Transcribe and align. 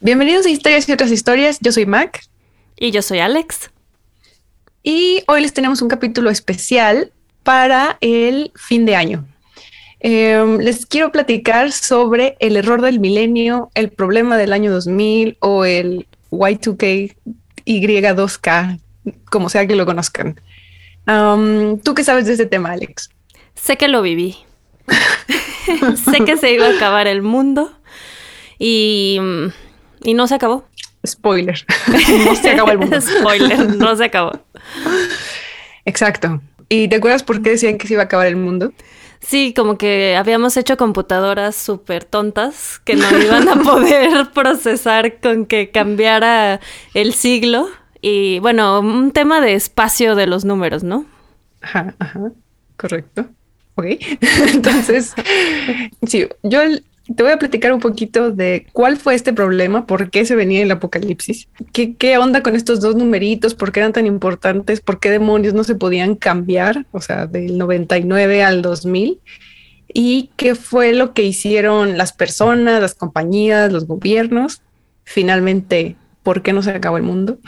Bienvenidos 0.00 0.44
a 0.44 0.50
Historias 0.50 0.86
y 0.88 0.92
otras 0.92 1.10
historias. 1.10 1.58
Yo 1.62 1.72
soy 1.72 1.86
Mac. 1.86 2.22
Y 2.78 2.90
yo 2.90 3.00
soy 3.00 3.20
Alex. 3.20 3.70
Y 4.82 5.22
hoy 5.26 5.40
les 5.40 5.54
tenemos 5.54 5.80
un 5.80 5.88
capítulo 5.88 6.28
especial 6.28 7.12
para 7.42 7.96
el 8.02 8.52
fin 8.54 8.84
de 8.84 8.94
año. 8.94 9.26
Em, 10.00 10.58
les 10.58 10.84
quiero 10.84 11.10
platicar 11.12 11.72
sobre 11.72 12.36
el 12.40 12.56
error 12.56 12.82
del 12.82 13.00
milenio, 13.00 13.70
el 13.74 13.88
problema 13.88 14.36
del 14.36 14.52
año 14.52 14.70
2000 14.70 15.38
o 15.40 15.64
el 15.64 16.06
Y2K, 16.30 17.16
Y2K, 17.64 18.78
como 19.30 19.48
sea 19.48 19.66
que 19.66 19.76
lo 19.76 19.86
conozcan. 19.86 20.38
¿Tú 21.82 21.94
qué 21.94 22.04
sabes 22.04 22.26
de 22.26 22.32
este 22.32 22.46
tema, 22.46 22.72
Alex? 22.72 23.08
Sé 23.54 23.78
que 23.78 23.88
lo 23.88 24.02
viví. 24.02 24.36
sé 26.12 26.22
que 26.26 26.36
se 26.36 26.52
iba 26.52 26.66
a 26.66 26.76
acabar 26.76 27.06
el 27.06 27.22
mundo 27.22 27.72
y, 28.58 29.18
y 30.02 30.14
no 30.14 30.26
se 30.26 30.34
acabó. 30.34 30.66
Spoiler. 31.06 31.64
no 32.24 32.34
se 32.34 32.50
acabó 32.50 32.70
el 32.70 32.78
mundo. 32.78 33.00
Spoiler, 33.00 33.76
no 33.76 33.96
se 33.96 34.04
acabó. 34.04 34.32
Exacto. 35.84 36.40
¿Y 36.68 36.88
te 36.88 36.96
acuerdas 36.96 37.22
por 37.22 37.42
qué 37.42 37.50
decían 37.50 37.78
que 37.78 37.86
se 37.86 37.94
iba 37.94 38.02
a 38.02 38.06
acabar 38.06 38.26
el 38.26 38.36
mundo? 38.36 38.72
Sí, 39.20 39.54
como 39.54 39.78
que 39.78 40.16
habíamos 40.16 40.56
hecho 40.56 40.76
computadoras 40.76 41.56
súper 41.56 42.04
tontas 42.04 42.80
que 42.84 42.94
no 42.94 43.18
iban 43.18 43.48
a 43.48 43.56
poder 43.56 44.30
procesar 44.34 45.20
con 45.20 45.46
que 45.46 45.70
cambiara 45.70 46.60
el 46.94 47.12
siglo. 47.14 47.68
Y 48.00 48.38
bueno, 48.40 48.80
un 48.80 49.12
tema 49.12 49.40
de 49.40 49.54
espacio 49.54 50.14
de 50.14 50.26
los 50.26 50.44
números, 50.44 50.84
¿no? 50.84 51.06
Ajá, 51.60 51.94
ajá, 51.98 52.32
correcto. 52.76 53.26
Ok. 53.74 53.86
Entonces, 54.54 55.14
sí, 56.06 56.28
yo 56.42 56.60
te 57.14 57.22
voy 57.22 57.32
a 57.32 57.38
platicar 57.38 57.72
un 57.72 57.80
poquito 57.80 58.32
de 58.32 58.66
cuál 58.72 58.96
fue 58.96 59.14
este 59.14 59.32
problema, 59.32 59.86
por 59.86 60.10
qué 60.10 60.24
se 60.24 60.34
venía 60.34 60.62
el 60.62 60.70
apocalipsis, 60.70 61.48
qué, 61.72 61.94
qué 61.94 62.18
onda 62.18 62.42
con 62.42 62.56
estos 62.56 62.80
dos 62.80 62.96
numeritos, 62.96 63.54
por 63.54 63.70
qué 63.70 63.80
eran 63.80 63.92
tan 63.92 64.06
importantes, 64.06 64.80
por 64.80 64.98
qué 64.98 65.10
demonios 65.10 65.54
no 65.54 65.62
se 65.62 65.76
podían 65.76 66.16
cambiar, 66.16 66.86
o 66.90 67.00
sea, 67.00 67.26
del 67.26 67.58
99 67.58 68.42
al 68.42 68.62
2000, 68.62 69.20
y 69.92 70.30
qué 70.36 70.54
fue 70.54 70.92
lo 70.92 71.14
que 71.14 71.22
hicieron 71.22 71.96
las 71.96 72.12
personas, 72.12 72.80
las 72.80 72.94
compañías, 72.94 73.72
los 73.72 73.86
gobiernos. 73.86 74.60
Finalmente, 75.04 75.96
¿por 76.22 76.42
qué 76.42 76.52
no 76.52 76.62
se 76.62 76.70
acabó 76.70 76.96
el 76.96 77.04
mundo? 77.04 77.38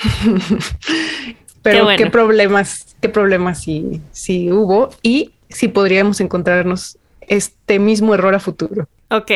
Pero 1.62 1.88
qué, 1.96 2.06
problemas, 2.06 2.96
qué 3.00 3.08
problemas 3.08 3.60
sí, 3.62 4.00
sí 4.12 4.52
hubo 4.52 4.90
y 5.02 5.32
si 5.48 5.68
podríamos 5.68 6.20
encontrarnos 6.20 6.96
este 7.20 7.78
mismo 7.78 8.14
error 8.14 8.34
a 8.34 8.40
futuro. 8.40 8.88
Ok, 9.10 9.30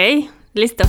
listo. 0.53 0.85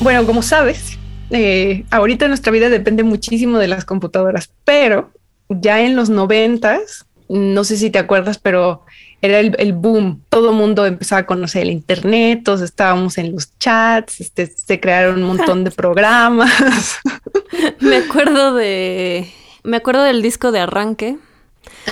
Bueno, 0.00 0.26
como 0.26 0.42
sabes, 0.42 0.98
eh, 1.30 1.84
ahorita 1.92 2.26
nuestra 2.26 2.50
vida 2.50 2.68
depende 2.68 3.04
muchísimo 3.04 3.58
de 3.58 3.68
las 3.68 3.84
computadoras, 3.84 4.50
pero 4.64 5.12
ya 5.48 5.82
en 5.82 5.94
los 5.94 6.10
noventas, 6.10 7.06
no 7.28 7.62
sé 7.62 7.76
si 7.76 7.90
te 7.90 8.00
acuerdas, 8.00 8.38
pero 8.38 8.84
era 9.22 9.40
el, 9.40 9.72
boom. 9.72 10.22
Todo 10.28 10.50
el 10.50 10.56
mundo 10.56 10.86
empezaba 10.86 11.20
a 11.20 11.26
conocer 11.26 11.62
el 11.62 11.70
Internet, 11.70 12.42
todos 12.44 12.62
estábamos 12.62 13.18
en 13.18 13.32
los 13.32 13.56
chats, 13.58 14.20
este, 14.20 14.46
se 14.46 14.80
crearon 14.80 15.22
un 15.22 15.36
montón 15.36 15.64
de 15.64 15.70
programas. 15.70 16.98
me 17.80 17.96
acuerdo 17.96 18.54
de. 18.54 19.30
Me 19.62 19.76
acuerdo 19.76 20.02
del 20.04 20.22
disco 20.22 20.52
de 20.52 20.60
arranque. 20.60 21.18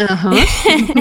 Ajá. 0.08 0.30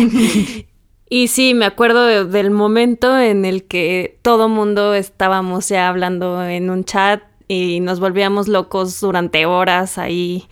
y 1.10 1.28
sí, 1.30 1.54
me 1.54 1.66
acuerdo 1.66 2.26
del 2.26 2.52
momento 2.52 3.18
en 3.18 3.46
el 3.46 3.64
que 3.64 4.20
todo 4.22 4.50
mundo 4.50 4.94
estábamos 4.94 5.70
ya 5.70 5.88
hablando 5.88 6.44
en 6.44 6.70
un 6.70 6.84
chat 6.84 7.22
y 7.48 7.80
nos 7.80 8.02
volvíamos 8.02 8.50
locos 8.50 9.00
durante 9.00 9.46
horas 9.46 9.98
ahí 9.98 10.48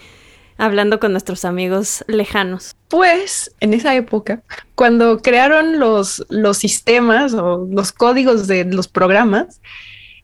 hablando 0.57 0.99
con 0.99 1.11
nuestros 1.11 1.45
amigos 1.45 2.03
lejanos. 2.07 2.75
Pues 2.87 3.51
en 3.59 3.73
esa 3.73 3.95
época, 3.95 4.41
cuando 4.75 5.21
crearon 5.21 5.79
los, 5.79 6.25
los 6.29 6.57
sistemas 6.57 7.33
o 7.33 7.67
los 7.69 7.91
códigos 7.91 8.47
de 8.47 8.65
los 8.65 8.87
programas, 8.87 9.61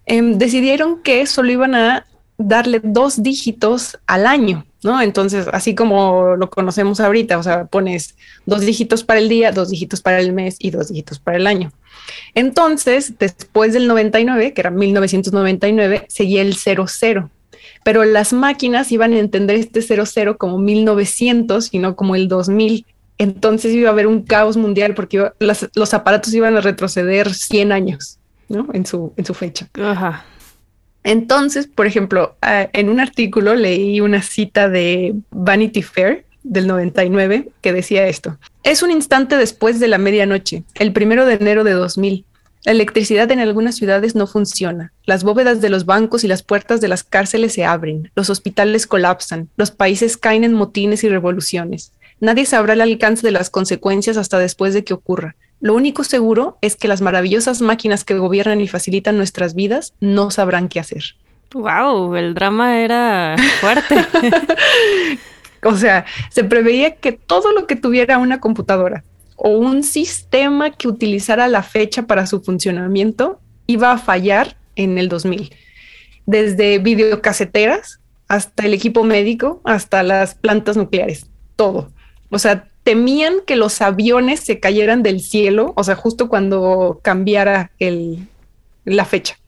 em, 0.06 0.38
decidieron 0.38 1.02
que 1.02 1.26
solo 1.28 1.52
iban 1.52 1.76
a 1.76 2.06
darle 2.38 2.82
dos 2.84 3.22
dígitos 3.22 4.00
al 4.08 4.26
año, 4.26 4.66
¿no? 4.84 5.02
Entonces, 5.02 5.48
así 5.52 5.76
como 5.76 6.36
lo 6.36 6.50
conocemos 6.50 7.00
ahorita, 7.00 7.38
o 7.38 7.44
sea, 7.44 7.66
pones 7.66 8.16
dos 8.46 8.62
dígitos 8.62 9.04
para 9.04 9.20
el 9.20 9.30
día, 9.30 9.52
dos 9.52 9.70
dígitos 9.70 10.02
para 10.02 10.20
el 10.20 10.34
mes 10.34 10.56
y 10.60 10.72
dos 10.72 10.90
dígitos 10.90 11.20
para 11.20 11.38
el 11.38 11.46
año. 11.46 11.72
Entonces, 12.34 13.18
después 13.20 13.74
del 13.74 13.88
99, 13.88 14.54
que 14.54 14.62
era 14.62 14.72
1999, 14.72 16.06
seguía 16.10 16.42
el 16.42 16.56
00 16.56 17.30
pero 17.84 18.04
las 18.04 18.34
máquinas 18.34 18.92
iban 18.92 19.14
a 19.14 19.20
entender 19.20 19.58
este 19.58 19.82
00 19.82 20.38
como 20.38 20.58
1900 20.58 21.74
y 21.74 21.80
no 21.80 21.96
como 21.96 22.16
el 22.16 22.28
2000. 22.28 22.86
Entonces 23.18 23.74
iba 23.74 23.90
a 23.90 23.92
haber 23.92 24.08
un 24.08 24.24
caos 24.24 24.58
mundial 24.58 24.96
porque 24.96 25.32
los 25.40 25.94
aparatos 25.94 26.34
iban 26.34 26.58
a 26.58 26.62
retroceder 26.62 27.34
100 27.34 27.72
años, 27.72 28.18
¿no? 28.50 28.68
En 28.74 28.86
su, 28.86 29.14
en 29.16 29.26
su 29.26 29.34
fecha. 29.34 29.68
Ajá. 29.74 30.26
Entonces, 31.04 31.68
por 31.68 31.88
ejemplo, 31.88 32.36
ah, 32.42 32.70
en 32.74 32.90
un 32.90 33.00
artículo 33.00 33.56
leí 33.56 34.02
una 34.02 34.22
cita 34.22 34.70
de 34.70 35.16
Vanity 35.32 35.82
Fair 35.82 36.26
del 36.44 36.68
99 36.68 37.50
que 37.62 37.74
decía 37.74 38.08
esto. 38.08 38.38
Es 38.64 38.84
un 38.84 38.92
instante 38.92 39.38
después 39.38 39.80
de 39.80 39.88
la 39.88 39.98
medianoche, 39.98 40.64
el 40.76 40.94
primero 40.94 41.26
de 41.26 41.36
enero 41.36 41.64
de 41.64 41.72
2000. 41.72 42.26
La 42.64 42.74
electricidad 42.74 43.32
en 43.32 43.40
algunas 43.40 43.76
ciudades 43.76 44.16
no 44.16 44.28
funciona. 44.28 44.94
Las 45.06 45.24
bóvedas 45.24 45.62
de 45.62 45.70
los 45.70 45.86
bancos 45.86 46.24
y 46.24 46.28
las 46.28 46.44
puertas 46.44 46.80
de 46.80 46.88
las 46.88 47.04
cárceles 47.04 47.54
se 47.54 47.66
abren. 47.66 48.12
Los 48.16 48.30
hospitales 48.30 48.86
colapsan. 48.86 49.50
Los 49.58 49.72
países 49.72 50.16
caen 50.16 50.44
en 50.44 50.54
motines 50.54 51.04
y 51.04 51.10
revoluciones. 51.10 51.92
Nadie 52.20 52.46
sabrá 52.46 52.74
el 52.74 52.82
alcance 52.82 53.26
de 53.26 53.32
las 53.32 53.50
consecuencias 53.50 54.16
hasta 54.16 54.38
después 54.38 54.76
de 54.76 54.84
que 54.84 54.94
ocurra. 54.94 55.36
Lo 55.60 55.74
único 55.74 56.04
seguro 56.04 56.60
es 56.62 56.76
que 56.76 56.88
las 56.88 57.02
maravillosas 57.02 57.62
máquinas 57.62 58.04
que 58.04 58.14
gobiernan 58.14 58.62
y 58.62 58.68
facilitan 58.68 59.18
nuestras 59.18 59.56
vidas 59.56 59.94
no 60.00 60.30
sabrán 60.30 60.70
qué 60.70 60.80
hacer. 60.80 61.16
Wow, 61.54 62.16
el 62.16 62.36
drama 62.36 62.80
era 62.80 63.36
fuerte. 63.60 63.96
o 65.64 65.76
sea, 65.76 66.06
se 66.30 66.44
preveía 66.44 66.96
que 66.96 67.12
todo 67.12 67.52
lo 67.54 67.66
que 67.66 67.76
tuviera 67.76 68.20
una 68.20 68.40
computadora, 68.40 69.04
o 69.44 69.50
un 69.50 69.82
sistema 69.82 70.70
que 70.70 70.88
utilizara 70.88 71.48
la 71.48 71.64
fecha 71.64 72.04
para 72.04 72.28
su 72.28 72.42
funcionamiento 72.42 73.40
iba 73.66 73.92
a 73.92 73.98
fallar 73.98 74.56
en 74.76 75.00
el 75.00 75.10
2000. 75.10 75.52
Desde 76.28 76.78
videocaseteras 76.78 78.00
hasta 78.28 78.68
el 78.68 78.76
equipo 78.76 79.04
médico, 79.04 79.60
hasta 79.64 80.04
las 80.04 80.36
plantas 80.36 80.78
nucleares, 80.78 81.26
todo. 81.56 81.92
O 82.30 82.38
sea, 82.38 82.68
temían 82.84 83.38
que 83.48 83.56
los 83.56 83.82
aviones 83.82 84.42
se 84.42 84.60
cayeran 84.60 85.02
del 85.02 85.22
cielo, 85.22 85.74
o 85.76 85.84
sea, 85.84 85.96
justo 85.96 86.30
cuando 86.30 87.00
cambiara 87.02 87.72
el, 87.80 88.28
la 88.86 89.06
fecha, 89.06 89.40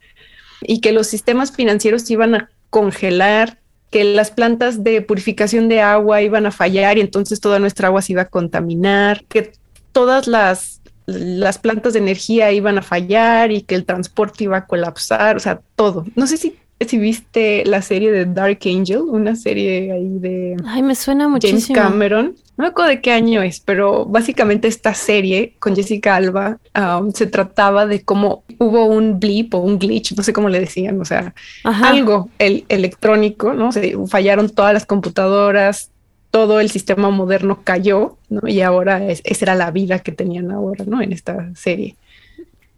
y 0.61 0.81
que 0.81 0.91
los 0.91 1.05
sistemas 1.05 1.51
financieros 1.51 2.09
iban 2.09 2.33
a 2.33 2.49
congelar, 2.71 3.59
que 3.91 4.03
las 4.03 4.31
plantas 4.31 4.83
de 4.83 5.03
purificación 5.03 5.69
de 5.69 5.81
agua 5.81 6.23
iban 6.23 6.47
a 6.47 6.51
fallar 6.51 6.97
y 6.97 7.01
entonces 7.01 7.39
toda 7.39 7.59
nuestra 7.59 7.89
agua 7.89 8.01
se 8.01 8.13
iba 8.13 8.23
a 8.23 8.29
contaminar, 8.29 9.23
que 9.25 9.53
todas 9.93 10.27
las, 10.27 10.81
las 11.05 11.57
plantas 11.57 11.93
de 11.93 11.99
energía 11.99 12.51
iban 12.51 12.77
a 12.77 12.81
fallar 12.81 13.51
y 13.51 13.61
que 13.61 13.75
el 13.75 13.85
transporte 13.85 14.43
iba 14.43 14.57
a 14.57 14.65
colapsar, 14.65 15.37
o 15.37 15.39
sea, 15.39 15.61
todo. 15.75 16.05
No 16.15 16.27
sé 16.27 16.35
si, 16.35 16.57
si 16.81 16.97
viste 16.97 17.63
la 17.65 17.81
serie 17.81 18.11
de 18.11 18.25
Dark 18.25 18.59
Angel, 18.65 19.01
una 19.01 19.35
serie 19.35 19.91
ahí 19.91 20.19
de... 20.19 20.57
Ay, 20.65 20.81
me 20.81 20.95
suena 20.95 21.29
muchísimo. 21.29 21.75
James 21.75 21.89
Cameron. 21.91 22.35
No 22.55 22.65
me 22.65 22.67
acuerdo 22.67 22.89
de 22.89 23.01
qué 23.01 23.11
año 23.11 23.41
es, 23.41 23.59
pero 23.59 24.05
básicamente 24.05 24.67
esta 24.67 24.93
serie 24.93 25.55
con 25.57 25.75
Jessica 25.75 26.15
Alba 26.15 26.59
um, 26.77 27.11
se 27.11 27.25
trataba 27.25 27.87
de 27.87 28.03
cómo 28.03 28.43
hubo 28.59 28.85
un 28.85 29.19
blip 29.19 29.55
o 29.55 29.57
un 29.57 29.79
glitch, 29.79 30.15
no 30.15 30.21
sé 30.21 30.33
cómo 30.33 30.49
le 30.49 30.59
decían, 30.59 31.01
o 31.01 31.05
sea, 31.05 31.33
algo 31.63 32.29
el, 32.37 32.65
electrónico, 32.69 33.53
¿no? 33.53 33.71
Se 33.71 33.95
fallaron 34.07 34.49
todas 34.49 34.71
las 34.71 34.85
computadoras, 34.85 35.89
todo 36.33 36.59
el 36.59 36.71
sistema 36.71 37.11
moderno 37.11 37.59
cayó, 37.63 38.17
¿no? 38.27 38.47
Y 38.47 38.61
ahora 38.61 39.05
esa 39.05 39.45
era 39.45 39.53
la 39.53 39.69
vida 39.69 39.99
que 39.99 40.11
tenían 40.11 40.49
ahora, 40.49 40.83
¿no? 40.87 40.99
En 40.99 41.13
esta 41.13 41.53
serie. 41.53 41.95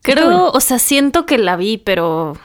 Creo, 0.01 0.51
o 0.51 0.59
sea, 0.59 0.77
siento 0.77 1.25
que 1.25 1.37
la 1.37 1.55
vi, 1.55 1.77
pero 1.77 2.35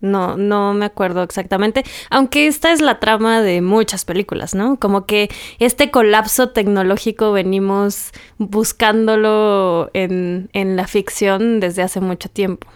no, 0.00 0.36
no 0.36 0.74
me 0.74 0.86
acuerdo 0.86 1.22
exactamente. 1.22 1.84
Aunque 2.10 2.48
esta 2.48 2.72
es 2.72 2.80
la 2.80 2.98
trama 2.98 3.40
de 3.40 3.60
muchas 3.60 4.04
películas, 4.04 4.52
¿no? 4.52 4.80
Como 4.80 5.06
que 5.06 5.30
este 5.60 5.92
colapso 5.92 6.48
tecnológico 6.48 7.30
venimos 7.30 8.10
buscándolo 8.36 9.90
en, 9.94 10.50
en 10.54 10.74
la 10.74 10.88
ficción 10.88 11.60
desde 11.60 11.82
hace 11.82 12.00
mucho 12.00 12.28
tiempo. 12.28 12.66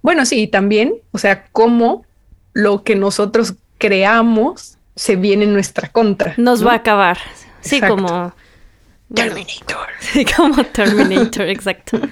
Bueno, 0.00 0.24
sí, 0.24 0.46
también, 0.46 0.94
o 1.10 1.18
sea, 1.18 1.44
cómo 1.52 2.06
lo 2.54 2.82
que 2.82 2.96
nosotros 2.96 3.56
creamos 3.76 4.78
se 4.94 5.16
viene 5.16 5.44
en 5.44 5.52
nuestra 5.52 5.88
contra. 5.88 6.34
Nos 6.36 6.66
va 6.66 6.72
a 6.72 6.76
acabar. 6.76 7.18
Sí, 7.60 7.80
como... 7.80 8.32
Terminator. 9.14 9.88
Sí, 10.00 10.24
como 10.24 10.64
Terminator, 10.64 11.48
exacto. 11.48 12.00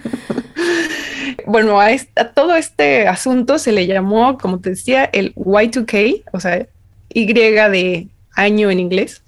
Bueno, 1.47 1.81
a, 1.81 1.89
todo 2.35 2.55
este 2.55 3.09
asunto 3.09 3.59
se 3.59 3.73
le 3.73 3.87
llamó, 3.87 4.37
como 4.39 4.61
te 4.61 4.71
decía, 4.71 5.05
el 5.05 5.35
Y2K, 5.35 6.25
o 6.33 6.41
sea, 6.41 6.67
Y 7.09 7.33
de 7.33 8.09
año 8.35 8.71
en 8.71 8.81
inglés, 8.81 9.23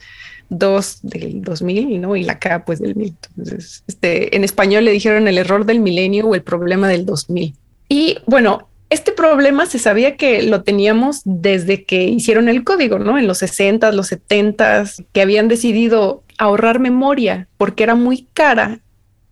2 0.49 0.99
del 1.03 1.43
2000, 1.43 2.01
¿no? 2.01 2.17
Y 2.17 2.25
la 2.25 2.39
K, 2.39 2.65
pues 2.65 2.81
del 2.81 2.95
1000. 2.95 3.15
Entonces, 3.37 3.85
este, 3.87 4.37
en 4.37 4.45
español 4.45 4.85
le 4.85 4.93
dijeron 4.93 5.27
el 5.29 5.39
error 5.39 5.65
del 5.65 5.81
milenio 5.81 6.27
o 6.27 6.35
el 6.35 6.43
problema 6.43 6.89
del 6.89 7.07
2000. 7.07 7.55
Y 7.89 8.19
bueno, 8.27 8.69
este 8.93 9.13
problema 9.13 9.65
se 9.67 9.79
sabía 9.79 10.17
que 10.17 10.43
lo 10.43 10.63
teníamos 10.63 11.23
desde 11.25 11.85
que 11.85 12.05
hicieron 12.05 12.49
el 12.49 12.63
código, 12.63 12.99
¿no? 12.99 13.19
En 13.19 13.27
los 13.27 13.39
60, 13.39 13.91
los 13.93 14.09
70, 14.09 14.85
que 15.13 15.23
habían 15.23 15.49
decidido 15.49 16.23
ahorrar 16.39 16.79
memoria 16.79 17.49
porque 17.57 17.85
era 17.85 17.95
muy 17.95 18.29
cara 18.35 18.81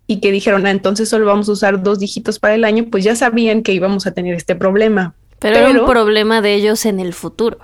y 0.07 0.21
que 0.21 0.33
dijeron, 0.33 0.67
ah, 0.67 0.71
entonces 0.71 1.09
solo 1.09 1.27
vamos 1.27 1.49
a 1.49 1.53
usar 1.53 1.83
dos 1.83 1.99
dígitos 1.99 2.39
para 2.39 2.55
el 2.55 2.65
año, 2.65 2.87
pues 2.91 3.05
ya 3.05 3.15
sabían 3.15 3.63
que 3.63 3.73
íbamos 3.73 4.07
a 4.07 4.13
tener 4.13 4.35
este 4.35 4.57
problema. 4.57 5.15
Pero, 5.39 5.57
era 5.57 5.81
un 5.81 5.87
problema 5.87 6.41
de 6.41 6.55
ellos 6.55 6.87
en 6.87 6.99
el 6.99 7.13
futuro. 7.13 7.59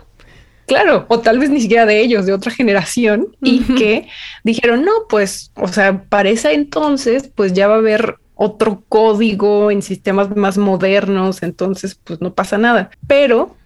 Claro, 0.66 1.06
o 1.08 1.20
tal 1.20 1.38
vez 1.38 1.48
ni 1.48 1.60
siquiera 1.60 1.86
de 1.86 2.00
ellos, 2.00 2.26
de 2.26 2.32
otra 2.32 2.50
generación, 2.52 3.28
y 3.40 3.60
que 3.74 4.08
dijeron, 4.44 4.84
no, 4.84 4.92
pues, 5.08 5.50
o 5.54 5.68
sea, 5.68 6.02
para 6.08 6.28
ese 6.28 6.52
entonces, 6.52 7.30
pues 7.34 7.52
ya 7.52 7.68
va 7.68 7.76
a 7.76 7.78
haber 7.78 8.16
otro 8.36 8.84
código 8.88 9.70
en 9.70 9.82
sistemas 9.82 10.36
más 10.36 10.58
modernos, 10.58 11.42
entonces 11.42 11.98
pues 12.04 12.20
no 12.20 12.34
pasa 12.34 12.58
nada. 12.58 12.90
Pero 13.08 13.56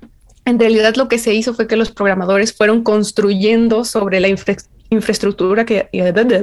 en 0.44 0.58
realidad 0.58 0.94
lo 0.96 1.08
que 1.08 1.18
se 1.18 1.34
hizo 1.34 1.52
fue 1.54 1.66
que 1.66 1.76
los 1.76 1.90
programadores 1.90 2.56
fueron 2.56 2.82
construyendo 2.82 3.84
sobre 3.84 4.20
la 4.20 4.28
infraestructura 4.28 5.66
que 5.66 5.88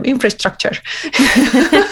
infrastructure 0.04 0.78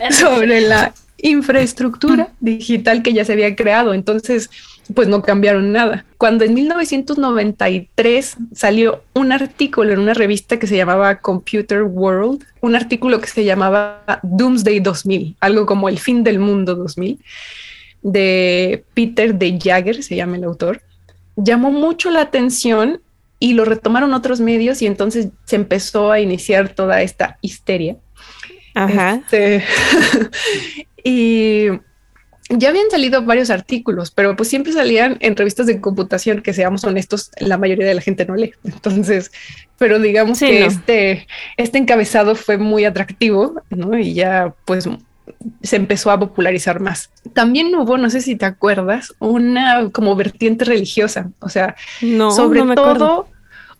sobre 0.10 0.60
la 0.60 0.92
infraestructura 1.18 2.28
digital 2.40 3.02
que 3.02 3.12
ya 3.12 3.24
se 3.24 3.32
había 3.32 3.54
creado. 3.56 3.94
Entonces, 3.94 4.50
pues 4.94 5.08
no 5.08 5.22
cambiaron 5.22 5.72
nada. 5.72 6.04
Cuando 6.18 6.44
en 6.44 6.54
1993 6.54 8.36
salió 8.54 9.02
un 9.14 9.32
artículo 9.32 9.92
en 9.92 10.00
una 10.00 10.14
revista 10.14 10.58
que 10.58 10.66
se 10.66 10.76
llamaba 10.76 11.20
Computer 11.20 11.82
World, 11.82 12.44
un 12.60 12.76
artículo 12.76 13.20
que 13.20 13.26
se 13.26 13.44
llamaba 13.44 14.20
Doomsday 14.22 14.80
2000, 14.80 15.36
algo 15.40 15.66
como 15.66 15.88
el 15.88 15.98
fin 15.98 16.24
del 16.24 16.38
mundo 16.38 16.74
2000, 16.74 17.18
de 18.02 18.84
Peter 18.94 19.34
de 19.34 19.58
Jagger, 19.60 20.02
se 20.02 20.16
llama 20.16 20.36
el 20.36 20.44
autor, 20.44 20.82
llamó 21.36 21.70
mucho 21.70 22.10
la 22.10 22.22
atención 22.22 23.00
y 23.38 23.54
lo 23.54 23.64
retomaron 23.64 24.12
otros 24.12 24.40
medios 24.40 24.82
y 24.82 24.86
entonces 24.86 25.28
se 25.44 25.56
empezó 25.56 26.12
a 26.12 26.20
iniciar 26.20 26.70
toda 26.70 27.02
esta 27.02 27.38
histeria. 27.40 27.96
Ajá. 28.74 29.16
Este, 29.16 29.64
y 31.04 31.70
ya 32.50 32.70
habían 32.70 32.90
salido 32.90 33.22
varios 33.24 33.50
artículos, 33.50 34.10
pero 34.10 34.34
pues 34.36 34.48
siempre 34.48 34.72
salían 34.72 35.16
en 35.20 35.36
revistas 35.36 35.66
de 35.66 35.80
computación 35.80 36.42
que 36.42 36.52
seamos 36.52 36.84
honestos, 36.84 37.30
la 37.38 37.58
mayoría 37.58 37.86
de 37.86 37.94
la 37.94 38.00
gente 38.00 38.26
no 38.26 38.34
lee. 38.34 38.52
Entonces, 38.64 39.30
pero 39.78 39.98
digamos 39.98 40.40
que 40.40 40.66
este, 40.66 41.26
este 41.56 41.78
encabezado 41.78 42.34
fue 42.34 42.58
muy 42.58 42.84
atractivo, 42.84 43.62
¿no? 43.70 43.96
Y 43.96 44.14
ya 44.14 44.54
pues 44.64 44.88
se 45.62 45.76
empezó 45.76 46.10
a 46.10 46.18
popularizar 46.18 46.80
más. 46.80 47.10
También 47.32 47.74
hubo, 47.74 47.96
no 47.96 48.10
sé 48.10 48.20
si 48.20 48.36
te 48.36 48.46
acuerdas, 48.46 49.14
una 49.20 49.88
como 49.90 50.16
vertiente 50.16 50.64
religiosa, 50.64 51.30
o 51.38 51.48
sea, 51.48 51.76
sobre 52.00 52.74
todo 52.74 53.28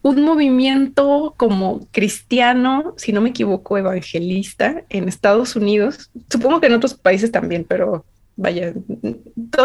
un 0.03 0.23
movimiento 0.23 1.35
como 1.37 1.87
cristiano, 1.91 2.95
si 2.97 3.13
no 3.13 3.21
me 3.21 3.31
equivoco, 3.31 3.77
evangelista 3.77 4.85
en 4.89 5.09
Estados 5.09 5.57
Unidos, 5.57 6.11
supongo 6.31 6.61
que 6.61 6.69
en 6.69 6.75
otros 6.75 6.95
países 6.95 7.31
también, 7.31 7.67
pero 7.69 8.07
vaya, 8.41 8.73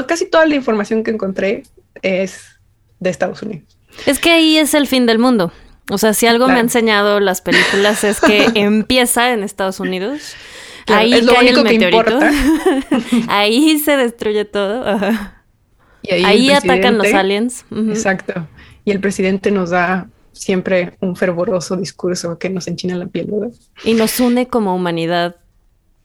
casi 0.08 0.30
toda 0.30 0.46
la 0.46 0.56
información 0.56 1.04
que 1.04 1.12
encontré 1.12 1.64
es 2.02 2.60
de 3.00 3.10
Estados 3.10 3.42
Unidos. 3.42 3.78
Es 4.06 4.20
que 4.20 4.32
ahí 4.32 4.58
es 4.58 4.74
el 4.74 4.88
fin 4.88 5.06
del 5.06 5.18
mundo. 5.18 5.52
O 5.90 5.98
sea, 5.98 6.14
si 6.14 6.28
algo 6.28 6.48
me 6.48 6.56
ha 6.56 6.60
enseñado 6.60 7.20
las 7.20 7.42
películas 7.42 8.04
es 8.04 8.20
que 8.20 8.48
empieza 8.56 9.32
en 9.34 9.44
Estados 9.44 9.80
Unidos. 9.80 10.36
ahí 10.88 11.26
cae 11.26 11.50
el 11.50 11.64
meteorito. 11.64 12.20
ahí 13.30 13.80
se 13.80 13.96
destruye 13.96 14.46
todo. 14.46 15.00
Y 16.02 16.12
ahí, 16.12 16.52
atacan 16.52 16.98
los 16.98 17.14
aliens. 17.14 17.66
Exacto. 17.72 18.48
Y 18.84 18.92
el 18.92 19.00
presidente 19.00 19.52
nos 19.52 19.70
da 19.70 20.10
siempre 20.34 20.98
un 21.00 21.16
fervoroso 21.16 21.78
discurso 21.78 22.38
que 22.38 22.50
nos 22.50 22.68
enchina 22.68 22.96
la 22.96 23.08
piel, 23.08 23.28
¿verdad? 23.32 23.56
Y 23.86 23.94
nos 23.94 24.20
une 24.20 24.48
como 24.48 24.76
humanidad 24.76 25.38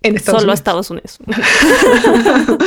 en 0.02 0.16
Estados 0.16 0.42
Solo 0.42 0.52
a 0.52 0.54
Estados 0.54 0.90
Unidos. 0.90 1.18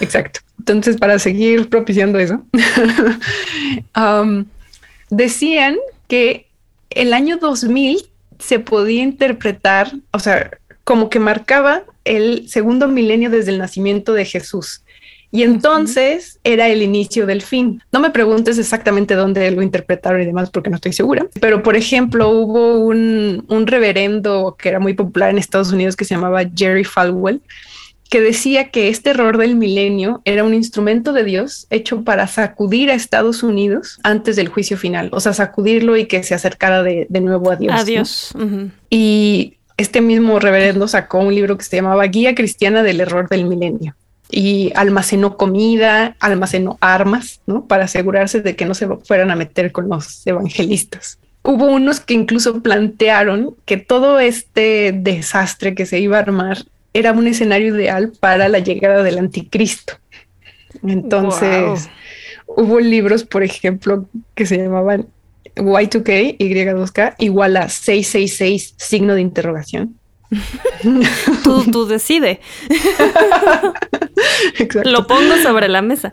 Exacto. 0.00 0.40
Entonces, 0.58 0.96
para 0.96 1.18
seguir 1.18 1.68
propiciando 1.68 2.18
eso, 2.18 2.42
um, 3.96 4.44
decían 5.10 5.76
que 6.08 6.46
el 6.90 7.12
año 7.12 7.38
2000 7.38 8.08
se 8.38 8.60
podía 8.60 9.02
interpretar, 9.02 9.92
o 10.12 10.18
sea, 10.18 10.50
como 10.84 11.10
que 11.10 11.18
marcaba 11.18 11.82
el 12.04 12.48
segundo 12.48 12.88
milenio 12.88 13.30
desde 13.30 13.50
el 13.50 13.58
nacimiento 13.58 14.14
de 14.14 14.24
Jesús. 14.24 14.82
Y 15.30 15.42
entonces 15.42 16.38
era 16.42 16.68
el 16.68 16.82
inicio 16.82 17.26
del 17.26 17.42
fin. 17.42 17.82
No 17.92 18.00
me 18.00 18.10
preguntes 18.10 18.58
exactamente 18.58 19.14
dónde 19.14 19.50
lo 19.50 19.62
interpretaron 19.62 20.22
y 20.22 20.26
demás 20.26 20.50
porque 20.50 20.70
no 20.70 20.76
estoy 20.76 20.92
segura, 20.92 21.26
pero 21.40 21.62
por 21.62 21.76
ejemplo 21.76 22.30
hubo 22.30 22.78
un, 22.78 23.44
un 23.48 23.66
reverendo 23.66 24.56
que 24.58 24.70
era 24.70 24.80
muy 24.80 24.94
popular 24.94 25.30
en 25.30 25.38
Estados 25.38 25.70
Unidos 25.70 25.96
que 25.96 26.06
se 26.06 26.14
llamaba 26.14 26.42
Jerry 26.56 26.84
Falwell, 26.84 27.42
que 28.08 28.22
decía 28.22 28.70
que 28.70 28.88
este 28.88 29.10
error 29.10 29.36
del 29.36 29.54
milenio 29.56 30.22
era 30.24 30.44
un 30.44 30.54
instrumento 30.54 31.12
de 31.12 31.24
Dios 31.24 31.66
hecho 31.68 32.04
para 32.04 32.26
sacudir 32.26 32.90
a 32.90 32.94
Estados 32.94 33.42
Unidos 33.42 34.00
antes 34.02 34.36
del 34.36 34.48
juicio 34.48 34.78
final, 34.78 35.10
o 35.12 35.20
sea, 35.20 35.34
sacudirlo 35.34 35.94
y 35.98 36.06
que 36.06 36.22
se 36.22 36.34
acercara 36.34 36.82
de, 36.82 37.06
de 37.10 37.20
nuevo 37.20 37.50
a 37.50 37.56
Dios. 37.56 37.74
A 37.78 37.84
Dios. 37.84 38.32
Y 38.88 39.58
este 39.76 40.00
mismo 40.00 40.38
reverendo 40.38 40.88
sacó 40.88 41.18
un 41.18 41.34
libro 41.34 41.58
que 41.58 41.64
se 41.64 41.76
llamaba 41.76 42.06
Guía 42.06 42.34
Cristiana 42.34 42.82
del 42.82 43.00
Error 43.00 43.28
del 43.28 43.44
Milenio 43.44 43.94
y 44.30 44.72
almacenó 44.74 45.36
comida, 45.36 46.16
almacenó 46.20 46.76
armas, 46.80 47.40
¿no? 47.46 47.66
Para 47.66 47.84
asegurarse 47.84 48.40
de 48.40 48.56
que 48.56 48.66
no 48.66 48.74
se 48.74 48.86
fueran 49.04 49.30
a 49.30 49.36
meter 49.36 49.72
con 49.72 49.88
los 49.88 50.26
evangelistas. 50.26 51.18
Hubo 51.42 51.66
unos 51.66 52.00
que 52.00 52.14
incluso 52.14 52.62
plantearon 52.62 53.56
que 53.64 53.78
todo 53.78 54.20
este 54.20 54.92
desastre 54.92 55.74
que 55.74 55.86
se 55.86 55.98
iba 55.98 56.18
a 56.18 56.20
armar 56.20 56.58
era 56.92 57.12
un 57.12 57.26
escenario 57.26 57.74
ideal 57.74 58.12
para 58.20 58.48
la 58.48 58.58
llegada 58.58 59.02
del 59.02 59.18
anticristo. 59.18 59.94
Entonces, 60.82 61.88
hubo 62.46 62.80
libros, 62.80 63.24
por 63.24 63.42
ejemplo, 63.42 64.06
que 64.34 64.46
se 64.46 64.58
llamaban 64.58 65.06
Y2K, 65.56 66.38
Y2K, 66.38 67.14
igual 67.18 67.56
a 67.56 67.68
666, 67.68 68.74
signo 68.76 69.14
de 69.14 69.22
interrogación. 69.22 69.97
tú, 71.44 71.64
tú 71.70 71.86
decide. 71.86 72.40
Lo 74.84 75.06
pongo 75.06 75.36
sobre 75.42 75.68
la 75.68 75.82
mesa. 75.82 76.12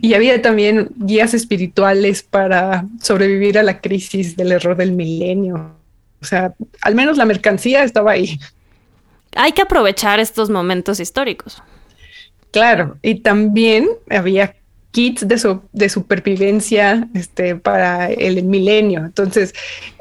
Y 0.00 0.14
había 0.14 0.40
también 0.42 0.90
guías 0.96 1.34
espirituales 1.34 2.22
para 2.22 2.86
sobrevivir 3.00 3.58
a 3.58 3.62
la 3.62 3.80
crisis 3.80 4.36
del 4.36 4.52
error 4.52 4.76
del 4.76 4.92
milenio. 4.92 5.72
O 6.20 6.24
sea, 6.24 6.54
al 6.80 6.94
menos 6.94 7.16
la 7.16 7.24
mercancía 7.24 7.84
estaba 7.84 8.12
ahí. 8.12 8.38
Hay 9.36 9.52
que 9.52 9.62
aprovechar 9.62 10.20
estos 10.20 10.50
momentos 10.50 11.00
históricos. 11.00 11.62
Claro, 12.52 12.98
y 13.02 13.16
también 13.16 13.88
había 14.08 14.54
kits 14.92 15.26
de, 15.26 15.58
de 15.72 15.88
supervivencia 15.88 17.08
este, 17.14 17.56
para 17.56 18.12
el 18.12 18.44
milenio. 18.44 19.00
Entonces, 19.00 19.52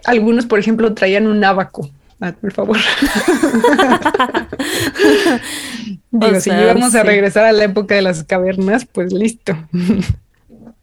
algunos, 0.05 0.45
por 0.45 0.59
ejemplo, 0.59 0.93
traían 0.93 1.25
un 1.25 1.43
abaco 1.43 1.89
Ah, 2.23 2.33
por 2.39 2.53
favor. 2.53 2.77
Digo, 6.11 6.39
si 6.39 6.51
íbamos 6.51 6.95
a 6.95 7.03
regresar 7.03 7.43
a 7.43 7.51
la 7.51 7.65
época 7.65 7.95
de 7.95 8.01
las 8.01 8.23
cavernas, 8.23 8.85
pues 8.85 9.11
listo. 9.11 9.57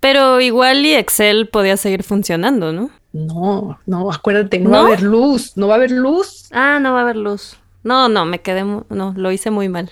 Pero 0.01 0.43
igual 0.43 0.85
y 0.85 0.95
Excel 0.95 1.49
podía 1.49 1.79
seguir 1.79 2.03
funcionando, 2.03 2.75
¿no? 2.75 2.91
No, 3.15 3.79
no, 3.87 4.13
acuérdate, 4.13 4.59
no, 4.59 4.71
va 4.71 4.81
a 4.81 4.83
haber 4.83 5.03
luz, 5.03 5.57
no 5.57 5.67
va 5.67 5.75
a 5.75 5.77
haber 5.77 5.93
luz. 5.93 6.49
Ah, 6.53 6.79
no 6.79 6.93
va 6.93 6.99
a 6.99 7.03
haber 7.03 7.17
luz. 7.17 7.57
No, 7.85 8.11
no, 8.11 8.27
me 8.27 8.41
quedé, 8.41 8.63
no, 8.63 9.15
lo 9.17 9.33
hice 9.33 9.51
muy 9.51 9.71
mal. 9.71 9.91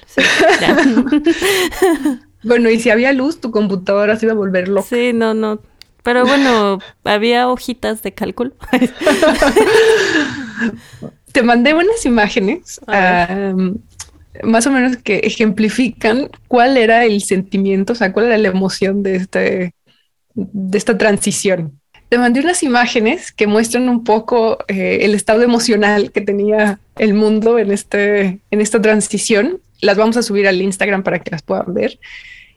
bueno, 2.43 2.69
y 2.69 2.79
si 2.79 2.91
había 2.91 3.15
luz, 3.15 3.41
tu 3.41 3.51
computadora 3.51 4.17
se 4.17 4.27
iba 4.27 4.35
a 4.35 4.37
volver 4.37 4.69
loca. 4.69 4.87
Sí, 4.87 5.15
no, 5.15 5.33
no. 5.33 5.61
Pero 6.03 6.27
bueno, 6.27 6.79
había 7.05 7.49
hojitas 7.49 8.03
de 8.03 8.13
cálculo. 8.13 8.53
Te 11.33 11.43
mandé 11.43 11.75
unas 11.75 12.05
imágenes 12.05 12.81
más 14.43 14.67
o 14.67 14.71
menos 14.71 14.97
que 14.97 15.19
ejemplifican 15.19 16.31
cuál 16.49 16.77
era 16.77 17.05
el 17.05 17.23
sentimiento, 17.23 17.93
o 17.93 17.97
sea, 17.97 18.13
cuál 18.13 18.27
era 18.27 18.39
la 18.39 18.49
emoción 18.49 19.03
de, 19.03 19.17
este, 19.17 19.75
de 20.35 20.79
esta 20.79 20.97
transición. 20.97 21.81
te 22.09 22.19
mandé 22.19 22.41
unas 22.41 22.63
imágenes 22.63 23.33
que 23.33 23.47
muestran 23.47 23.89
un 23.89 24.05
poco 24.05 24.59
eh, 24.69 25.01
el 25.03 25.15
estado 25.15 25.43
emocional 25.43 26.11
que 26.13 26.21
tenía 26.21 26.81
el 26.97 27.15
mundo 27.15 27.59
en, 27.59 27.71
este, 27.71 28.41
en 28.51 28.61
esta 28.61 28.81
transición. 28.81 29.61
Las 29.81 29.97
vamos 29.97 30.17
a 30.17 30.23
subir 30.23 30.49
al 30.49 30.63
Instagram 30.63 31.03
para 31.03 31.19
que 31.19 31.31
las 31.31 31.43
puedan 31.43 31.75
ver 31.75 31.99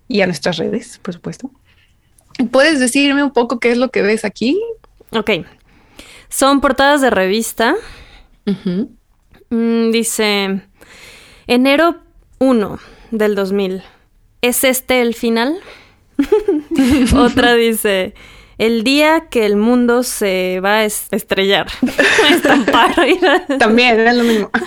y 0.08 0.22
a 0.22 0.26
nuestras 0.26 0.58
redes, 0.58 1.00
por 1.02 1.14
supuesto. 1.14 1.52
¿Puedes 2.52 2.80
decirme 2.80 3.24
un 3.24 3.32
poco 3.32 3.60
qué 3.60 3.72
es 3.72 3.78
lo 3.78 3.90
que 3.90 4.02
ves 4.02 4.26
aquí? 4.26 4.60
Ok. 5.12 5.32
Son 6.30 6.62
portadas 6.62 7.02
de 7.02 7.10
revista. 7.10 7.76
Mm, 8.46 9.92
dice, 9.92 10.62
enero 11.48 11.98
1 12.40 12.80
del 13.12 13.36
2000. 13.36 13.84
¿Es 14.42 14.64
este 14.64 15.02
el 15.02 15.14
final? 15.14 15.60
Otra 17.16 17.54
dice, 17.54 18.16
el 18.58 18.84
día 18.84 19.28
que 19.30 19.46
el 19.46 19.56
mundo 19.56 20.04
se 20.04 20.60
va 20.64 20.78
a 20.78 20.86
estrellar. 20.86 21.68
También 23.60 24.00
es 24.00 24.16
lo 24.16 24.24
mismo. 24.24 24.50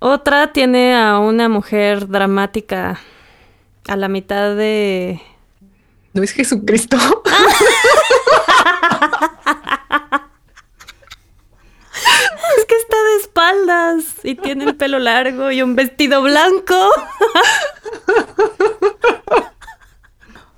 Otra 0.00 0.52
tiene 0.52 0.94
a 0.94 1.18
una 1.18 1.48
mujer 1.48 2.08
dramática 2.08 3.00
a 3.88 3.96
la 3.96 4.08
mitad 4.08 4.54
de... 4.54 5.22
¿No 6.12 6.22
es 6.22 6.32
Jesucristo? 6.32 6.98
es 13.18 13.23
que 13.34 13.34
está 13.34 13.34
de 13.34 13.34
espaldas 13.34 14.04
y 14.22 14.36
tiene 14.36 14.64
el 14.64 14.76
pelo 14.76 14.98
largo 14.98 15.50
y 15.50 15.60
un 15.62 15.74
vestido 15.76 16.22
blanco. 16.22 16.90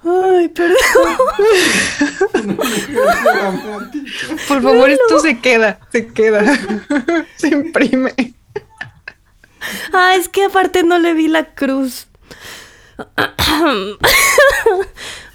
Ay, 0.05 0.49
perdón. 0.49 0.77
Por 4.47 4.63
favor, 4.63 4.91
esto 4.91 5.19
se 5.19 5.41
queda, 5.41 5.81
se 5.91 6.07
queda. 6.13 6.45
Se 7.37 7.49
imprime. 7.49 8.15
Ah, 9.93 10.15
es 10.15 10.29
que 10.29 10.45
aparte 10.45 10.85
no 10.85 11.01
le 11.01 11.13
vi 11.15 11.27
la 11.27 11.55
cruz. 11.55 12.07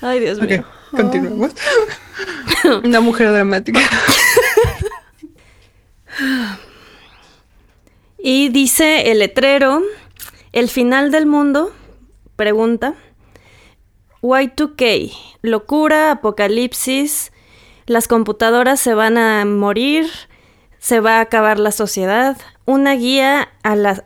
Ay, 0.01 0.21
Dios 0.21 0.41
mío. 0.41 0.63
continuemos. 0.91 1.51
Una 2.83 3.01
mujer 3.01 3.33
dramática. 3.33 3.81
Y 8.23 8.49
dice 8.49 9.11
el 9.11 9.19
letrero, 9.19 9.81
el 10.51 10.69
final 10.69 11.11
del 11.11 11.25
mundo, 11.25 11.71
pregunta, 12.35 12.93
Y2K, 14.21 15.11
locura, 15.41 16.11
apocalipsis, 16.11 17.31
las 17.87 18.07
computadoras 18.07 18.79
se 18.79 18.93
van 18.93 19.17
a 19.17 19.43
morir, 19.45 20.07
se 20.77 20.99
va 20.99 21.17
a 21.17 21.21
acabar 21.21 21.57
la 21.57 21.71
sociedad, 21.71 22.37
una 22.65 22.93
guía 22.93 23.49
a 23.63 23.75
la 23.75 24.05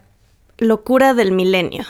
locura 0.58 1.14
del 1.14 1.34
milenio. 1.34 1.84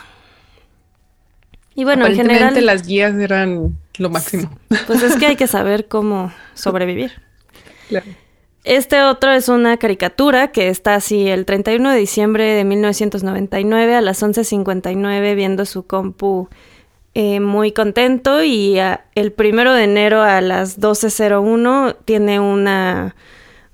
Y 1.75 1.84
bueno, 1.84 2.08
en 2.08 2.15
general... 2.15 2.65
las 2.65 2.88
guías 2.88 3.13
eran 3.15 3.77
lo 3.98 4.10
máximo. 4.10 4.50
Pues 4.88 5.03
es 5.03 5.17
que 5.17 5.27
hay 5.27 5.36
que 5.36 5.48
saber 5.48 5.88
cómo 5.88 6.34
sobrevivir. 6.55 7.12
Este 8.66 9.04
otro 9.04 9.32
es 9.32 9.48
una 9.48 9.78
caricatura 9.78 10.48
que 10.52 10.70
está 10.70 10.96
así 10.96 11.28
el 11.28 11.46
31 11.46 11.92
de 11.92 11.98
diciembre 11.98 12.44
de 12.46 12.64
1999 12.64 13.96
a 13.96 14.02
las 14.02 14.24
11.59 14.24 15.36
viendo 15.36 15.66
su 15.66 15.86
compu 15.86 16.50
eh, 17.14 17.40
muy 17.40 17.74
contento 17.74 18.44
y 18.44 18.80
el 19.14 19.32
primero 19.34 19.72
de 19.72 19.84
enero 19.84 20.24
a 20.24 20.42
las 20.42 20.80
12.01 20.80 21.96
tiene 22.06 22.40
una 22.40 23.16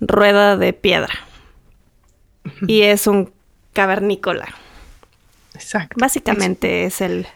rueda 0.01 0.57
de 0.57 0.73
piedra 0.73 1.13
y 2.67 2.81
es 2.81 3.07
un 3.07 3.31
cavernícola. 3.71 4.49
Exacto. 5.53 5.95
Básicamente 5.97 6.83
es 6.83 6.99
el 6.99 7.27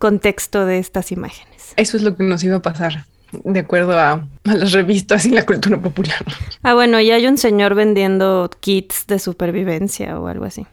contexto 0.00 0.66
de 0.66 0.80
estas 0.80 1.12
imágenes. 1.12 1.72
Eso 1.76 1.96
es 1.96 2.02
lo 2.02 2.16
que 2.16 2.24
nos 2.24 2.42
iba 2.42 2.56
a 2.56 2.62
pasar 2.62 3.04
de 3.44 3.60
acuerdo 3.60 3.98
a, 3.98 4.26
las 4.44 4.72
revistas 4.72 5.26
y 5.26 5.30
la 5.30 5.44
cultura 5.44 5.80
popular. 5.80 6.24
Ah, 6.62 6.74
bueno, 6.74 7.00
y 7.00 7.10
hay 7.10 7.26
un 7.26 7.38
señor 7.38 7.74
vendiendo 7.74 8.50
kits 8.60 9.06
de 9.06 9.18
supervivencia 9.18 10.18
o 10.18 10.28
algo 10.28 10.44
así. 10.44 10.66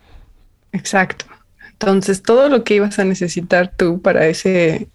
Exacto. 0.72 1.25
Entonces, 1.72 2.24
todo 2.24 2.50
lo 2.50 2.63
que 2.63 2.75
ibas 2.75 2.98
a 3.00 3.03
necesitar 3.03 3.74
tú 3.75 4.01
para 4.01 4.27
ese, 4.27 4.88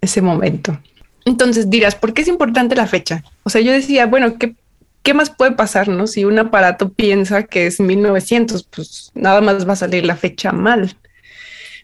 ese 0.00 0.22
momento. 0.22 0.78
Entonces 1.24 1.70
dirás, 1.70 1.94
¿por 1.94 2.12
qué 2.12 2.22
es 2.22 2.28
importante 2.28 2.74
la 2.74 2.86
fecha? 2.86 3.24
O 3.42 3.50
sea, 3.50 3.60
yo 3.60 3.72
decía, 3.72 4.06
bueno, 4.06 4.36
¿qué, 4.38 4.54
¿qué 5.02 5.14
más 5.14 5.30
puede 5.30 5.52
pasar, 5.52 5.88
no? 5.88 6.06
Si 6.06 6.24
un 6.24 6.38
aparato 6.38 6.90
piensa 6.90 7.44
que 7.44 7.66
es 7.66 7.80
1900, 7.80 8.64
pues 8.64 9.10
nada 9.14 9.40
más 9.40 9.68
va 9.68 9.74
a 9.74 9.76
salir 9.76 10.04
la 10.04 10.16
fecha 10.16 10.52
mal. 10.52 10.96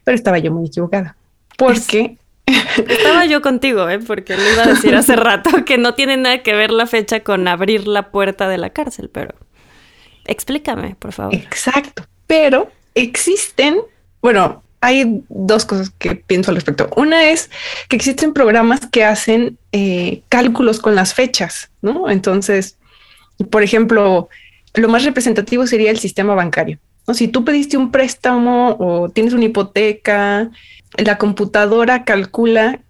Pero 0.05 0.15
estaba 0.15 0.39
yo 0.39 0.53
muy 0.53 0.67
equivocada. 0.67 1.17
Porque 1.57 2.19
estaba 2.47 3.27
yo 3.27 3.43
contigo, 3.43 3.89
¿eh? 3.89 3.99
porque 3.99 4.37
le 4.37 4.53
iba 4.53 4.65
a 4.65 4.69
decir 4.69 4.95
hace 4.95 5.17
rato 5.17 5.65
que 5.65 5.79
no 5.79 5.95
tiene 5.95 6.17
nada 6.17 6.43
que 6.43 6.55
ver 6.55 6.71
la 6.71 6.87
fecha 6.87 7.21
con 7.21 7.49
abrir 7.49 7.87
la 7.87 8.11
puerta 8.11 8.49
de 8.49 8.59
la 8.59 8.71
cárcel, 8.71 9.11
pero 9.13 9.35
explícame, 10.25 10.97
por 10.99 11.13
favor. 11.13 11.35
Exacto, 11.35 12.07
pero 12.27 12.71
existen, 12.95 13.79
bueno, 14.23 14.63
hay 14.81 15.23
dos 15.29 15.65
cosas 15.65 15.91
que 15.99 16.15
pienso 16.15 16.51
al 16.51 16.57
respecto. 16.57 16.89
Una 16.97 17.31
es 17.31 17.51
que 17.89 17.97
existen 17.97 18.33
programas 18.33 18.87
que 18.87 19.05
hacen 19.05 19.59
eh, 19.73 20.23
cálculos 20.29 20.81
con 20.81 20.95
las 20.95 21.15
fechas, 21.15 21.71
¿no? 21.83 22.09
Entonces, 22.11 22.77
por 23.51 23.63
ejemplo, 23.63 24.29
lo 24.75 24.89
más 24.89 25.05
representativo 25.05 25.67
sería 25.67 25.91
el 25.91 25.99
sistema 25.99 26.35
bancario. 26.35 26.79
¿No? 27.07 27.15
Si 27.15 27.29
tú 27.29 27.45
pediste 27.45 27.77
un 27.77 27.91
préstamo 27.91 28.77
o 28.79 29.09
tienes 29.09 29.33
una 29.33 29.45
hipoteca, 29.45 30.51
la 30.97 31.19
computadora 31.19 32.05
calcula 32.05 32.81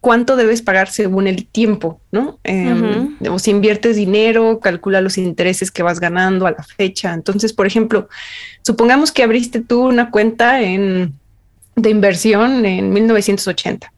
cuánto 0.00 0.36
debes 0.36 0.62
pagar 0.62 0.88
según 0.88 1.26
el 1.26 1.46
tiempo, 1.46 2.00
¿no? 2.12 2.38
Em, 2.44 3.16
o 3.28 3.38
si 3.38 3.50
inviertes 3.50 3.96
dinero, 3.96 4.60
calcula 4.60 5.00
los 5.00 5.18
intereses 5.18 5.70
que 5.70 5.82
vas 5.82 6.00
ganando 6.00 6.46
a 6.46 6.52
la 6.52 6.62
fecha. 6.62 7.12
Entonces, 7.12 7.52
por 7.52 7.66
ejemplo, 7.66 8.08
supongamos 8.62 9.12
que 9.12 9.22
abriste 9.22 9.60
tú 9.60 9.88
una 9.88 10.10
cuenta 10.10 10.62
en, 10.62 11.14
de 11.74 11.90
inversión 11.90 12.64
en 12.64 12.92
1980 12.92 13.92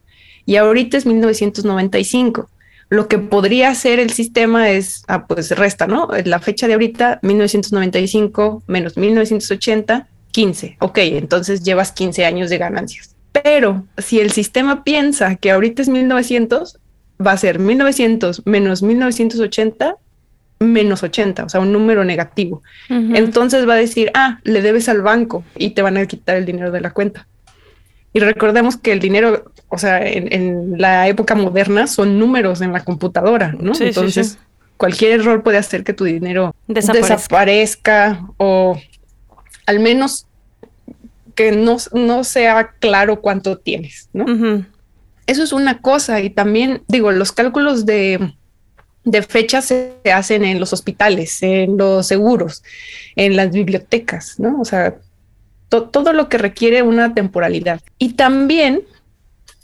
y 0.47 0.57
ahorita 0.57 0.97
es 0.97 1.07
1995. 1.07 2.49
Lo 2.91 3.09
que 3.09 3.19
podría 3.19 3.71
hacer 3.71 3.99
el 3.99 4.11
sistema 4.11 4.71
es, 4.71 5.05
ah, 5.09 5.27
pues 5.27 5.51
resta, 5.53 5.87
¿no? 5.87 6.09
La 6.25 6.41
fecha 6.41 6.67
de 6.67 6.75
ahorita, 6.75 7.21
1995 7.23 8.65
menos 8.67 8.97
1980, 8.97 10.09
15. 10.33 10.77
Ok, 10.81 10.99
entonces 10.99 11.63
llevas 11.63 11.93
15 11.93 12.27
años 12.27 12.51
de 12.51 12.59
ganancias. 12.59 13.15
Pero 13.33 13.87
si 13.97 14.21
el 14.21 14.33
sistema 14.33 14.85
piensa 14.85 15.37
que 15.37 15.51
ahorita 15.53 15.83
es 15.83 15.89
1900, 15.89 16.79
va 17.25 17.33
a 17.33 17.37
ser 17.37 17.59
1900 17.59 18.45
menos 18.47 18.83
1980 18.83 19.97
menos 20.61 21.03
80, 21.03 21.45
o 21.45 21.49
sea, 21.49 21.61
un 21.61 21.73
número 21.73 22.05
negativo. 22.05 22.63
Entonces 22.91 23.67
va 23.67 23.75
a 23.75 23.77
decir, 23.77 24.11
ah, 24.15 24.41
le 24.45 24.61
debes 24.61 24.91
al 24.91 25.01
banco 25.01 25.43
y 25.57 25.71
te 25.71 25.81
van 25.81 25.97
a 25.97 26.05
quitar 26.05 26.37
el 26.37 26.45
dinero 26.45 26.71
de 26.71 26.83
la 26.83 26.91
cuenta. 26.91 27.27
Y 28.13 28.21
recordemos 28.21 28.77
que 28.77 28.93
el 28.93 29.01
dinero, 29.01 29.51
o 29.71 29.79
sea, 29.79 30.07
en, 30.07 30.75
la 30.79 31.09
época 31.09 31.35
moderna 31.35 31.87
son 31.87 32.19
números 32.19 32.61
en 32.61 32.73
la 32.73 32.85
computadora, 32.85 33.55
¿no? 33.59 33.73
Entonces, 33.81 34.39
cualquier 34.77 35.21
error 35.21 35.43
puede 35.43 35.59
hacer 35.59 35.85
que 35.85 35.95
tu 35.95 36.05
dinero 36.05 36.55
desaparezca 36.67 38.21
o 38.37 38.79
al 39.67 39.81
menos 39.81 40.27
que 41.35 41.53
no, 41.53 41.79
sea 42.25 42.73
claro 42.81 43.21
cuánto 43.21 43.57
tienes, 43.57 44.09
¿no? 44.13 44.27
Eso 45.27 45.43
es 45.45 45.53
una 45.53 45.81
cosa 45.81 46.21
y 46.21 46.31
también 46.31 46.83
digo, 46.89 47.13
los 47.13 47.31
cálculos 47.31 47.87
de, 47.87 48.35
de 49.05 49.23
fechas 49.23 49.67
se 49.67 49.95
hacen 50.13 50.45
en 50.45 50.59
los 50.59 50.73
hospitales, 50.73 51.43
en 51.43 51.77
los 51.77 52.07
seguros, 52.09 52.65
en 53.15 53.37
las 53.37 53.51
bibliotecas, 53.51 54.41
¿no? 54.41 54.61
O 54.61 54.65
sea, 54.65 54.97
todo 55.69 56.13
lo 56.13 56.29
que 56.29 56.37
requiere 56.37 56.83
una 56.83 57.15
temporalidad. 57.15 57.81
Y 57.99 58.15
también, 58.15 58.83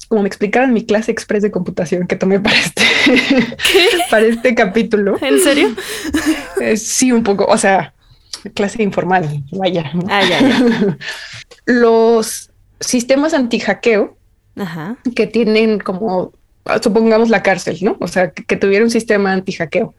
como 0.08 0.22
me 0.22 0.28
explicaron 0.28 0.70
en 0.70 0.74
mi 0.74 0.84
clase 0.84 1.10
express 1.10 1.42
de 1.42 1.50
computación 1.50 2.06
que 2.06 2.16
tomé 2.16 2.40
para 2.40 2.56
este, 2.56 2.82
para 4.10 4.26
este 4.26 4.54
capítulo. 4.54 5.16
¿En 5.20 5.40
serio? 5.40 5.74
Eh, 6.60 6.76
sí, 6.76 7.12
un 7.12 7.22
poco, 7.22 7.44
o 7.46 7.58
sea, 7.58 7.94
clase 8.54 8.82
informal, 8.82 9.42
vaya. 9.52 9.90
Ah, 10.08 10.22
ya, 10.22 10.40
ya. 10.40 10.98
Los 11.66 12.50
sistemas 12.80 13.34
anti-hackeo 13.34 14.16
que 15.14 15.26
tienen 15.26 15.78
como, 15.80 16.32
supongamos 16.82 17.28
la 17.28 17.42
cárcel, 17.42 17.78
¿no? 17.82 17.96
O 18.00 18.08
sea, 18.08 18.30
que, 18.30 18.56
tuviera 18.56 18.84
un 18.84 18.90
sistema 18.90 19.32
anti-hackeo. 19.32 19.94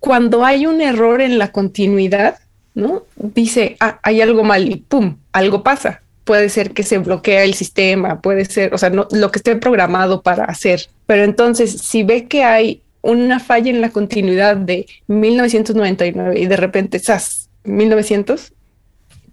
Cuando 0.00 0.44
hay 0.44 0.66
un 0.66 0.80
error 0.80 1.20
en 1.20 1.38
la 1.38 1.52
continuidad, 1.52 2.38
¿no? 2.74 3.04
Dice, 3.16 3.76
ah, 3.80 4.00
hay 4.02 4.20
algo 4.20 4.44
mal 4.44 4.68
y 4.68 4.76
pum, 4.76 5.16
algo 5.32 5.62
pasa. 5.62 6.02
Puede 6.26 6.50
ser 6.50 6.72
que 6.72 6.82
se 6.82 6.98
bloquea 6.98 7.44
el 7.44 7.54
sistema, 7.54 8.20
puede 8.20 8.44
ser, 8.44 8.74
o 8.74 8.78
sea, 8.78 8.90
no, 8.90 9.06
lo 9.12 9.30
que 9.30 9.38
esté 9.38 9.56
programado 9.56 10.22
para 10.22 10.44
hacer. 10.44 10.88
Pero 11.06 11.22
entonces, 11.22 11.80
si 11.80 12.02
ve 12.02 12.26
que 12.26 12.42
hay 12.44 12.82
una 13.00 13.38
falla 13.38 13.70
en 13.70 13.80
la 13.80 13.90
continuidad 13.90 14.56
de 14.56 14.86
1999 15.06 16.40
y 16.40 16.46
de 16.46 16.56
repente, 16.56 16.96
esas 16.96 17.48
1900, 17.62 18.52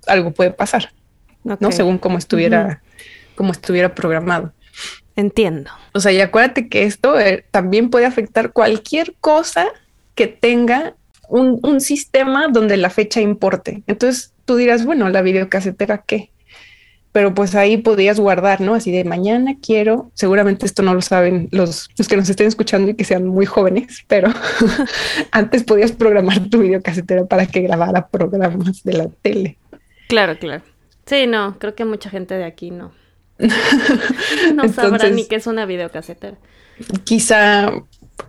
algo 0.06 0.32
puede 0.32 0.52
pasar, 0.52 0.94
¿no? 1.44 1.72
Según 1.72 1.98
cómo 1.98 2.20
estuviera, 2.20 2.84
estuviera 3.52 3.96
programado. 3.96 4.54
Entiendo. 5.16 5.72
O 5.94 6.00
sea, 6.00 6.12
y 6.12 6.22
acuérdate 6.22 6.70
que 6.70 6.84
esto 6.84 7.20
eh, 7.20 7.46
también 7.52 7.90
puede 7.90 8.06
afectar 8.06 8.52
cualquier 8.52 9.16
cosa 9.20 9.68
que 10.16 10.28
tenga 10.28 10.96
un, 11.28 11.60
un, 11.64 11.82
sistema 11.82 12.48
donde 12.48 12.78
la 12.78 12.90
fecha 12.90 13.22
importe. 13.22 13.84
Entonces 13.88 14.34
tú 14.46 14.56
dirás, 14.56 14.86
bueno, 14.86 15.10
la 15.10 15.22
videocasetera, 15.22 16.04
¿qué? 16.06 16.30
Pero 17.14 17.36
pues 17.36 17.54
ahí 17.54 17.78
podías 17.78 18.20
guardar, 18.20 18.60
¿no? 18.60 18.74
Así 18.74 18.92
de 18.92 19.04
mañana 19.04 19.56
quiero, 19.62 20.12
seguramente 20.16 20.66
esto 20.66 20.82
no 20.82 20.96
lo 20.96 21.02
saben 21.02 21.48
los, 21.52 21.90
los 21.96 22.08
que 22.08 22.18
nos 22.18 22.28
estén 22.28 22.48
escuchando 22.48 22.90
y 22.90 22.96
que 22.96 23.06
sean 23.06 23.28
muy 23.28 23.46
jóvenes, 23.46 24.04
pero 24.08 24.34
antes 25.32 25.64
podías 25.64 25.92
programar 25.92 26.50
tu 26.50 26.60
videocasetera 26.60 27.26
para 27.26 27.46
que 27.46 27.62
grabara 27.62 28.08
programas 28.08 28.84
de 28.84 28.94
la 28.94 29.08
tele. 29.22 29.58
Claro, 30.10 30.38
claro. 30.40 30.64
Sí, 31.06 31.28
no, 31.28 31.58
creo 31.60 31.76
que 31.76 31.86
mucha 31.86 32.10
gente 32.10 32.34
de 32.34 32.46
aquí 32.46 32.72
no. 32.72 32.92
no 34.56 34.68
sabrá 34.74 35.10
ni 35.10 35.28
qué 35.28 35.36
es 35.36 35.46
una 35.46 35.68
videocasetera. 35.68 36.38
Quizá 37.04 37.72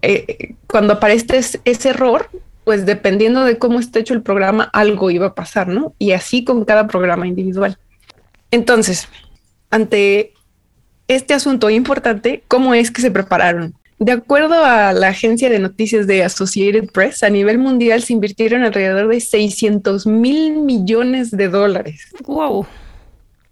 eh, 0.02 0.56
cuando 0.66 0.92
aparece 0.92 1.40
ese 1.64 1.88
error, 1.88 2.28
pues 2.64 2.84
dependiendo 2.84 3.44
de 3.44 3.58
cómo 3.58 3.80
esté 3.80 4.00
hecho 4.00 4.12
el 4.12 4.22
programa, 4.22 4.64
algo 4.74 5.10
iba 5.10 5.28
a 5.28 5.34
pasar, 5.34 5.68
¿no? 5.68 5.94
Y 5.98 6.12
así 6.12 6.44
con 6.44 6.66
cada 6.66 6.86
programa 6.86 7.26
individual. 7.26 7.78
Entonces, 8.50 9.08
ante 9.70 10.32
este 11.08 11.34
asunto 11.34 11.70
importante, 11.70 12.42
¿cómo 12.48 12.74
es 12.74 12.90
que 12.90 13.02
se 13.02 13.10
prepararon? 13.10 13.74
De 13.98 14.12
acuerdo 14.12 14.64
a 14.64 14.92
la 14.92 15.08
agencia 15.08 15.48
de 15.48 15.58
noticias 15.58 16.06
de 16.06 16.24
Associated 16.24 16.90
Press, 16.90 17.22
a 17.22 17.30
nivel 17.30 17.58
mundial 17.58 18.02
se 18.02 18.12
invirtieron 18.12 18.62
alrededor 18.62 19.08
de 19.08 19.20
600 19.20 20.06
mil 20.06 20.58
millones 20.58 21.30
de 21.30 21.48
dólares. 21.48 22.08
Wow. 22.24 22.66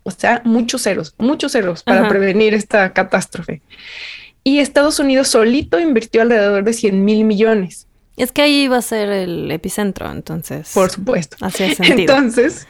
O 0.02 0.10
sea, 0.10 0.42
muchos 0.44 0.82
ceros, 0.82 1.14
muchos 1.16 1.52
ceros 1.52 1.82
para 1.84 2.08
prevenir 2.08 2.54
esta 2.54 2.92
catástrofe. 2.92 3.62
Y 4.42 4.58
Estados 4.58 4.98
Unidos 4.98 5.28
solito 5.28 5.78
invirtió 5.78 6.22
alrededor 6.22 6.64
de 6.64 6.72
100 6.72 7.04
mil 7.04 7.24
millones. 7.24 7.86
Es 8.16 8.32
que 8.32 8.42
ahí 8.42 8.64
iba 8.64 8.76
a 8.76 8.82
ser 8.82 9.08
el 9.10 9.50
epicentro, 9.50 10.10
entonces. 10.10 10.72
Por 10.74 10.90
supuesto. 10.90 11.36
Hacía 11.40 11.74
sentido. 11.74 12.14
Entonces, 12.14 12.66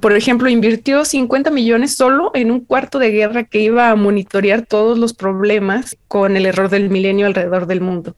por 0.00 0.12
ejemplo, 0.12 0.48
invirtió 0.48 1.04
50 1.04 1.50
millones 1.50 1.96
solo 1.96 2.30
en 2.34 2.50
un 2.50 2.60
cuarto 2.60 2.98
de 2.98 3.10
guerra 3.10 3.44
que 3.44 3.60
iba 3.60 3.90
a 3.90 3.96
monitorear 3.96 4.62
todos 4.62 4.98
los 4.98 5.14
problemas 5.14 5.96
con 6.08 6.36
el 6.36 6.46
error 6.46 6.68
del 6.68 6.90
milenio 6.90 7.26
alrededor 7.26 7.66
del 7.66 7.80
mundo. 7.80 8.16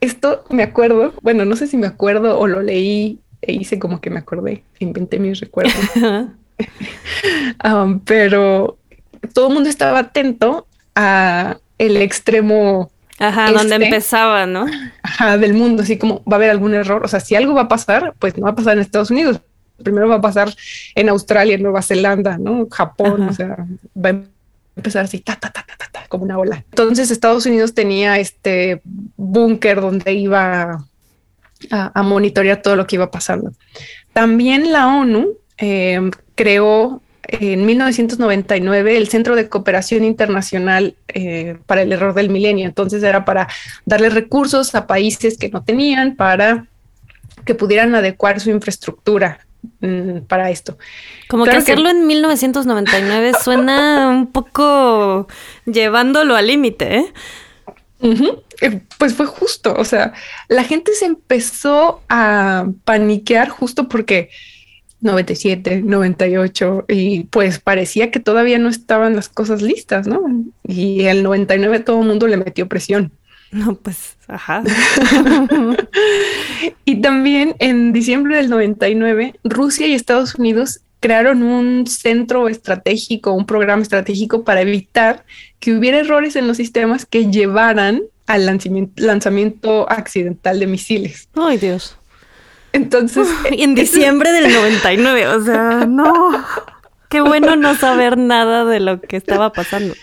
Esto 0.00 0.44
me 0.50 0.62
acuerdo, 0.62 1.14
bueno, 1.22 1.44
no 1.44 1.56
sé 1.56 1.66
si 1.66 1.76
me 1.76 1.86
acuerdo 1.86 2.38
o 2.38 2.46
lo 2.46 2.62
leí 2.62 3.18
e 3.42 3.52
hice 3.52 3.78
como 3.78 4.00
que 4.00 4.10
me 4.10 4.18
acordé, 4.18 4.62
inventé 4.78 5.18
mis 5.18 5.40
recuerdos. 5.40 5.74
pero 8.04 8.78
todo 9.32 9.48
el 9.48 9.54
mundo 9.54 9.68
estaba 9.68 10.00
atento 10.00 10.66
a 10.94 11.58
el 11.78 11.96
extremo 11.96 12.90
Ajá, 13.18 13.52
donde 13.52 13.74
este 13.74 13.84
empezaba, 13.86 14.46
¿no? 14.46 14.66
Ajá, 15.02 15.38
del 15.38 15.54
mundo, 15.54 15.82
así 15.82 15.98
como 15.98 16.22
va 16.24 16.32
a 16.32 16.34
haber 16.36 16.50
algún 16.50 16.74
error. 16.74 17.04
O 17.04 17.08
sea, 17.08 17.20
si 17.20 17.34
algo 17.34 17.54
va 17.54 17.62
a 17.62 17.68
pasar, 17.68 18.14
pues 18.18 18.36
no 18.36 18.44
va 18.44 18.50
a 18.50 18.54
pasar 18.54 18.74
en 18.74 18.80
Estados 18.80 19.10
Unidos, 19.10 19.40
primero 19.82 20.08
va 20.08 20.16
a 20.16 20.20
pasar 20.20 20.54
en 20.94 21.08
Australia, 21.08 21.54
en 21.54 21.62
Nueva 21.62 21.82
Zelanda, 21.82 22.38
¿no? 22.38 22.66
Japón, 22.70 23.22
o 23.22 23.32
sea, 23.32 23.66
va 23.96 24.10
a 24.10 24.20
empezar 24.76 25.04
así, 25.04 25.20
ta, 25.20 25.36
ta, 25.36 25.50
ta, 25.50 25.64
ta, 25.66 25.88
ta, 25.90 26.06
como 26.08 26.24
una 26.24 26.38
ola. 26.38 26.64
Entonces 26.70 27.10
Estados 27.10 27.46
Unidos 27.46 27.74
tenía 27.74 28.18
este 28.18 28.80
búnker 29.16 29.80
donde 29.80 30.12
iba 30.12 30.84
a, 31.70 32.02
monitorear 32.02 32.62
todo 32.62 32.76
lo 32.76 32.86
que 32.86 32.96
iba 32.96 33.10
pasando. 33.10 33.52
También 34.12 34.72
la 34.72 34.88
ONU 34.88 35.34
eh, 35.58 36.10
creó 36.34 37.02
en 37.22 37.66
1999 37.66 38.96
el 38.96 39.08
Centro 39.08 39.36
de 39.36 39.48
Cooperación 39.48 40.02
Internacional 40.04 40.96
eh, 41.08 41.58
para 41.66 41.82
el 41.82 41.92
Error 41.92 42.14
del 42.14 42.30
Milenio. 42.30 42.66
Entonces 42.66 43.02
era 43.02 43.24
para 43.24 43.48
darle 43.84 44.08
recursos 44.08 44.74
a 44.74 44.86
países 44.86 45.36
que 45.36 45.50
no 45.50 45.62
tenían 45.62 46.16
para 46.16 46.66
que 47.44 47.54
pudieran 47.54 47.94
adecuar 47.94 48.40
su 48.40 48.50
infraestructura 48.50 49.40
Mm, 49.80 50.20
para 50.26 50.50
esto. 50.50 50.78
Como 51.28 51.44
que 51.44 51.50
hacerlo 51.50 51.88
en 51.88 52.06
1999 52.06 53.32
suena 53.42 54.08
un 54.08 54.26
poco 54.28 55.28
llevándolo 55.66 56.36
al 56.36 56.46
límite, 56.46 56.96
¿eh? 56.96 57.12
¿eh? 58.60 58.80
Pues 58.98 59.14
fue 59.14 59.26
justo, 59.26 59.74
o 59.76 59.84
sea, 59.84 60.12
la 60.48 60.64
gente 60.64 60.92
se 60.94 61.06
empezó 61.06 62.02
a 62.08 62.66
paniquear 62.84 63.48
justo 63.48 63.88
porque 63.88 64.30
97, 65.00 65.82
98 65.82 66.84
y 66.88 67.24
pues 67.24 67.60
parecía 67.60 68.10
que 68.10 68.20
todavía 68.20 68.58
no 68.58 68.68
estaban 68.68 69.14
las 69.14 69.28
cosas 69.28 69.62
listas, 69.62 70.06
¿no? 70.06 70.20
Y 70.64 71.04
el 71.04 71.22
99 71.22 71.80
todo 71.80 72.00
el 72.00 72.08
mundo 72.08 72.26
le 72.26 72.36
metió 72.36 72.68
presión. 72.68 73.12
No, 73.52 73.76
pues, 73.76 74.16
ajá. 74.26 74.62
y 76.84 77.00
también 77.00 77.56
en 77.60 77.94
diciembre 77.94 78.36
del 78.36 78.50
99, 78.50 79.34
Rusia 79.42 79.86
y 79.86 79.94
Estados 79.94 80.34
Unidos 80.34 80.80
crearon 81.00 81.42
un 81.42 81.86
centro 81.86 82.48
estratégico, 82.48 83.32
un 83.32 83.46
programa 83.46 83.82
estratégico 83.82 84.44
para 84.44 84.60
evitar 84.60 85.24
que 85.60 85.72
hubiera 85.72 85.98
errores 85.98 86.36
en 86.36 86.46
los 86.46 86.56
sistemas 86.56 87.06
que 87.06 87.30
llevaran 87.30 88.02
al 88.26 88.44
lanzamiento, 88.96 89.90
accidental 89.90 90.60
de 90.60 90.66
misiles. 90.66 91.28
Ay, 91.34 91.56
Dios. 91.56 91.96
Entonces... 92.72 93.26
en 93.50 93.74
diciembre 93.74 94.30
del 94.32 94.52
99, 94.52 95.28
o 95.28 95.44
sea, 95.44 95.86
no. 95.86 96.44
Qué 97.08 97.22
bueno 97.22 97.56
no 97.56 97.74
saber 97.74 98.18
nada 98.18 98.66
de 98.66 98.80
lo 98.80 99.00
que 99.00 99.16
estaba 99.16 99.52
pasando. 99.52 99.94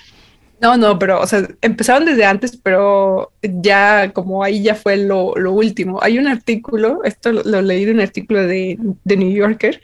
No, 0.62 0.78
no, 0.78 0.98
pero, 0.98 1.20
o 1.20 1.28
sea, 1.28 1.48
empezaron 1.62 2.06
desde 2.06 2.26
antes, 2.26 2.58
pero 2.58 3.32
ya 3.42 4.12
como 4.14 4.44
ahí 4.44 4.64
ya 4.64 4.76
fue 4.76 4.98
lo, 4.98 5.34
último. 5.34 6.00
Hay 6.02 6.18
un 6.18 6.28
artículo, 6.28 7.04
esto 7.04 7.32
lo, 7.32 7.62
leí 7.62 7.86
de 7.86 7.92
un 7.92 8.00
artículo 8.00 8.42
de, 8.42 8.78
de, 9.04 9.18
New 9.18 9.32
Yorker, 9.32 9.82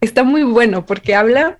está 0.00 0.22
muy 0.22 0.42
bueno 0.42 0.86
porque 0.86 1.14
habla 1.14 1.58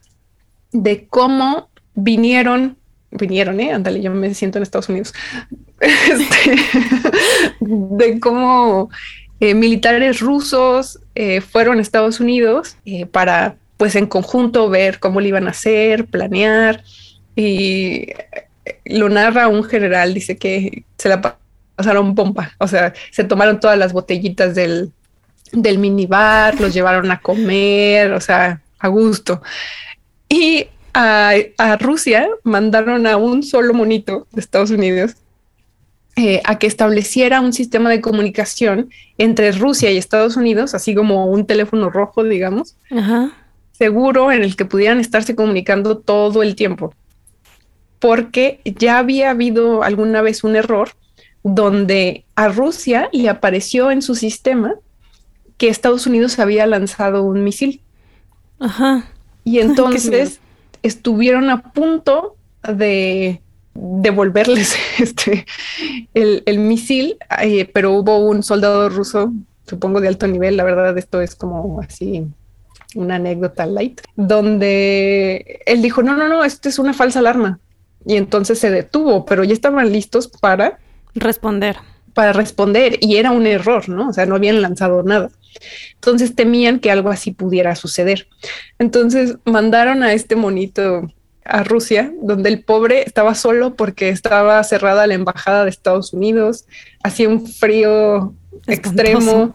de 0.72 1.06
cómo 1.08 1.68
vinieron, 1.94 2.76
vinieron, 3.10 3.58
eh, 3.60 3.72
ándale, 3.72 4.00
yo 4.00 4.12
me 4.12 4.32
siento 4.34 4.58
en 4.58 4.62
Estados 4.62 4.88
Unidos, 4.88 5.12
este, 5.80 6.56
de 7.60 8.20
cómo 8.20 8.90
eh, 9.38 9.54
militares 9.54 10.20
rusos 10.20 10.98
eh, 11.14 11.42
fueron 11.42 11.78
a 11.78 11.82
Estados 11.82 12.20
Unidos 12.20 12.76
eh, 12.86 13.04
para, 13.04 13.56
pues 13.76 13.94
en 13.94 14.06
conjunto, 14.06 14.70
ver 14.70 14.98
cómo 14.98 15.20
lo 15.20 15.26
iban 15.26 15.46
a 15.46 15.50
hacer, 15.50 16.06
planear 16.06 16.82
y 17.36 18.06
lo 18.86 19.08
narra 19.08 19.48
un 19.48 19.62
general, 19.62 20.14
dice 20.14 20.36
que 20.36 20.84
se 20.96 21.08
la 21.08 21.38
pasaron 21.76 22.14
bomba, 22.14 22.52
o 22.58 22.66
sea, 22.66 22.94
se 23.12 23.24
tomaron 23.24 23.60
todas 23.60 23.78
las 23.78 23.92
botellitas 23.92 24.54
del, 24.54 24.90
del 25.52 25.78
minibar, 25.78 26.58
los 26.60 26.72
llevaron 26.72 27.10
a 27.10 27.20
comer, 27.20 28.12
o 28.12 28.20
sea, 28.20 28.62
a 28.78 28.88
gusto. 28.88 29.42
Y 30.28 30.66
a, 30.94 31.76
Rusia 31.78 32.26
mandaron 32.42 33.06
a 33.06 33.18
un 33.18 33.42
solo 33.42 33.74
monito 33.74 34.26
de 34.32 34.40
Estados 34.40 34.70
Unidos 34.70 35.16
eh, 36.16 36.40
a 36.44 36.58
que 36.58 36.66
estableciera 36.66 37.42
un 37.42 37.52
sistema 37.52 37.90
de 37.90 38.00
comunicación 38.00 38.88
entre 39.18 39.52
Rusia 39.52 39.90
y 39.90 39.98
Estados 39.98 40.36
Unidos, 40.38 40.74
así 40.74 40.94
como 40.94 41.26
un 41.26 41.46
teléfono 41.46 41.90
rojo, 41.90 42.24
digamos, 42.24 42.76
seguro 43.72 44.32
en 44.32 44.42
el 44.42 44.56
que 44.56 44.64
pudieran 44.64 44.98
estarse 44.98 45.36
comunicando 45.36 45.98
todo 45.98 46.42
el 46.42 46.56
tiempo 46.56 46.94
porque 47.98 48.60
ya 48.64 48.98
había 48.98 49.30
habido 49.30 49.82
alguna 49.82 50.22
vez 50.22 50.44
un 50.44 50.56
error 50.56 50.90
donde 51.42 52.24
a 52.34 52.48
Rusia 52.48 53.08
le 53.12 53.28
apareció 53.28 53.90
en 53.90 54.02
su 54.02 54.14
sistema 54.14 54.74
que 55.56 55.68
Estados 55.68 56.06
Unidos 56.06 56.38
había 56.38 56.66
lanzado 56.66 57.22
un 57.22 57.44
misil. 57.44 57.80
Ajá. 58.58 59.04
Y 59.44 59.60
entonces 59.60 60.40
estuvieron 60.82 61.50
a 61.50 61.72
punto 61.72 62.36
de 62.62 63.40
devolverles 63.74 64.74
este, 64.98 65.46
el, 66.14 66.58
misil, 66.58 67.16
eh, 67.40 67.70
pero 67.72 67.92
hubo 67.92 68.18
un 68.18 68.42
soldado 68.42 68.88
ruso, 68.88 69.32
supongo 69.66 70.00
de 70.00 70.08
alto 70.08 70.26
nivel, 70.26 70.56
la 70.56 70.64
verdad 70.64 70.96
esto 70.98 71.20
es 71.20 71.34
como 71.34 71.80
así 71.80 72.26
una 72.94 73.16
anécdota 73.16 73.66
light, 73.66 74.00
donde 74.16 75.62
él 75.66 75.82
dijo, 75.82 76.02
no, 76.02 76.16
no, 76.16 76.28
no, 76.28 76.44
esto 76.44 76.68
es 76.68 76.78
una 76.78 76.94
falsa 76.94 77.18
alarma 77.18 77.60
y 78.06 78.16
entonces 78.16 78.58
se 78.58 78.70
detuvo, 78.70 79.24
pero 79.24 79.44
ya 79.44 79.52
estaban 79.52 79.92
listos 79.92 80.28
para 80.28 80.78
responder. 81.14 81.76
Para 82.14 82.32
responder 82.32 82.98
y 83.02 83.16
era 83.16 83.32
un 83.32 83.46
error, 83.46 83.88
¿no? 83.88 84.08
O 84.08 84.12
sea, 84.12 84.24
no 84.24 84.36
habían 84.36 84.62
lanzado 84.62 85.02
nada. 85.02 85.30
Entonces 85.94 86.34
temían 86.34 86.78
que 86.78 86.90
algo 86.90 87.10
así 87.10 87.32
pudiera 87.32 87.74
suceder. 87.74 88.28
Entonces 88.78 89.36
mandaron 89.44 90.02
a 90.02 90.12
este 90.12 90.36
monito 90.36 91.10
a 91.44 91.62
Rusia, 91.64 92.12
donde 92.22 92.48
el 92.48 92.62
pobre 92.62 93.02
estaba 93.02 93.34
solo 93.34 93.74
porque 93.74 94.08
estaba 94.08 94.62
cerrada 94.64 95.06
la 95.06 95.14
embajada 95.14 95.64
de 95.64 95.70
Estados 95.70 96.12
Unidos, 96.12 96.64
hacía 97.02 97.28
un 97.28 97.46
frío 97.46 98.34
extremo, 98.66 99.54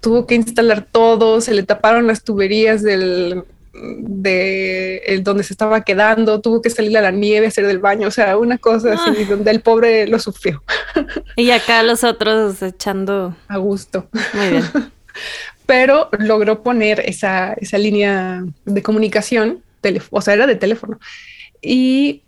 tuvo 0.00 0.26
que 0.26 0.36
instalar 0.36 0.86
todo, 0.90 1.40
se 1.40 1.52
le 1.52 1.62
taparon 1.64 2.06
las 2.06 2.22
tuberías 2.24 2.82
del 2.82 3.44
de 3.72 4.98
el 5.06 5.22
donde 5.22 5.42
se 5.42 5.52
estaba 5.52 5.82
quedando, 5.82 6.40
tuvo 6.40 6.62
que 6.62 6.70
salir 6.70 6.96
a 6.98 7.02
la 7.02 7.10
nieve 7.10 7.46
a 7.46 7.48
hacer 7.48 7.66
del 7.66 7.78
baño, 7.78 8.08
o 8.08 8.10
sea, 8.10 8.36
una 8.36 8.58
cosa 8.58 8.94
así 8.94 9.22
ah. 9.22 9.26
donde 9.28 9.50
el 9.50 9.60
pobre 9.60 10.06
lo 10.06 10.18
sufrió. 10.18 10.62
Y 11.36 11.50
acá 11.50 11.82
los 11.82 12.04
otros 12.04 12.62
echando 12.62 13.36
a 13.46 13.58
gusto. 13.58 14.08
Muy 14.34 14.48
bien. 14.50 14.64
Pero 15.66 16.08
logró 16.18 16.62
poner 16.62 17.00
esa, 17.00 17.52
esa 17.54 17.78
línea 17.78 18.44
de 18.64 18.82
comunicación, 18.82 19.62
o 20.10 20.20
sea, 20.20 20.34
era 20.34 20.46
de 20.46 20.56
teléfono. 20.56 20.98
Y 21.60 22.22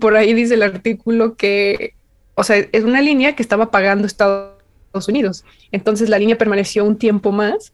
por 0.00 0.16
ahí 0.16 0.32
dice 0.32 0.54
el 0.54 0.62
artículo 0.62 1.36
que, 1.36 1.94
o 2.34 2.44
sea, 2.44 2.56
es 2.56 2.84
una 2.84 3.02
línea 3.02 3.36
que 3.36 3.42
estaba 3.42 3.70
pagando 3.70 4.06
Estados 4.06 4.56
Unidos. 5.06 5.44
Entonces 5.70 6.08
la 6.08 6.18
línea 6.18 6.38
permaneció 6.38 6.84
un 6.84 6.96
tiempo 6.96 7.30
más 7.30 7.72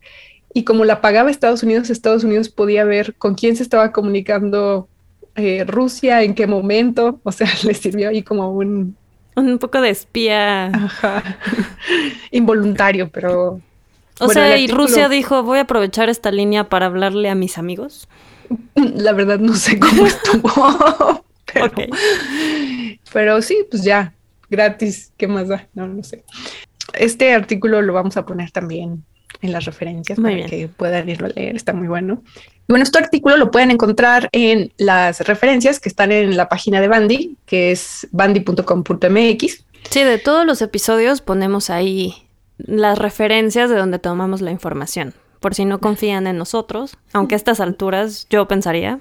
y 0.55 0.63
como 0.63 0.85
la 0.85 1.01
pagaba 1.01 1.31
Estados 1.31 1.65
Unidos, 1.65 1.91
Estados 1.91 2.23
Unidos 2.23 2.49
podía 2.49 2.85
ver 2.85 3.15
con 3.15 3.35
quién 3.35 3.57
se 3.57 3.65
estaba 3.65 3.91
comunicando 3.91 4.89
eh, 5.35 5.65
Rusia, 5.67 6.23
en 6.23 6.35
qué 6.35 6.47
momento, 6.47 7.21
o 7.25 7.33
sea, 7.33 7.49
le 7.65 7.75
sirvió 7.75 8.09
ahí 8.09 8.23
como 8.23 8.53
un... 8.53 8.97
Un 9.35 9.59
poco 9.59 9.81
de 9.81 9.91
espía. 9.91 10.71
Involuntario, 12.31 13.09
pero... 13.09 13.61
O 14.21 14.29
sea, 14.29 14.57
y 14.57 14.69
Rusia 14.69 15.09
dijo, 15.09 15.43
voy 15.43 15.59
a 15.59 15.63
aprovechar 15.63 16.09
esta 16.09 16.31
línea 16.31 16.69
para 16.69 16.87
hablarle 16.87 17.29
a 17.29 17.35
mis 17.35 17.59
amigos. 17.59 18.09
La 18.77 19.13
verdad 19.13 19.41
no 19.41 19.55
sé 19.55 19.81
cómo 19.81 20.07
estuvo. 20.07 21.25
pero, 21.53 21.73
pero 23.13 23.43
sí, 23.43 23.67
pues 23.69 23.83
ya, 23.83 24.15
gratis, 24.49 25.13
¿qué 25.17 25.27
más 25.27 25.49
da? 25.49 25.67
No, 25.75 25.89
no 25.89 26.05
sé. 26.05 26.23
Este 26.93 27.35
artículo 27.35 27.83
lo 27.83 27.93
vamos 27.93 28.17
a 28.17 28.25
poner 28.25 28.53
también 28.53 29.03
en 29.45 29.53
las 29.53 29.67
referencias 29.67 30.19
para 30.19 30.47
que 30.47 30.69
puedan 30.69 31.09
irlo 31.09 31.27
a 31.27 31.31
leer, 31.31 31.55
está 31.55 31.73
muy 31.73 31.87
bueno. 31.87 32.23
bueno, 32.67 32.83
este 32.83 32.99
artículo 32.99 33.37
lo 33.37 33.51
pueden 33.51 33.71
encontrar 33.71 34.29
en 34.33 34.73
las 34.79 35.21
referencias 35.21 35.81
que 35.81 35.89
están 35.89 36.13
en 36.13 36.37
la 36.37 36.49
página 36.49 36.81
de 36.81 36.89
Bandy, 36.89 37.37
que 37.45 37.71
es 37.71 38.09
bandy.com.mx. 38.11 39.65
Sí, 39.91 40.03
de 40.03 40.19
todos 40.19 40.47
los 40.47 40.63
episodios 40.63 41.21
ponemos 41.21 41.69
ahí 41.69 42.15
las 42.57 42.99
referencias 42.99 43.69
de 43.69 43.77
donde 43.77 43.99
tomamos 43.99 44.41
la 44.41 44.51
información, 44.51 45.13
por 45.41 45.55
si 45.55 45.67
no 45.67 45.79
confían 45.79 46.27
en 46.27 46.39
nosotros, 46.39 46.97
aunque 47.13 47.35
a 47.35 47.37
estas 47.37 47.61
alturas 47.61 48.27
yo 48.31 48.49
pensaría 48.49 49.01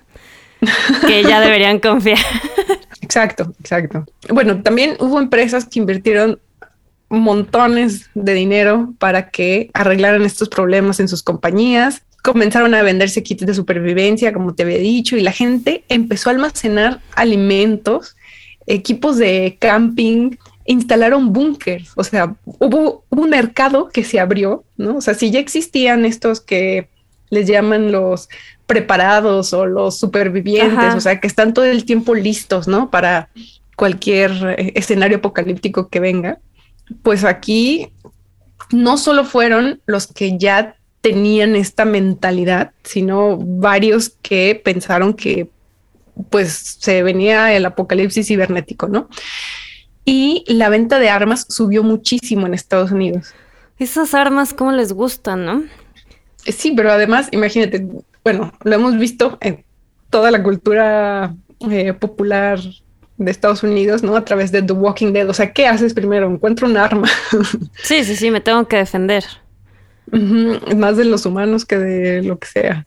que 1.07 1.23
ya 1.23 1.39
deberían 1.39 1.79
confiar. 1.79 2.19
Exacto, 3.01 3.53
exacto. 3.59 4.05
Bueno, 4.29 4.63
también 4.63 4.95
hubo 4.99 5.19
empresas 5.19 5.65
que 5.65 5.77
invirtieron 5.77 6.39
montones 7.19 8.09
de 8.15 8.33
dinero 8.33 8.93
para 8.97 9.29
que 9.29 9.69
arreglaran 9.73 10.23
estos 10.23 10.49
problemas 10.49 10.99
en 10.99 11.07
sus 11.07 11.23
compañías. 11.23 12.01
Comenzaron 12.23 12.73
a 12.73 12.81
venderse 12.81 13.23
kits 13.23 13.45
de 13.45 13.53
supervivencia, 13.53 14.33
como 14.33 14.53
te 14.55 14.63
había 14.63 14.77
dicho, 14.77 15.17
y 15.17 15.21
la 15.21 15.31
gente 15.31 15.83
empezó 15.89 16.29
a 16.29 16.33
almacenar 16.33 17.01
alimentos, 17.15 18.15
equipos 18.65 19.17
de 19.17 19.57
camping, 19.59 20.31
instalaron 20.65 21.33
búnkers, 21.33 21.91
o 21.95 22.03
sea, 22.03 22.35
hubo, 22.45 23.03
un 23.09 23.29
mercado 23.29 23.89
que 23.89 24.03
se 24.03 24.19
abrió, 24.19 24.63
¿no? 24.77 24.97
O 24.97 25.01
sea, 25.01 25.13
si 25.13 25.29
ya 25.29 25.39
existían 25.39 26.05
estos 26.05 26.39
que 26.39 26.87
les 27.29 27.47
llaman 27.47 27.91
los 27.91 28.29
preparados 28.65 29.53
o 29.53 29.65
los 29.65 29.99
supervivientes, 29.99 30.95
o 30.95 31.01
sea, 31.01 31.19
que 31.19 31.27
están 31.27 31.53
todo 31.53 31.65
el 31.65 31.83
tiempo 31.83 32.15
listos, 32.15 32.67
¿no? 32.67 32.89
Para 32.89 33.29
cualquier 33.75 34.31
eh, 34.57 34.71
escenario 34.75 35.17
apocalíptico 35.17 35.89
que 35.89 35.99
venga 35.99 36.39
pues 37.01 37.23
aquí 37.23 37.91
no 38.71 38.97
solo 38.97 39.25
fueron 39.25 39.81
los 39.85 40.07
que 40.07 40.37
ya 40.37 40.75
tenían 41.01 41.55
esta 41.55 41.85
mentalidad, 41.85 42.71
sino 42.83 43.37
varios 43.37 44.09
que 44.21 44.59
pensaron 44.63 45.13
que 45.13 45.49
pues 46.29 46.77
se 46.79 47.03
venía 47.03 47.53
el 47.53 47.65
apocalipsis 47.65 48.27
cibernético, 48.27 48.87
¿no? 48.87 49.09
Y 50.05 50.43
la 50.47 50.69
venta 50.69 50.99
de 50.99 51.09
armas 51.09 51.45
subió 51.49 51.83
muchísimo 51.83 52.45
en 52.45 52.53
Estados 52.53 52.91
Unidos. 52.91 53.33
Esas 53.79 54.13
armas, 54.13 54.53
¿cómo 54.53 54.71
les 54.71 54.93
gustan, 54.93 55.45
no? 55.45 55.63
Sí, 56.37 56.73
pero 56.75 56.91
además, 56.91 57.29
imagínate, 57.31 57.85
bueno, 58.23 58.53
lo 58.63 58.75
hemos 58.75 58.97
visto 58.97 59.37
en 59.41 59.63
toda 60.09 60.29
la 60.29 60.43
cultura 60.43 61.35
eh, 61.69 61.93
popular 61.93 62.59
de 63.17 63.31
Estados 63.31 63.63
Unidos, 63.63 64.03
¿no? 64.03 64.15
A 64.15 64.25
través 64.25 64.51
de 64.51 64.61
The 64.61 64.73
Walking 64.73 65.13
Dead. 65.13 65.29
O 65.29 65.33
sea, 65.33 65.53
¿qué 65.53 65.67
haces 65.67 65.93
primero? 65.93 66.29
Encuentro 66.29 66.67
un 66.67 66.77
arma. 66.77 67.07
sí, 67.83 68.03
sí, 68.03 68.15
sí, 68.15 68.31
me 68.31 68.41
tengo 68.41 68.67
que 68.67 68.77
defender. 68.77 69.23
Más 70.11 70.97
de 70.97 71.05
los 71.05 71.25
humanos 71.25 71.65
que 71.65 71.77
de 71.77 72.23
lo 72.23 72.37
que 72.37 72.47
sea. 72.47 72.85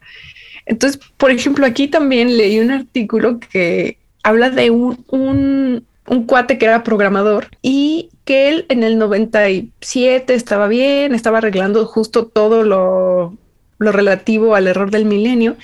Entonces, 0.66 1.00
por 1.16 1.30
ejemplo, 1.30 1.64
aquí 1.64 1.88
también 1.88 2.36
leí 2.36 2.58
un 2.58 2.70
artículo 2.70 3.38
que 3.38 3.98
habla 4.22 4.50
de 4.50 4.70
un, 4.70 5.04
un, 5.08 5.86
un 6.08 6.24
cuate 6.24 6.58
que 6.58 6.66
era 6.66 6.82
programador 6.82 7.48
y 7.62 8.10
que 8.24 8.48
él 8.48 8.66
en 8.68 8.82
el 8.82 8.98
97 8.98 10.34
estaba 10.34 10.66
bien, 10.66 11.14
estaba 11.14 11.38
arreglando 11.38 11.86
justo 11.86 12.26
todo 12.26 12.64
lo, 12.64 13.36
lo 13.78 13.92
relativo 13.92 14.54
al 14.54 14.66
error 14.66 14.90
del 14.90 15.04
milenio. 15.04 15.56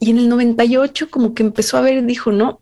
Y 0.00 0.10
en 0.10 0.18
el 0.18 0.28
98 0.30 1.10
como 1.10 1.34
que 1.34 1.42
empezó 1.42 1.76
a 1.76 1.82
ver, 1.82 2.04
dijo, 2.06 2.32
no, 2.32 2.60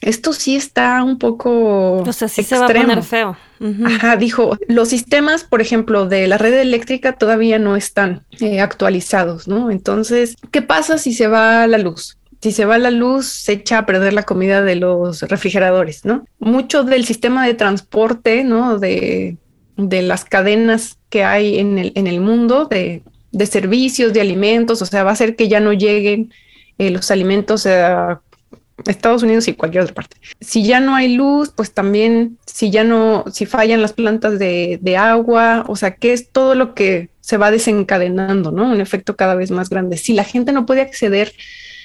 esto 0.00 0.32
sí 0.32 0.56
está 0.56 1.02
un 1.02 1.18
poco. 1.18 1.98
O 1.98 2.12
sea, 2.12 2.28
sí 2.28 2.42
se 2.42 2.58
va 2.58 2.66
a 2.66 2.68
poner 2.68 3.02
feo. 3.02 3.36
Ajá, 3.84 4.16
dijo, 4.16 4.56
los 4.68 4.88
sistemas, 4.88 5.44
por 5.44 5.60
ejemplo, 5.60 6.08
de 6.08 6.26
la 6.26 6.38
red 6.38 6.54
eléctrica 6.54 7.12
todavía 7.12 7.58
no 7.58 7.76
están 7.76 8.24
eh, 8.40 8.60
actualizados, 8.60 9.48
¿no? 9.48 9.70
Entonces, 9.70 10.36
¿qué 10.50 10.62
pasa 10.62 10.96
si 10.96 11.12
se 11.12 11.26
va 11.26 11.66
la 11.66 11.76
luz? 11.76 12.16
Si 12.40 12.52
se 12.52 12.64
va 12.64 12.78
la 12.78 12.90
luz, 12.90 13.26
se 13.26 13.52
echa 13.52 13.78
a 13.78 13.86
perder 13.86 14.14
la 14.14 14.22
comida 14.22 14.62
de 14.62 14.76
los 14.76 15.20
refrigeradores, 15.22 16.06
¿no? 16.06 16.24
Mucho 16.38 16.84
del 16.84 17.04
sistema 17.04 17.46
de 17.46 17.52
transporte, 17.52 18.44
¿no? 18.44 18.78
De, 18.78 19.36
de 19.76 20.02
las 20.02 20.24
cadenas 20.24 20.96
que 21.10 21.24
hay 21.24 21.58
en 21.58 21.78
el, 21.78 21.92
en 21.96 22.06
el 22.06 22.20
mundo, 22.22 22.64
de, 22.64 23.02
de 23.32 23.46
servicios, 23.46 24.14
de 24.14 24.22
alimentos, 24.22 24.80
o 24.80 24.86
sea, 24.86 25.04
va 25.04 25.10
a 25.10 25.16
ser 25.16 25.36
que 25.36 25.48
ya 25.48 25.60
no 25.60 25.74
lleguen 25.74 26.32
eh, 26.78 26.88
los 26.88 27.10
alimentos 27.10 27.66
a 27.66 28.22
Estados 28.86 29.22
Unidos 29.22 29.48
y 29.48 29.54
cualquier 29.54 29.84
otra 29.84 29.94
parte. 29.94 30.16
Si 30.40 30.64
ya 30.64 30.80
no 30.80 30.94
hay 30.94 31.14
luz, 31.14 31.52
pues 31.54 31.72
también 31.72 32.38
si 32.46 32.70
ya 32.70 32.84
no, 32.84 33.24
si 33.30 33.46
fallan 33.46 33.82
las 33.82 33.92
plantas 33.92 34.38
de, 34.38 34.78
de, 34.80 34.96
agua, 34.96 35.64
o 35.68 35.76
sea, 35.76 35.94
que 35.94 36.12
es 36.12 36.30
todo 36.30 36.54
lo 36.54 36.74
que 36.74 37.10
se 37.20 37.36
va 37.36 37.50
desencadenando, 37.50 38.50
¿no? 38.52 38.70
Un 38.70 38.80
efecto 38.80 39.16
cada 39.16 39.34
vez 39.34 39.50
más 39.50 39.68
grande. 39.70 39.96
Si 39.96 40.12
la 40.12 40.24
gente 40.24 40.52
no 40.52 40.66
puede 40.66 40.80
acceder 40.80 41.32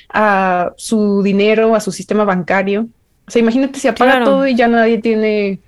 a 0.10 0.73
su 0.77 1.21
dinero, 1.23 1.75
a 1.75 1.79
su 1.79 1.91
sistema 1.91 2.23
bancario, 2.23 2.88
o 3.27 3.31
sea, 3.31 3.41
imagínate 3.41 3.79
si 3.79 3.88
apaga 3.88 4.23
todo 4.23 4.47
y 4.47 4.55
ya 4.55 4.67
nadie 4.67 4.99
tiene 4.99 5.60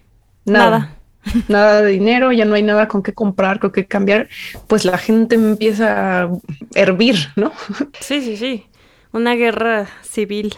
nada. 0.45 0.69
nada. 0.69 0.93
Nada 1.49 1.81
de 1.81 1.91
dinero, 1.91 2.31
ya 2.31 2.45
no 2.45 2.55
hay 2.55 2.63
nada 2.63 2.87
con 2.87 3.03
qué 3.03 3.11
comprar, 3.13 3.59
con 3.59 3.73
qué 3.73 3.85
cambiar, 3.85 4.29
pues 4.67 4.85
la 4.85 4.97
gente 4.97 5.35
empieza 5.35 6.23
a 6.23 6.29
hervir, 6.73 7.17
¿no? 7.35 7.51
Sí, 7.99 8.21
sí, 8.21 8.37
sí. 8.37 8.65
Una 9.11 9.35
guerra 9.35 9.87
civil 10.03 10.55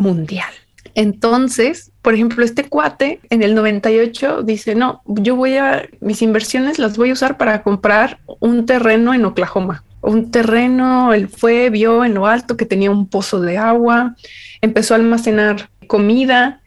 mundial. 0.00 0.50
Entonces, 0.94 1.92
por 2.02 2.14
ejemplo, 2.14 2.44
este 2.44 2.64
cuate 2.64 3.20
en 3.30 3.42
el 3.42 3.54
98 3.54 4.42
dice, 4.42 4.74
no, 4.74 5.02
yo 5.06 5.36
voy 5.36 5.56
a, 5.56 5.88
mis 6.00 6.22
inversiones 6.22 6.78
las 6.78 6.96
voy 6.96 7.10
a 7.10 7.12
usar 7.12 7.36
para 7.36 7.62
comprar 7.62 8.18
un 8.40 8.66
terreno 8.66 9.14
en 9.14 9.24
Oklahoma. 9.24 9.84
Un 10.00 10.30
terreno, 10.30 11.12
él 11.12 11.28
fue, 11.28 11.70
vio 11.70 12.04
en 12.04 12.14
lo 12.14 12.26
alto 12.26 12.56
que 12.56 12.64
tenía 12.64 12.90
un 12.90 13.06
pozo 13.06 13.40
de 13.40 13.58
agua, 13.58 14.16
empezó 14.62 14.94
a 14.94 14.96
almacenar 14.96 15.68
comida, 15.86 16.60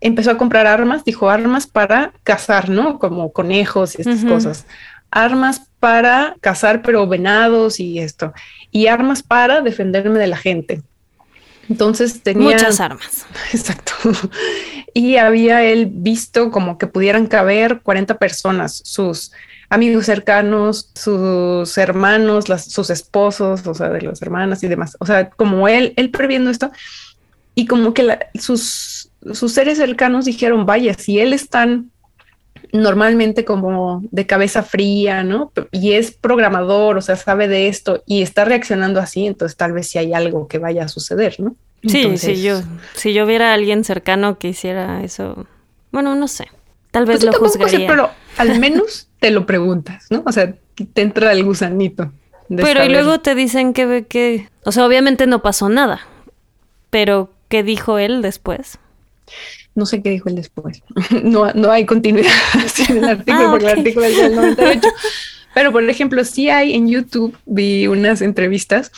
empezó 0.00 0.30
a 0.30 0.38
comprar 0.38 0.66
armas, 0.66 1.04
dijo 1.04 1.30
armas 1.30 1.66
para 1.66 2.12
cazar, 2.22 2.68
¿no? 2.68 2.98
Como 2.98 3.32
conejos 3.32 3.98
y 3.98 4.02
estas 4.02 4.24
cosas. 4.24 4.66
Armas 5.10 5.62
para 5.80 6.36
cazar, 6.40 6.82
pero 6.82 7.08
venados 7.08 7.80
y 7.80 7.98
esto. 7.98 8.32
Y 8.70 8.88
armas 8.88 9.22
para 9.22 9.62
defenderme 9.62 10.18
de 10.18 10.26
la 10.26 10.36
gente. 10.36 10.82
Entonces 11.68 12.22
tenía 12.22 12.52
muchas 12.52 12.80
armas. 12.80 13.26
Exacto. 13.52 13.92
Y 14.94 15.16
había 15.16 15.62
él 15.62 15.88
visto 15.90 16.50
como 16.50 16.78
que 16.78 16.86
pudieran 16.86 17.26
caber 17.26 17.80
40 17.82 18.18
personas, 18.18 18.80
sus 18.84 19.32
amigos 19.68 20.06
cercanos, 20.06 20.90
sus 20.94 21.76
hermanos, 21.76 22.46
sus 22.66 22.90
esposos, 22.90 23.66
o 23.66 23.74
sea, 23.74 23.90
de 23.90 24.02
las 24.02 24.22
hermanas 24.22 24.62
y 24.62 24.68
demás. 24.68 24.96
O 24.98 25.06
sea, 25.06 25.30
como 25.30 25.68
él, 25.68 25.92
él 25.96 26.10
previendo 26.10 26.50
esto 26.50 26.70
y 27.54 27.66
como 27.66 27.92
que 27.92 28.18
sus, 28.34 29.10
sus 29.32 29.52
seres 29.52 29.78
cercanos 29.78 30.24
dijeron, 30.24 30.64
vaya, 30.64 30.94
si 30.94 31.18
él 31.18 31.32
es 31.32 31.48
tan 31.48 31.90
normalmente 32.72 33.44
como 33.44 34.02
de 34.10 34.26
cabeza 34.26 34.62
fría, 34.62 35.22
¿no? 35.22 35.52
Y 35.72 35.92
es 35.92 36.12
programador, 36.12 36.96
o 36.98 37.00
sea, 37.00 37.16
sabe 37.16 37.48
de 37.48 37.68
esto 37.68 38.02
y 38.06 38.22
está 38.22 38.44
reaccionando 38.44 39.00
así, 39.00 39.26
entonces 39.26 39.56
tal 39.56 39.72
vez 39.72 39.88
si 39.88 39.98
hay 39.98 40.12
algo 40.12 40.48
que 40.48 40.58
vaya 40.58 40.84
a 40.84 40.88
suceder, 40.88 41.36
¿no? 41.38 41.54
Sí, 41.84 42.18
si 42.18 42.42
yo, 42.42 42.60
si 42.94 43.12
yo 43.12 43.24
viera 43.24 43.50
a 43.50 43.54
alguien 43.54 43.84
cercano 43.84 44.38
que 44.38 44.48
hiciera 44.48 45.02
eso, 45.04 45.46
bueno, 45.92 46.14
no 46.14 46.26
sé, 46.26 46.48
tal 46.90 47.06
vez 47.06 47.24
pues 47.24 47.32
lo 47.32 47.38
juzgaría. 47.38 47.88
pero 47.88 48.10
al 48.36 48.58
menos 48.58 49.08
te 49.20 49.30
lo 49.30 49.46
preguntas, 49.46 50.06
¿no? 50.10 50.22
O 50.26 50.32
sea, 50.32 50.54
te 50.92 51.02
entra 51.02 51.32
el 51.32 51.44
gusanito. 51.44 52.12
Pero 52.48 52.84
y 52.84 52.88
luego 52.88 53.20
te 53.20 53.34
dicen 53.34 53.74
que, 53.74 54.06
que, 54.08 54.48
o 54.64 54.72
sea, 54.72 54.86
obviamente 54.86 55.26
no 55.26 55.42
pasó 55.42 55.68
nada, 55.68 56.00
pero 56.90 57.30
¿qué 57.48 57.62
dijo 57.62 57.98
él 57.98 58.22
después? 58.22 58.78
No 59.78 59.86
sé 59.86 60.02
qué 60.02 60.10
dijo 60.10 60.28
él 60.28 60.34
después. 60.34 60.82
No, 61.22 61.52
no 61.52 61.70
hay 61.70 61.86
continuidad 61.86 62.32
en 62.88 62.98
el 62.98 63.04
artículo, 63.04 63.46
ah, 63.46 63.50
porque 63.50 63.66
el 63.66 63.78
artículo 63.78 64.06
es 64.06 64.16
del 64.16 64.34
98. 64.34 64.88
Pero, 65.54 65.72
por 65.72 65.88
ejemplo, 65.88 66.24
sí 66.24 66.50
hay 66.50 66.74
en 66.74 66.88
YouTube, 66.88 67.36
vi 67.46 67.86
unas 67.86 68.20
entrevistas, 68.20 68.90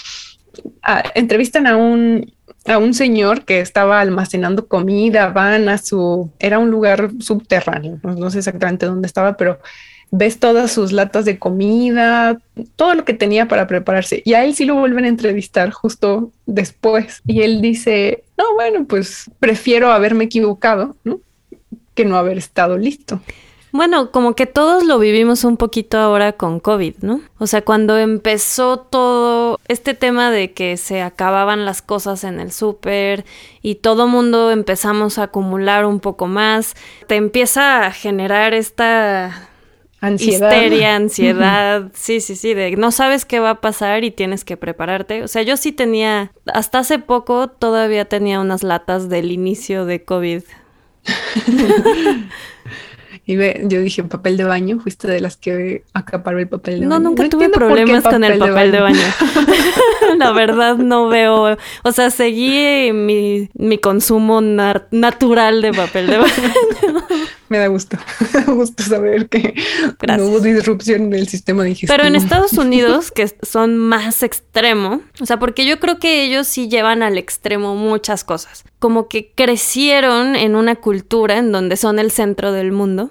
ah, 0.82 1.04
entrevistan 1.14 1.66
a 1.66 1.76
un, 1.76 2.32
a 2.64 2.78
un 2.78 2.94
señor 2.94 3.44
que 3.44 3.60
estaba 3.60 4.00
almacenando 4.00 4.66
comida, 4.66 5.28
van 5.28 5.68
a 5.68 5.76
su, 5.76 6.30
era 6.38 6.58
un 6.58 6.70
lugar 6.70 7.10
subterráneo, 7.20 8.00
no 8.02 8.30
sé 8.30 8.38
exactamente 8.38 8.86
dónde 8.86 9.06
estaba, 9.06 9.36
pero 9.36 9.58
ves 10.10 10.38
todas 10.38 10.72
sus 10.72 10.92
latas 10.92 11.24
de 11.24 11.38
comida, 11.38 12.38
todo 12.76 12.94
lo 12.94 13.04
que 13.04 13.14
tenía 13.14 13.46
para 13.48 13.66
prepararse. 13.66 14.22
Y 14.24 14.34
a 14.34 14.44
él 14.44 14.54
sí 14.54 14.64
lo 14.64 14.74
vuelven 14.74 15.04
a 15.04 15.08
entrevistar 15.08 15.70
justo 15.70 16.32
después. 16.46 17.22
Y 17.26 17.42
él 17.42 17.60
dice, 17.60 18.24
no, 18.40 18.54
bueno, 18.54 18.86
pues 18.86 19.30
prefiero 19.38 19.92
haberme 19.92 20.24
equivocado, 20.24 20.96
¿no? 21.04 21.20
Que 21.94 22.06
no 22.06 22.16
haber 22.16 22.38
estado 22.38 22.78
listo. 22.78 23.20
Bueno, 23.72 24.10
como 24.10 24.34
que 24.34 24.46
todos 24.46 24.84
lo 24.84 24.98
vivimos 24.98 25.44
un 25.44 25.56
poquito 25.56 25.98
ahora 25.98 26.32
con 26.32 26.58
COVID, 26.58 26.94
¿no? 27.02 27.20
O 27.38 27.46
sea, 27.46 27.62
cuando 27.62 27.98
empezó 27.98 28.78
todo 28.78 29.60
este 29.68 29.94
tema 29.94 30.30
de 30.30 30.52
que 30.52 30.76
se 30.76 31.02
acababan 31.02 31.64
las 31.64 31.82
cosas 31.82 32.24
en 32.24 32.40
el 32.40 32.50
súper 32.50 33.24
y 33.62 33.76
todo 33.76 34.08
mundo 34.08 34.50
empezamos 34.50 35.18
a 35.18 35.24
acumular 35.24 35.84
un 35.84 36.00
poco 36.00 36.26
más, 36.26 36.74
te 37.06 37.16
empieza 37.16 37.86
a 37.86 37.92
generar 37.92 38.54
esta 38.54 39.49
ansiedad. 40.00 40.50
Histeria, 40.50 40.96
ansiedad, 40.96 41.90
sí, 41.94 42.20
sí, 42.20 42.36
sí, 42.36 42.54
de 42.54 42.76
no 42.76 42.90
sabes 42.90 43.24
qué 43.24 43.40
va 43.40 43.50
a 43.50 43.60
pasar 43.60 44.04
y 44.04 44.10
tienes 44.10 44.44
que 44.44 44.56
prepararte. 44.56 45.22
O 45.22 45.28
sea, 45.28 45.42
yo 45.42 45.56
sí 45.56 45.72
tenía, 45.72 46.32
hasta 46.52 46.80
hace 46.80 46.98
poco 46.98 47.48
todavía 47.48 48.04
tenía 48.06 48.40
unas 48.40 48.62
latas 48.62 49.08
del 49.08 49.32
inicio 49.32 49.84
de 49.84 50.04
COVID. 50.04 50.42
Y 53.26 53.36
ve, 53.36 53.60
yo 53.64 53.80
dije, 53.80 54.02
papel 54.02 54.36
de 54.36 54.42
baño, 54.42 54.80
fuiste 54.80 55.06
de 55.06 55.20
las 55.20 55.36
que 55.36 55.84
acaparó 55.92 56.40
el 56.40 56.48
papel 56.48 56.80
de 56.80 56.86
baño. 56.86 56.98
No, 56.98 57.10
nunca 57.10 57.28
tuve 57.28 57.48
problemas 57.48 58.02
con 58.02 58.24
el 58.24 58.38
papel 58.38 58.72
de 58.72 58.80
baño. 58.80 58.98
La 60.18 60.32
verdad 60.32 60.76
no 60.76 61.08
veo, 61.08 61.56
o 61.84 61.92
sea, 61.92 62.10
seguí 62.10 62.90
mi, 62.92 63.48
mi 63.54 63.78
consumo 63.78 64.40
natural 64.40 65.62
de 65.62 65.72
papel 65.72 66.08
de 66.08 66.18
baño. 66.18 66.32
Me 67.50 67.58
da 67.58 67.66
gusto, 67.66 67.98
me 68.32 68.40
da 68.44 68.52
gusto 68.52 68.82
saber 68.84 69.28
que 69.28 69.54
no 70.16 70.24
hubo 70.24 70.38
disrupción 70.38 71.02
en 71.06 71.14
el 71.14 71.26
sistema 71.26 71.64
digestivo. 71.64 71.92
Pero 71.94 72.06
en 72.06 72.14
Estados 72.22 72.52
Unidos, 72.52 73.10
que 73.10 73.28
son 73.42 73.76
más 73.76 74.22
extremo, 74.22 75.02
o 75.20 75.26
sea, 75.26 75.40
porque 75.40 75.66
yo 75.66 75.80
creo 75.80 75.98
que 75.98 76.22
ellos 76.24 76.46
sí 76.46 76.68
llevan 76.68 77.02
al 77.02 77.18
extremo 77.18 77.74
muchas 77.74 78.22
cosas. 78.22 78.64
Como 78.78 79.08
que 79.08 79.32
crecieron 79.34 80.36
en 80.36 80.54
una 80.54 80.76
cultura 80.76 81.38
en 81.38 81.50
donde 81.50 81.76
son 81.76 81.98
el 81.98 82.12
centro 82.12 82.52
del 82.52 82.70
mundo 82.70 83.10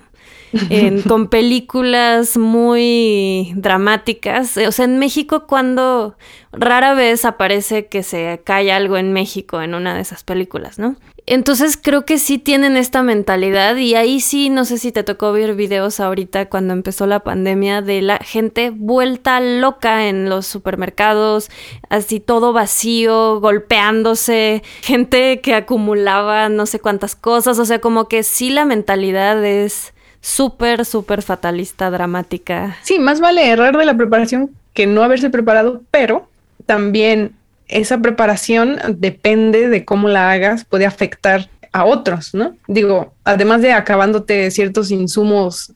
con 1.07 1.27
películas 1.27 2.37
muy 2.37 3.51
dramáticas. 3.55 4.55
O 4.55 4.71
sea, 4.71 4.85
en 4.85 4.99
México 4.99 5.47
cuando 5.47 6.15
rara 6.53 6.93
vez 6.93 7.25
aparece 7.25 7.87
que 7.87 8.03
se 8.03 8.41
cae 8.45 8.71
algo 8.71 8.95
en 8.95 9.11
México 9.11 9.61
en 9.61 9.75
una 9.75 9.95
de 9.95 10.01
esas 10.01 10.23
películas, 10.23 10.79
¿no? 10.79 10.95
Entonces 11.31 11.77
creo 11.79 12.05
que 12.05 12.17
sí 12.17 12.39
tienen 12.39 12.75
esta 12.75 13.03
mentalidad 13.03 13.75
y 13.75 13.93
ahí 13.93 14.19
sí, 14.19 14.49
no 14.49 14.65
sé 14.65 14.79
si 14.79 14.91
te 14.91 15.03
tocó 15.03 15.31
ver 15.31 15.53
videos 15.53 15.99
ahorita 15.99 16.49
cuando 16.49 16.73
empezó 16.73 17.05
la 17.05 17.19
pandemia 17.19 17.83
de 17.83 18.01
la 18.01 18.17
gente 18.17 18.71
vuelta 18.75 19.39
loca 19.39 20.07
en 20.07 20.27
los 20.27 20.47
supermercados, 20.47 21.51
así 21.89 22.19
todo 22.19 22.51
vacío, 22.51 23.39
golpeándose, 23.41 24.63
gente 24.81 25.39
que 25.41 25.53
acumulaba 25.53 26.49
no 26.49 26.65
sé 26.65 26.79
cuántas 26.79 27.15
cosas, 27.15 27.59
o 27.59 27.65
sea, 27.65 27.77
como 27.77 28.07
que 28.07 28.23
sí 28.23 28.49
la 28.49 28.65
mentalidad 28.65 29.45
es 29.45 29.93
súper, 30.21 30.83
súper 30.83 31.21
fatalista, 31.21 31.91
dramática. 31.91 32.77
Sí, 32.81 32.97
más 32.97 33.19
vale 33.19 33.47
errar 33.47 33.77
de 33.77 33.85
la 33.85 33.95
preparación 33.95 34.49
que 34.73 34.87
no 34.87 35.03
haberse 35.03 35.29
preparado, 35.29 35.83
pero 35.91 36.27
también 36.65 37.35
esa 37.69 37.99
preparación 37.99 38.77
depende 38.97 39.69
de 39.69 39.85
cómo 39.85 40.07
la 40.07 40.31
hagas, 40.31 40.65
puede 40.65 40.85
afectar 40.85 41.49
a 41.71 41.85
otros, 41.85 42.33
¿no? 42.33 42.55
Digo, 42.67 43.13
además 43.23 43.61
de 43.61 43.71
acabándote 43.71 44.51
ciertos 44.51 44.91
insumos 44.91 45.71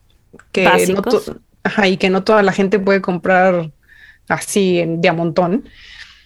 que 0.51 0.65
no 0.65 1.85
y 1.85 1.97
que 1.97 2.09
no 2.09 2.23
toda 2.23 2.43
la 2.43 2.51
gente 2.51 2.79
puede 2.79 3.01
comprar 3.01 3.71
así 4.27 4.79
en 4.79 5.01
de 5.01 5.11
montón 5.11 5.63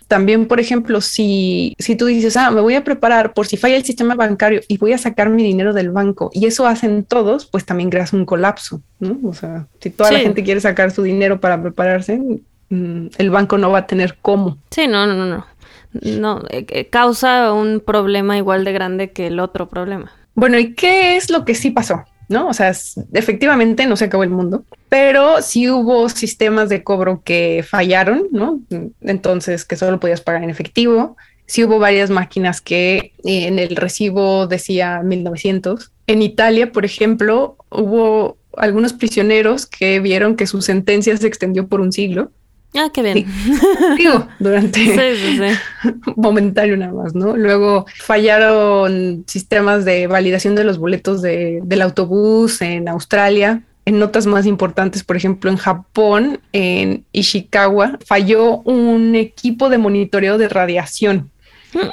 también, 0.08 0.48
por 0.48 0.60
ejemplo, 0.60 1.02
si, 1.02 1.76
si 1.80 1.96
tú 1.96 2.06
dices, 2.06 2.38
ah, 2.38 2.50
me 2.50 2.62
voy 2.62 2.76
a 2.76 2.84
preparar 2.84 3.34
por 3.34 3.46
si 3.46 3.58
falla 3.58 3.76
el 3.76 3.84
sistema 3.84 4.16
bancario 4.16 4.62
y 4.68 4.78
voy 4.78 4.94
a 4.94 4.98
sacar 4.98 5.30
mi 5.30 5.44
dinero 5.44 5.74
del 5.74 5.92
banco 5.92 6.32
y 6.34 6.46
eso 6.46 6.66
hacen 6.66 7.04
todos, 7.04 7.46
pues 7.46 7.66
también 7.66 7.90
creas 7.90 8.14
un 8.14 8.26
colapso, 8.26 8.82
¿no? 9.00 9.18
O 9.28 9.34
sea, 9.34 9.68
si 9.82 9.90
toda 9.90 10.12
la 10.12 10.20
gente 10.20 10.44
quiere 10.44 10.62
sacar 10.62 10.92
su 10.92 11.04
dinero 11.04 11.42
para 11.42 11.62
prepararse, 11.62 12.22
mm, 12.70 13.08
el 13.18 13.30
banco 13.30 13.58
no 13.58 13.70
va 13.70 13.80
a 13.80 13.88
tener 13.88 14.18
cómo. 14.22 14.58
Sí, 14.72 14.88
no, 14.88 15.06
no, 15.06 15.26
no, 15.26 15.46
no. 15.94 16.44
Eh, 16.50 16.66
eh, 16.70 16.88
causa 16.88 17.54
un 17.54 17.80
problema 17.80 18.38
igual 18.38 18.64
de 18.64 18.74
grande 18.74 19.12
que 19.12 19.28
el 19.28 19.40
otro 19.40 19.70
problema. 19.70 20.12
Bueno, 20.36 20.60
¿y 20.60 20.74
qué 20.74 21.18
es 21.18 21.30
lo 21.30 21.46
que 21.46 21.56
sí 21.56 21.72
pasó? 21.72 22.04
¿no? 22.30 22.50
O 22.50 22.54
sea, 22.54 22.74
efectivamente 23.14 23.86
no 23.86 23.96
se 23.96 24.06
acabó 24.06 24.24
el 24.24 24.30
mundo, 24.30 24.66
pero 24.90 25.42
sí 25.42 25.70
hubo 25.70 26.10
sistemas 26.10 26.70
de 26.70 26.84
cobro 26.84 27.22
que 27.24 27.64
fallaron, 27.68 28.28
¿no? 28.32 28.60
Entonces, 29.02 29.66
que 29.66 29.76
solo 29.76 30.00
podías 30.00 30.22
pagar 30.22 30.44
en 30.44 30.50
efectivo. 30.50 31.16
Sí 31.46 31.64
hubo 31.64 31.80
varias 31.80 32.10
máquinas 32.10 32.60
que 32.60 33.14
en 33.24 33.60
el 33.60 33.78
recibo 33.78 34.48
decía 34.48 35.02
1900. 35.04 35.92
En 36.08 36.22
Italia, 36.22 36.72
por 36.74 36.84
ejemplo, 36.84 37.56
hubo 37.70 38.38
algunos 38.58 38.92
prisioneros 38.92 39.66
que 39.66 40.02
vieron 40.02 40.36
que 40.36 40.48
su 40.48 40.62
sentencia 40.62 41.16
se 41.16 41.28
extendió 41.28 41.68
por 41.68 41.80
un 41.80 41.94
siglo 41.94 42.32
Ah, 42.78 42.90
qué 42.94 43.02
bien. 43.02 43.26
Digo, 43.98 44.28
durante 44.40 44.80
momentario 46.16 46.78
nada 46.78 46.94
más, 46.94 47.16
¿no? 47.16 47.36
Luego 47.36 47.86
fallaron 47.98 49.24
sistemas 49.28 49.84
de 49.84 50.08
validación 50.08 50.56
de 50.56 50.64
los 50.64 50.78
boletos 50.78 51.22
de, 51.22 51.60
del 51.64 51.82
autobús 51.82 52.62
en 52.62 52.88
Australia. 52.88 53.64
En 53.86 54.00
notas 54.00 54.28
más 54.28 54.46
importantes, 54.46 55.04
por 55.04 55.16
ejemplo, 55.16 55.50
en 55.50 55.58
Japón, 55.58 56.42
en 56.52 57.06
Ishikawa, 57.14 57.98
falló 58.06 58.58
un 58.60 59.16
equipo 59.16 59.70
de 59.70 59.78
monitoreo 59.78 60.38
de 60.38 60.50
radiación. 60.50 61.32
Mm. 61.74 61.88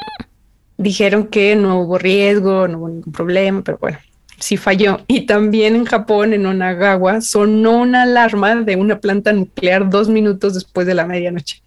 Dijeron 0.76 1.28
que 1.28 1.54
no 1.54 1.80
hubo 1.80 1.98
riesgo, 1.98 2.66
no 2.66 2.78
hubo 2.78 2.88
ningún 2.88 3.12
problema, 3.12 3.62
pero 3.62 3.78
bueno, 3.78 3.98
sí 4.38 4.56
falló. 4.56 5.00
Y 5.06 5.26
también 5.26 5.76
en 5.76 5.84
Japón, 5.84 6.32
en 6.32 6.46
Onagawa, 6.46 7.20
sonó 7.20 7.78
una 7.78 8.02
alarma 8.02 8.54
de 8.56 8.76
una 8.76 8.98
planta 8.98 9.32
nuclear 9.32 9.90
dos 9.90 10.08
minutos 10.08 10.54
después 10.54 10.86
de 10.86 10.94
la 10.94 11.06
medianoche. 11.06 11.62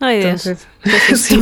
Ay, 0.00 0.22
Entonces, 0.22 0.66
sí, 1.16 1.40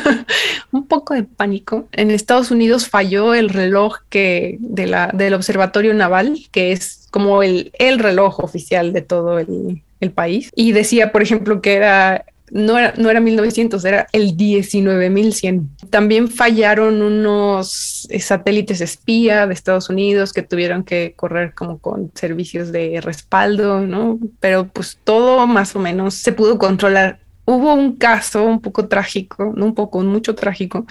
un 0.72 0.86
poco 0.86 1.14
de 1.14 1.24
pánico. 1.24 1.86
En 1.92 2.10
Estados 2.10 2.50
Unidos 2.50 2.88
falló 2.88 3.34
el 3.34 3.50
reloj 3.50 3.98
que 4.08 4.56
de 4.60 4.86
la, 4.86 5.10
del 5.12 5.34
observatorio 5.34 5.92
naval, 5.92 6.38
que 6.50 6.72
es 6.72 7.08
como 7.10 7.42
el, 7.42 7.72
el 7.78 7.98
reloj 7.98 8.40
oficial 8.40 8.92
de 8.92 9.02
todo 9.02 9.38
el, 9.38 9.82
el 10.00 10.12
país. 10.12 10.50
Y 10.54 10.72
decía, 10.72 11.12
por 11.12 11.22
ejemplo, 11.22 11.60
que 11.60 11.74
era 11.74 12.24
no 12.54 12.78
era, 12.78 12.94
no 12.96 13.10
era 13.10 13.18
1900, 13.18 13.84
era 13.84 14.06
el 14.12 14.36
19100. 14.36 15.70
También 15.90 16.30
fallaron 16.30 17.02
unos 17.02 18.06
satélites 18.20 18.80
espía 18.80 19.48
de 19.48 19.54
Estados 19.54 19.90
Unidos 19.90 20.32
que 20.32 20.42
tuvieron 20.42 20.84
que 20.84 21.14
correr 21.16 21.52
como 21.54 21.78
con 21.78 22.12
servicios 22.14 22.70
de 22.70 23.00
respaldo, 23.00 23.80
¿no? 23.80 24.20
Pero 24.38 24.68
pues 24.68 25.00
todo 25.02 25.44
más 25.48 25.74
o 25.74 25.80
menos 25.80 26.14
se 26.14 26.30
pudo 26.30 26.56
controlar. 26.56 27.18
Hubo 27.44 27.74
un 27.74 27.96
caso 27.96 28.44
un 28.44 28.60
poco 28.60 28.86
trágico, 28.86 29.52
no 29.56 29.64
un 29.64 29.74
poco, 29.74 30.00
mucho 30.02 30.36
trágico, 30.36 30.86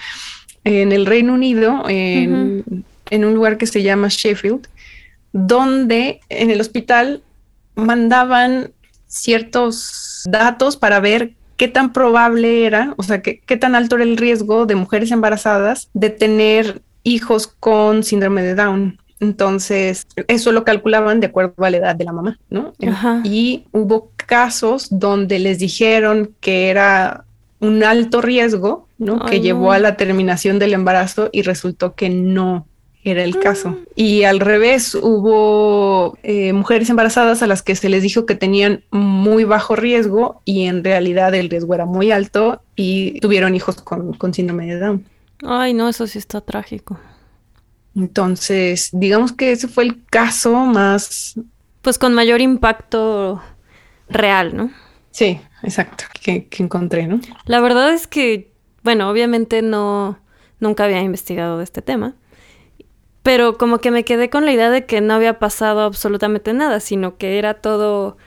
en 0.64 0.92
el 0.92 1.06
Reino 1.06 1.32
Unido, 1.32 1.84
en, 1.88 2.84
en 3.08 3.24
un 3.24 3.32
lugar 3.32 3.56
que 3.56 3.66
se 3.66 3.82
llama 3.82 4.08
Sheffield, 4.10 4.68
donde 5.32 6.20
en 6.28 6.50
el 6.50 6.60
hospital 6.60 7.22
mandaban 7.74 8.70
ciertos 9.06 10.24
datos 10.26 10.76
para 10.76 11.00
ver 11.00 11.32
qué 11.56 11.68
tan 11.68 11.92
probable 11.92 12.66
era, 12.66 12.94
o 12.96 13.02
sea, 13.02 13.22
qué, 13.22 13.40
qué 13.40 13.56
tan 13.56 13.74
alto 13.74 13.96
era 13.96 14.04
el 14.04 14.16
riesgo 14.16 14.66
de 14.66 14.74
mujeres 14.74 15.10
embarazadas 15.10 15.88
de 15.94 16.10
tener 16.10 16.82
hijos 17.02 17.46
con 17.46 18.02
síndrome 18.02 18.42
de 18.42 18.54
Down. 18.54 18.98
Entonces, 19.20 20.06
eso 20.28 20.52
lo 20.52 20.64
calculaban 20.64 21.20
de 21.20 21.28
acuerdo 21.28 21.64
a 21.64 21.70
la 21.70 21.76
edad 21.76 21.96
de 21.96 22.04
la 22.04 22.12
mamá, 22.12 22.38
¿no? 22.50 22.72
Y 23.24 23.64
hubo 23.72 24.10
casos 24.16 24.88
donde 24.90 25.38
les 25.38 25.58
dijeron 25.58 26.32
que 26.40 26.68
era 26.68 27.24
un 27.60 27.84
alto 27.84 28.20
riesgo 28.20 28.88
¿no? 28.98 29.24
que 29.24 29.40
llevó 29.40 29.72
a 29.72 29.78
la 29.78 29.96
terminación 29.96 30.58
del 30.58 30.74
embarazo 30.74 31.30
y 31.32 31.42
resultó 31.42 31.94
que 31.94 32.10
no 32.10 32.66
era 33.04 33.22
el 33.22 33.38
caso. 33.38 33.70
Mm. 33.70 33.84
Y 33.94 34.24
al 34.24 34.40
revés, 34.40 34.94
hubo 34.94 36.18
eh, 36.22 36.52
mujeres 36.52 36.90
embarazadas 36.90 37.42
a 37.42 37.46
las 37.46 37.62
que 37.62 37.76
se 37.76 37.88
les 37.88 38.02
dijo 38.02 38.26
que 38.26 38.34
tenían 38.34 38.82
muy 38.90 39.44
bajo 39.44 39.76
riesgo 39.76 40.40
y 40.44 40.64
en 40.64 40.82
realidad 40.82 41.34
el 41.34 41.50
riesgo 41.50 41.74
era 41.74 41.84
muy 41.84 42.10
alto 42.10 42.62
y 42.74 43.20
tuvieron 43.20 43.54
hijos 43.54 43.80
con, 43.82 44.14
con 44.14 44.34
síndrome 44.34 44.66
de 44.66 44.78
Down. 44.78 45.04
Ay, 45.44 45.74
no, 45.74 45.88
eso 45.88 46.06
sí 46.06 46.18
está 46.18 46.40
trágico. 46.40 46.98
Entonces, 47.94 48.88
digamos 48.92 49.32
que 49.32 49.52
ese 49.52 49.68
fue 49.68 49.84
el 49.84 50.04
caso 50.06 50.54
más... 50.64 51.34
Pues 51.82 51.98
con 51.98 52.14
mayor 52.14 52.40
impacto 52.40 53.42
real, 54.08 54.56
¿no? 54.56 54.70
Sí, 55.10 55.38
exacto, 55.62 56.04
que, 56.20 56.46
que 56.48 56.62
encontré, 56.62 57.06
¿no? 57.06 57.20
La 57.44 57.60
verdad 57.60 57.92
es 57.92 58.06
que, 58.06 58.52
bueno, 58.82 59.08
obviamente 59.10 59.60
no, 59.60 60.18
nunca 60.58 60.84
había 60.84 61.02
investigado 61.02 61.58
de 61.58 61.64
este 61.64 61.82
tema, 61.82 62.14
pero 63.24 63.56
como 63.56 63.78
que 63.78 63.90
me 63.90 64.04
quedé 64.04 64.28
con 64.28 64.44
la 64.44 64.52
idea 64.52 64.70
de 64.70 64.84
que 64.84 65.00
no 65.00 65.14
había 65.14 65.38
pasado 65.38 65.80
absolutamente 65.80 66.52
nada, 66.52 66.78
sino 66.78 67.16
que 67.16 67.38
era 67.38 67.54
todo 67.54 68.18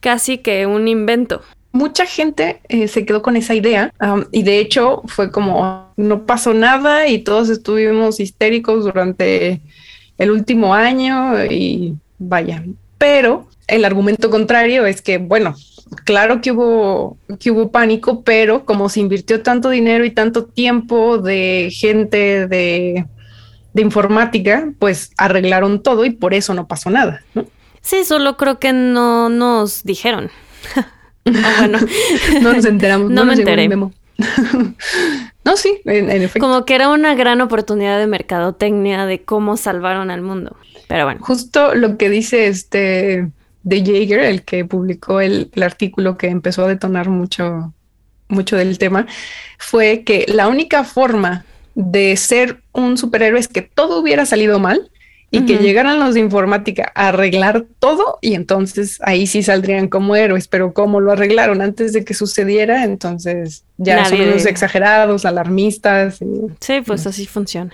casi 0.00 0.38
que 0.38 0.66
un 0.66 0.88
invento. 0.88 1.42
Mucha 1.70 2.06
gente 2.06 2.60
eh, 2.68 2.88
se 2.88 3.06
quedó 3.06 3.22
con 3.22 3.36
esa 3.36 3.54
idea 3.54 3.94
y 4.32 4.42
de 4.42 4.58
hecho 4.58 5.02
fue 5.06 5.30
como 5.30 5.92
no 5.96 6.26
pasó 6.26 6.54
nada 6.54 7.06
y 7.06 7.20
todos 7.20 7.50
estuvimos 7.50 8.18
histéricos 8.18 8.82
durante 8.84 9.60
el 10.18 10.30
último 10.32 10.74
año 10.74 11.44
y 11.44 11.94
vaya, 12.18 12.64
pero 12.98 13.46
el 13.68 13.84
argumento 13.84 14.28
contrario 14.28 14.86
es 14.86 15.02
que, 15.02 15.18
bueno, 15.18 15.54
claro 16.04 16.40
que 16.40 16.50
hubo, 16.50 17.16
que 17.38 17.52
hubo 17.52 17.70
pánico, 17.70 18.22
pero 18.22 18.64
como 18.64 18.88
se 18.88 18.98
invirtió 18.98 19.40
tanto 19.42 19.70
dinero 19.70 20.04
y 20.04 20.10
tanto 20.10 20.46
tiempo 20.46 21.18
de 21.18 21.72
gente, 21.72 22.48
de 22.48 23.06
de 23.72 23.82
informática, 23.82 24.70
pues 24.78 25.12
arreglaron 25.16 25.82
todo 25.82 26.04
y 26.04 26.10
por 26.10 26.34
eso 26.34 26.54
no 26.54 26.66
pasó 26.66 26.90
nada, 26.90 27.22
¿no? 27.34 27.46
Sí, 27.80 28.04
solo 28.04 28.36
creo 28.36 28.58
que 28.58 28.72
no 28.72 29.28
nos 29.28 29.84
dijeron. 29.84 30.30
Ah, 31.24 31.54
bueno. 31.60 31.78
no 32.42 32.52
nos 32.52 32.64
enteramos. 32.64 33.08
No, 33.08 33.24
me 33.24 33.34
enteré. 33.34 33.68
no, 35.44 35.56
sí, 35.56 35.80
en, 35.84 36.10
efecto. 36.10 36.40
Como 36.40 36.64
que 36.64 36.74
era 36.74 36.88
una 36.88 37.14
gran 37.14 37.40
oportunidad 37.40 37.96
de 38.00 38.08
mercadotecnia 38.08 39.06
de 39.06 39.22
cómo 39.22 39.56
salvaron 39.56 40.10
al 40.10 40.20
mundo. 40.20 40.56
Pero 40.88 41.04
bueno. 41.04 41.20
Justo 41.22 41.76
lo 41.76 41.96
que 41.96 42.10
dice 42.10 42.48
este 42.48 43.30
de 43.62 43.84
Jaeger, 43.84 44.18
el 44.18 44.42
que 44.42 44.64
publicó 44.64 45.20
el, 45.20 45.48
el 45.54 45.62
artículo 45.62 46.18
que 46.18 46.26
empezó 46.26 46.64
a 46.64 46.68
detonar 46.68 47.08
mucho, 47.08 47.72
mucho 48.26 48.56
del 48.56 48.78
tema, 48.78 49.06
fue 49.58 50.02
que 50.02 50.26
la 50.26 50.48
única 50.48 50.82
forma 50.82 51.44
de 51.74 52.16
ser 52.16 52.62
un 52.72 52.98
superhéroe 52.98 53.40
es 53.40 53.48
que 53.48 53.62
todo 53.62 54.00
hubiera 54.00 54.26
salido 54.26 54.58
mal 54.58 54.90
y 55.34 55.46
que 55.46 55.56
llegaran 55.56 55.98
los 55.98 56.12
de 56.12 56.20
informática 56.20 56.92
a 56.94 57.08
arreglar 57.08 57.64
todo 57.78 58.18
y 58.20 58.34
entonces 58.34 58.98
ahí 59.02 59.26
sí 59.26 59.42
saldrían 59.42 59.88
como 59.88 60.14
héroes, 60.14 60.46
pero 60.46 60.74
como 60.74 61.00
lo 61.00 61.10
arreglaron 61.10 61.62
antes 61.62 61.94
de 61.94 62.04
que 62.04 62.12
sucediera, 62.12 62.84
entonces 62.84 63.64
ya 63.78 64.04
son 64.04 64.20
unos 64.20 64.44
exagerados, 64.44 65.24
alarmistas. 65.24 66.18
Sí, 66.60 66.82
pues 66.84 67.06
así 67.06 67.26
funciona. 67.26 67.72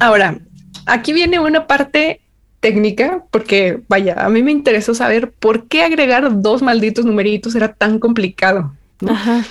Ahora, 0.00 0.40
aquí 0.84 1.12
viene 1.12 1.38
una 1.38 1.68
parte 1.68 2.20
técnica, 2.58 3.22
porque 3.30 3.78
vaya, 3.86 4.14
a 4.18 4.28
mí 4.28 4.42
me 4.42 4.50
interesó 4.50 4.92
saber 4.92 5.30
por 5.30 5.68
qué 5.68 5.84
agregar 5.84 6.42
dos 6.42 6.60
malditos 6.60 7.04
numeritos 7.04 7.54
era 7.54 7.72
tan 7.72 8.00
complicado. 8.00 8.72
Ajá. 9.06 9.44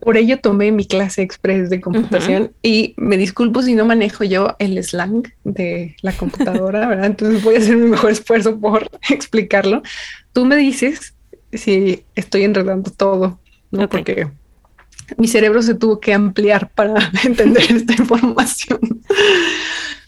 Por 0.00 0.16
ello 0.16 0.38
tomé 0.38 0.70
mi 0.70 0.86
clase 0.86 1.22
express 1.22 1.68
de 1.70 1.80
computación 1.80 2.52
y 2.62 2.94
me 2.96 3.16
disculpo 3.16 3.62
si 3.62 3.74
no 3.74 3.84
manejo 3.84 4.22
yo 4.22 4.54
el 4.60 4.82
slang 4.84 5.32
de 5.42 5.96
la 6.02 6.12
computadora, 6.12 6.86
¿verdad? 6.88 7.06
Entonces 7.06 7.42
voy 7.42 7.56
a 7.56 7.58
hacer 7.58 7.76
mi 7.76 7.88
mejor 7.88 8.12
esfuerzo 8.12 8.58
por 8.58 8.88
explicarlo. 9.10 9.82
Tú 10.32 10.44
me 10.44 10.56
dices 10.56 11.14
si 11.52 12.04
estoy 12.14 12.44
enredando 12.44 12.90
todo, 12.90 13.40
¿no? 13.70 13.88
Porque 13.88 14.28
mi 15.16 15.26
cerebro 15.26 15.62
se 15.62 15.74
tuvo 15.74 15.98
que 15.98 16.14
ampliar 16.14 16.70
para 16.70 17.10
entender 17.24 17.64
esta 17.70 17.94
información. 17.94 19.02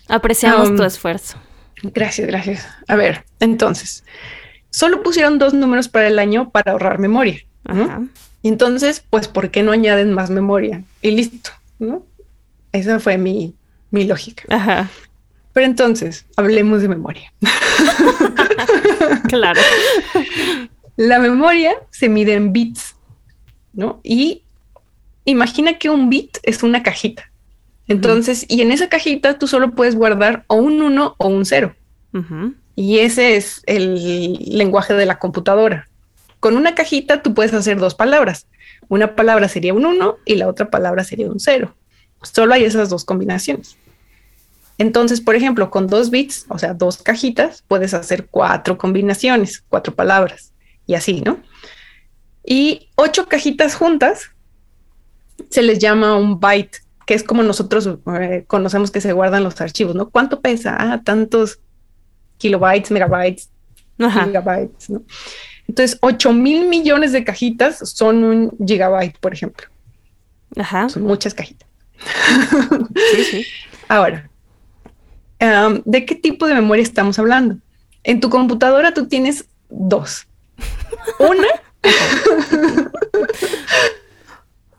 Apreciamos 0.09 0.69
tu 0.69 0.83
um, 0.83 0.87
esfuerzo. 0.87 1.37
Gracias, 1.83 2.29
gracias. 2.29 2.67
A 2.87 2.95
ver, 2.95 3.25
entonces, 3.41 4.05
solo 4.71 5.03
pusieron 5.03 5.39
dos 5.39 5.53
números 5.53 5.89
para 5.89 6.07
el 6.07 6.19
año 6.19 6.51
para 6.51 6.73
ahorrar 6.73 6.99
memoria. 6.99 7.41
Ajá. 7.65 8.03
Y 8.45 8.49
entonces, 8.49 9.03
pues, 9.09 9.27
¿por 9.27 9.51
qué 9.51 9.63
no 9.63 9.73
añaden 9.73 10.13
más 10.13 10.29
memoria? 10.29 10.85
Y 11.01 11.13
listo, 11.13 11.49
¿no? 11.79 12.05
Esa 12.73 13.01
fue 13.01 13.17
mi, 13.17 13.55
mi 13.91 14.05
lógica. 14.05 14.45
Ajá. 14.51 14.91
Pero 15.55 15.65
entonces, 15.65 16.27
hablemos 16.37 16.83
de 16.83 16.89
memoria. 16.89 17.33
claro. 19.29 19.59
La 20.97 21.21
memoria 21.21 21.73
se 21.89 22.11
mide 22.11 22.35
en 22.35 22.53
bits, 22.53 22.95
¿no? 23.73 24.01
Y 24.03 24.43
imagina 25.25 25.79
que 25.79 25.89
un 25.89 26.11
bit 26.11 26.37
es 26.43 26.63
una 26.63 26.83
cajita. 26.83 27.31
Entonces, 27.89 28.45
y 28.47 28.61
en 28.61 28.73
esa 28.73 28.91
cajita 28.91 29.39
tú 29.39 29.47
solo 29.47 29.71
puedes 29.71 29.97
guardar 29.97 30.45
o 30.49 30.57
un 30.57 30.83
1 30.83 31.15
o 31.17 31.29
un 31.29 31.47
0. 31.47 31.75
Y 32.77 32.99
ese 32.99 33.37
es 33.37 33.63
el 33.65 34.35
lenguaje 34.59 34.93
de 34.93 35.07
la 35.07 35.19
computadora. 35.19 35.89
Con 36.45 36.59
una 36.59 36.75
cajita 36.75 37.23
tú 37.23 37.33
puedes 37.33 37.55
hacer 37.55 37.79
dos 37.79 37.95
palabras. 37.95 38.47
Una 38.89 39.17
palabra 39.17 39.49
sería 39.49 39.73
un 39.73 39.87
1 39.87 40.19
y 40.27 40.35
la 40.35 40.47
otra 40.47 40.69
palabra 40.69 41.03
sería 41.03 41.27
un 41.27 41.41
0. 41.41 41.75
Solo 42.21 42.53
hay 42.53 42.65
esas 42.65 42.91
dos 42.91 43.07
combinaciones. 43.07 43.79
Entonces, 44.77 45.23
por 45.23 45.37
ejemplo, 45.37 45.71
con 45.71 45.87
dos 45.87 46.11
bits, 46.11 46.45
o 46.51 46.59
sea, 46.59 46.75
dos 46.75 46.99
cajitas, 46.99 47.65
puedes 47.67 47.95
hacer 47.95 48.27
cuatro 48.27 48.77
combinaciones, 48.77 49.65
cuatro 49.71 49.95
palabras 49.95 50.53
y 50.87 50.93
así, 50.93 51.23
¿no? 51.23 51.39
Y 52.45 52.91
ocho 52.95 53.27
cajitas 53.27 53.75
juntas 53.75 54.33
se 55.49 55.63
les 55.63 55.79
llama 55.79 56.15
un 56.19 56.41
byte, 56.41 56.83
que 57.07 57.15
es 57.15 57.25
como 57.25 57.43
nosotros 57.43 57.89
eh, 58.21 58.45
conocemos 58.47 58.91
que 58.91 59.01
se 59.01 59.15
guardan 59.15 59.45
los 59.45 59.59
archivos, 59.63 59.95
¿no? 59.95 60.11
¿Cuánto 60.11 60.43
pesa? 60.43 60.77
Ah, 60.79 61.01
tantos 61.03 61.61
kilobytes, 62.37 62.91
megabytes, 62.91 63.49
gigabytes, 63.97 64.91
¿no? 64.91 65.03
Entonces, 65.69 65.99
8 66.01 66.33
mil 66.33 66.69
millones 66.69 67.13
de 67.13 67.25
cajitas 67.25 67.79
son 67.91 68.25
un 68.25 68.53
gigabyte, 68.65 69.19
por 69.19 69.33
ejemplo. 69.33 69.67
Ajá. 70.57 70.89
Son 70.89 71.03
muchas 71.03 71.35
cajitas. 71.35 71.69
Sí, 73.13 73.25
sí. 73.25 73.47
Ahora, 73.89 74.29
¿de 75.85 76.07
qué 76.07 76.15
tipo 76.15 76.47
de 76.47 76.55
memoria 76.55 76.83
estamos 76.83 77.19
hablando? 77.19 77.59
En 78.03 78.21
tu 78.21 78.31
computadora 78.31 78.95
tú 78.95 79.07
tienes 79.07 79.47
dos. 79.69 80.27
Una. 81.19 81.49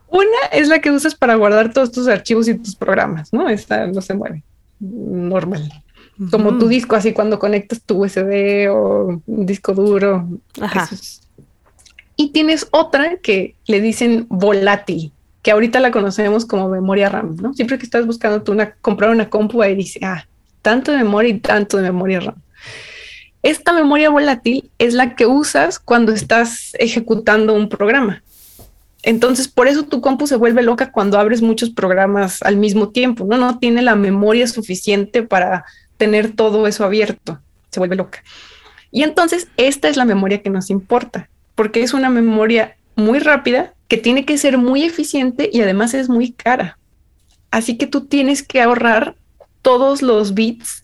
Una 0.07 0.37
es 0.51 0.67
la 0.69 0.79
que 0.79 0.91
usas 0.91 1.13
para 1.13 1.35
guardar 1.35 1.73
todos 1.73 1.91
tus 1.91 2.07
archivos 2.07 2.47
y 2.47 2.53
tus 2.55 2.75
programas, 2.75 3.33
¿no? 3.33 3.49
Esta 3.49 3.85
no 3.87 4.01
se 4.01 4.13
mueve. 4.13 4.43
Normal 4.79 5.69
como 6.31 6.57
tu 6.57 6.67
disco, 6.67 6.95
así 6.95 7.13
cuando 7.13 7.39
conectas 7.39 7.81
tu 7.81 8.03
USB 8.03 8.69
o 8.69 9.21
un 9.25 9.45
disco 9.45 9.73
duro. 9.73 10.27
Y 12.15 12.29
tienes 12.29 12.67
otra 12.71 13.17
que 13.17 13.55
le 13.67 13.81
dicen 13.81 14.25
volátil, 14.29 15.11
que 15.41 15.51
ahorita 15.51 15.79
la 15.79 15.91
conocemos 15.91 16.45
como 16.45 16.69
memoria 16.69 17.09
RAM, 17.09 17.35
¿no? 17.35 17.53
Siempre 17.53 17.77
que 17.77 17.85
estás 17.85 18.05
buscando 18.05 18.41
tú 18.41 18.53
una, 18.53 18.71
comprar 18.75 19.09
una 19.09 19.29
compu, 19.29 19.61
ahí 19.61 19.75
dice, 19.75 19.99
ah, 20.03 20.25
tanto 20.61 20.91
de 20.91 20.99
memoria 20.99 21.31
y 21.31 21.39
tanto 21.39 21.77
de 21.77 21.83
memoria 21.83 22.21
RAM. 22.21 22.35
Esta 23.43 23.73
memoria 23.73 24.09
volátil 24.09 24.71
es 24.79 24.93
la 24.95 25.15
que 25.15 25.27
usas 25.27 25.77
cuando 25.77 26.11
estás 26.11 26.71
ejecutando 26.79 27.53
un 27.53 27.69
programa. 27.69 28.23
Entonces, 29.03 29.47
por 29.47 29.67
eso 29.67 29.83
tu 29.83 30.01
compu 30.01 30.25
se 30.25 30.35
vuelve 30.35 30.63
loca 30.63 30.91
cuando 30.91 31.19
abres 31.19 31.43
muchos 31.43 31.69
programas 31.69 32.41
al 32.41 32.57
mismo 32.57 32.89
tiempo, 32.89 33.23
¿no? 33.23 33.37
No 33.37 33.59
tiene 33.59 33.83
la 33.83 33.95
memoria 33.95 34.47
suficiente 34.47 35.21
para 35.21 35.63
tener 35.97 36.31
todo 36.31 36.67
eso 36.67 36.85
abierto, 36.85 37.39
se 37.71 37.79
vuelve 37.79 37.95
loca. 37.95 38.23
Y 38.91 39.03
entonces 39.03 39.47
esta 39.57 39.89
es 39.89 39.97
la 39.97 40.05
memoria 40.05 40.41
que 40.41 40.49
nos 40.49 40.69
importa, 40.69 41.29
porque 41.55 41.83
es 41.83 41.93
una 41.93 42.09
memoria 42.09 42.77
muy 42.95 43.19
rápida, 43.19 43.73
que 43.87 43.97
tiene 43.97 44.25
que 44.25 44.37
ser 44.37 44.57
muy 44.57 44.83
eficiente 44.83 45.49
y 45.51 45.61
además 45.61 45.93
es 45.93 46.09
muy 46.09 46.31
cara. 46.31 46.77
Así 47.51 47.77
que 47.77 47.87
tú 47.87 48.05
tienes 48.05 48.41
que 48.41 48.61
ahorrar 48.61 49.15
todos 49.61 50.01
los 50.01 50.33
bits 50.33 50.83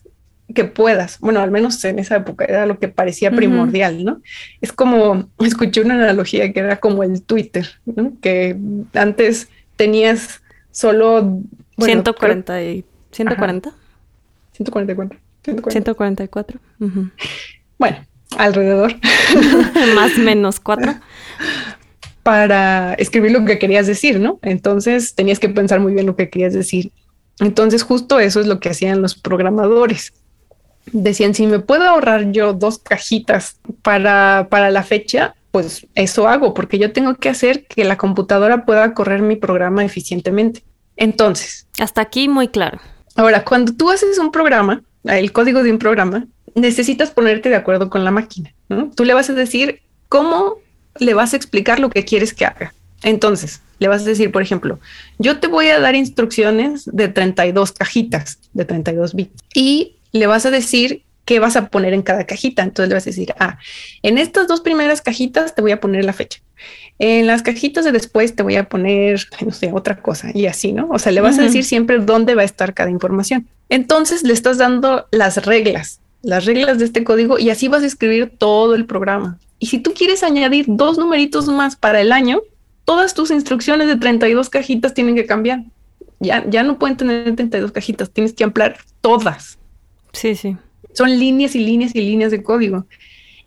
que 0.53 0.65
puedas. 0.65 1.19
Bueno, 1.19 1.39
al 1.39 1.51
menos 1.51 1.83
en 1.83 1.99
esa 1.99 2.17
época 2.17 2.45
era 2.45 2.65
lo 2.65 2.79
que 2.79 2.87
parecía 2.87 3.31
primordial, 3.31 4.03
¿no? 4.03 4.21
Es 4.59 4.71
como, 4.71 5.29
escuché 5.39 5.81
una 5.81 5.95
analogía 5.95 6.51
que 6.53 6.59
era 6.59 6.79
como 6.79 7.03
el 7.03 7.23
Twitter, 7.23 7.67
¿no? 7.85 8.13
Que 8.21 8.57
antes 8.93 9.49
tenías 9.75 10.41
solo... 10.71 11.39
140 11.77 12.63
y... 12.63 12.85
140. 13.11 13.73
144. 14.53 15.19
144. 15.43 16.59
Bueno, 17.77 17.97
alrededor. 18.37 18.95
Más 19.95 20.17
menos 20.17 20.59
cuatro. 20.59 20.93
para 22.23 22.93
escribir 22.95 23.31
lo 23.31 23.45
que 23.45 23.57
querías 23.57 23.87
decir, 23.87 24.19
¿no? 24.19 24.39
Entonces 24.43 25.15
tenías 25.15 25.39
que 25.39 25.49
pensar 25.49 25.79
muy 25.79 25.93
bien 25.93 26.05
lo 26.05 26.15
que 26.15 26.29
querías 26.29 26.53
decir. 26.53 26.91
Entonces 27.39 27.83
justo 27.83 28.19
eso 28.19 28.39
es 28.39 28.47
lo 28.47 28.59
que 28.59 28.69
hacían 28.69 29.01
los 29.01 29.15
programadores. 29.15 30.13
Decían, 30.91 31.33
si 31.33 31.47
me 31.47 31.59
puedo 31.59 31.83
ahorrar 31.83 32.31
yo 32.31 32.53
dos 32.53 32.77
cajitas 32.77 33.57
para, 33.81 34.47
para 34.49 34.69
la 34.69 34.83
fecha, 34.83 35.35
pues 35.51 35.87
eso 35.95 36.27
hago, 36.27 36.53
porque 36.53 36.79
yo 36.79 36.91
tengo 36.91 37.15
que 37.15 37.29
hacer 37.29 37.65
que 37.65 37.83
la 37.83 37.97
computadora 37.97 38.65
pueda 38.65 38.93
correr 38.93 39.21
mi 39.21 39.35
programa 39.35 39.83
eficientemente. 39.83 40.63
Entonces. 40.95 41.67
Hasta 41.79 42.01
aquí 42.01 42.27
muy 42.29 42.47
claro. 42.47 42.79
Ahora, 43.21 43.43
cuando 43.43 43.71
tú 43.71 43.91
haces 43.91 44.17
un 44.17 44.31
programa, 44.31 44.81
el 45.03 45.31
código 45.31 45.61
de 45.61 45.71
un 45.71 45.77
programa, 45.77 46.25
necesitas 46.55 47.11
ponerte 47.11 47.49
de 47.49 47.55
acuerdo 47.55 47.87
con 47.87 48.03
la 48.03 48.09
máquina. 48.09 48.51
Tú 48.95 49.05
le 49.05 49.13
vas 49.13 49.29
a 49.29 49.33
decir 49.33 49.83
cómo 50.09 50.55
le 50.97 51.13
vas 51.13 51.33
a 51.33 51.37
explicar 51.37 51.79
lo 51.79 51.91
que 51.91 52.03
quieres 52.03 52.33
que 52.33 52.45
haga. 52.45 52.73
Entonces, 53.03 53.61
le 53.77 53.87
vas 53.89 54.01
a 54.01 54.05
decir, 54.05 54.31
por 54.31 54.41
ejemplo, 54.41 54.79
yo 55.19 55.39
te 55.39 55.45
voy 55.45 55.67
a 55.67 55.79
dar 55.79 55.93
instrucciones 55.93 56.89
de 56.91 57.09
32 57.09 57.73
cajitas, 57.73 58.39
de 58.53 58.65
32 58.65 59.13
bits, 59.13 59.43
y 59.53 59.97
le 60.13 60.25
vas 60.25 60.47
a 60.47 60.49
decir 60.49 61.03
qué 61.23 61.39
vas 61.39 61.55
a 61.55 61.67
poner 61.67 61.93
en 61.93 62.01
cada 62.01 62.25
cajita. 62.25 62.63
Entonces 62.63 62.89
le 62.89 62.95
vas 62.95 63.03
a 63.03 63.11
decir, 63.11 63.35
ah, 63.37 63.59
en 64.01 64.17
estas 64.17 64.47
dos 64.47 64.61
primeras 64.61 65.03
cajitas 65.03 65.53
te 65.53 65.61
voy 65.61 65.73
a 65.73 65.79
poner 65.79 66.05
la 66.05 66.13
fecha. 66.13 66.39
En 67.03 67.25
las 67.25 67.41
cajitas 67.41 67.83
de 67.83 67.91
después 67.91 68.35
te 68.35 68.43
voy 68.43 68.57
a 68.57 68.69
poner, 68.69 69.25
no 69.43 69.51
sé, 69.51 69.71
otra 69.73 70.03
cosa 70.03 70.29
y 70.35 70.45
así, 70.45 70.71
¿no? 70.71 70.87
O 70.91 70.99
sea, 70.99 71.11
le 71.11 71.19
vas 71.19 71.39
a 71.39 71.41
decir 71.41 71.63
siempre 71.63 71.97
dónde 71.97 72.35
va 72.35 72.43
a 72.43 72.45
estar 72.45 72.75
cada 72.75 72.91
información. 72.91 73.47
Entonces 73.69 74.21
le 74.21 74.33
estás 74.33 74.59
dando 74.59 75.07
las 75.09 75.43
reglas, 75.43 75.99
las 76.21 76.45
reglas 76.45 76.77
de 76.77 76.85
este 76.85 77.03
código 77.03 77.39
y 77.39 77.49
así 77.49 77.67
vas 77.67 77.81
a 77.81 77.87
escribir 77.87 78.31
todo 78.37 78.75
el 78.75 78.85
programa. 78.85 79.39
Y 79.57 79.65
si 79.65 79.79
tú 79.79 79.95
quieres 79.95 80.21
añadir 80.21 80.65
dos 80.67 80.99
numeritos 80.99 81.47
más 81.47 81.75
para 81.75 82.01
el 82.01 82.11
año, 82.11 82.43
todas 82.85 83.15
tus 83.15 83.31
instrucciones 83.31 83.87
de 83.87 83.95
32 83.95 84.51
cajitas 84.51 84.93
tienen 84.93 85.15
que 85.15 85.25
cambiar. 85.25 85.63
Ya, 86.19 86.47
ya 86.47 86.61
no 86.61 86.77
pueden 86.77 86.97
tener 86.97 87.35
32 87.35 87.71
cajitas, 87.71 88.11
tienes 88.11 88.33
que 88.33 88.43
ampliar 88.43 88.77
todas. 89.01 89.57
Sí, 90.13 90.35
sí. 90.35 90.55
Son 90.93 91.09
líneas 91.09 91.55
y 91.55 91.61
líneas 91.61 91.95
y 91.95 92.01
líneas 92.01 92.29
de 92.29 92.43
código. 92.43 92.85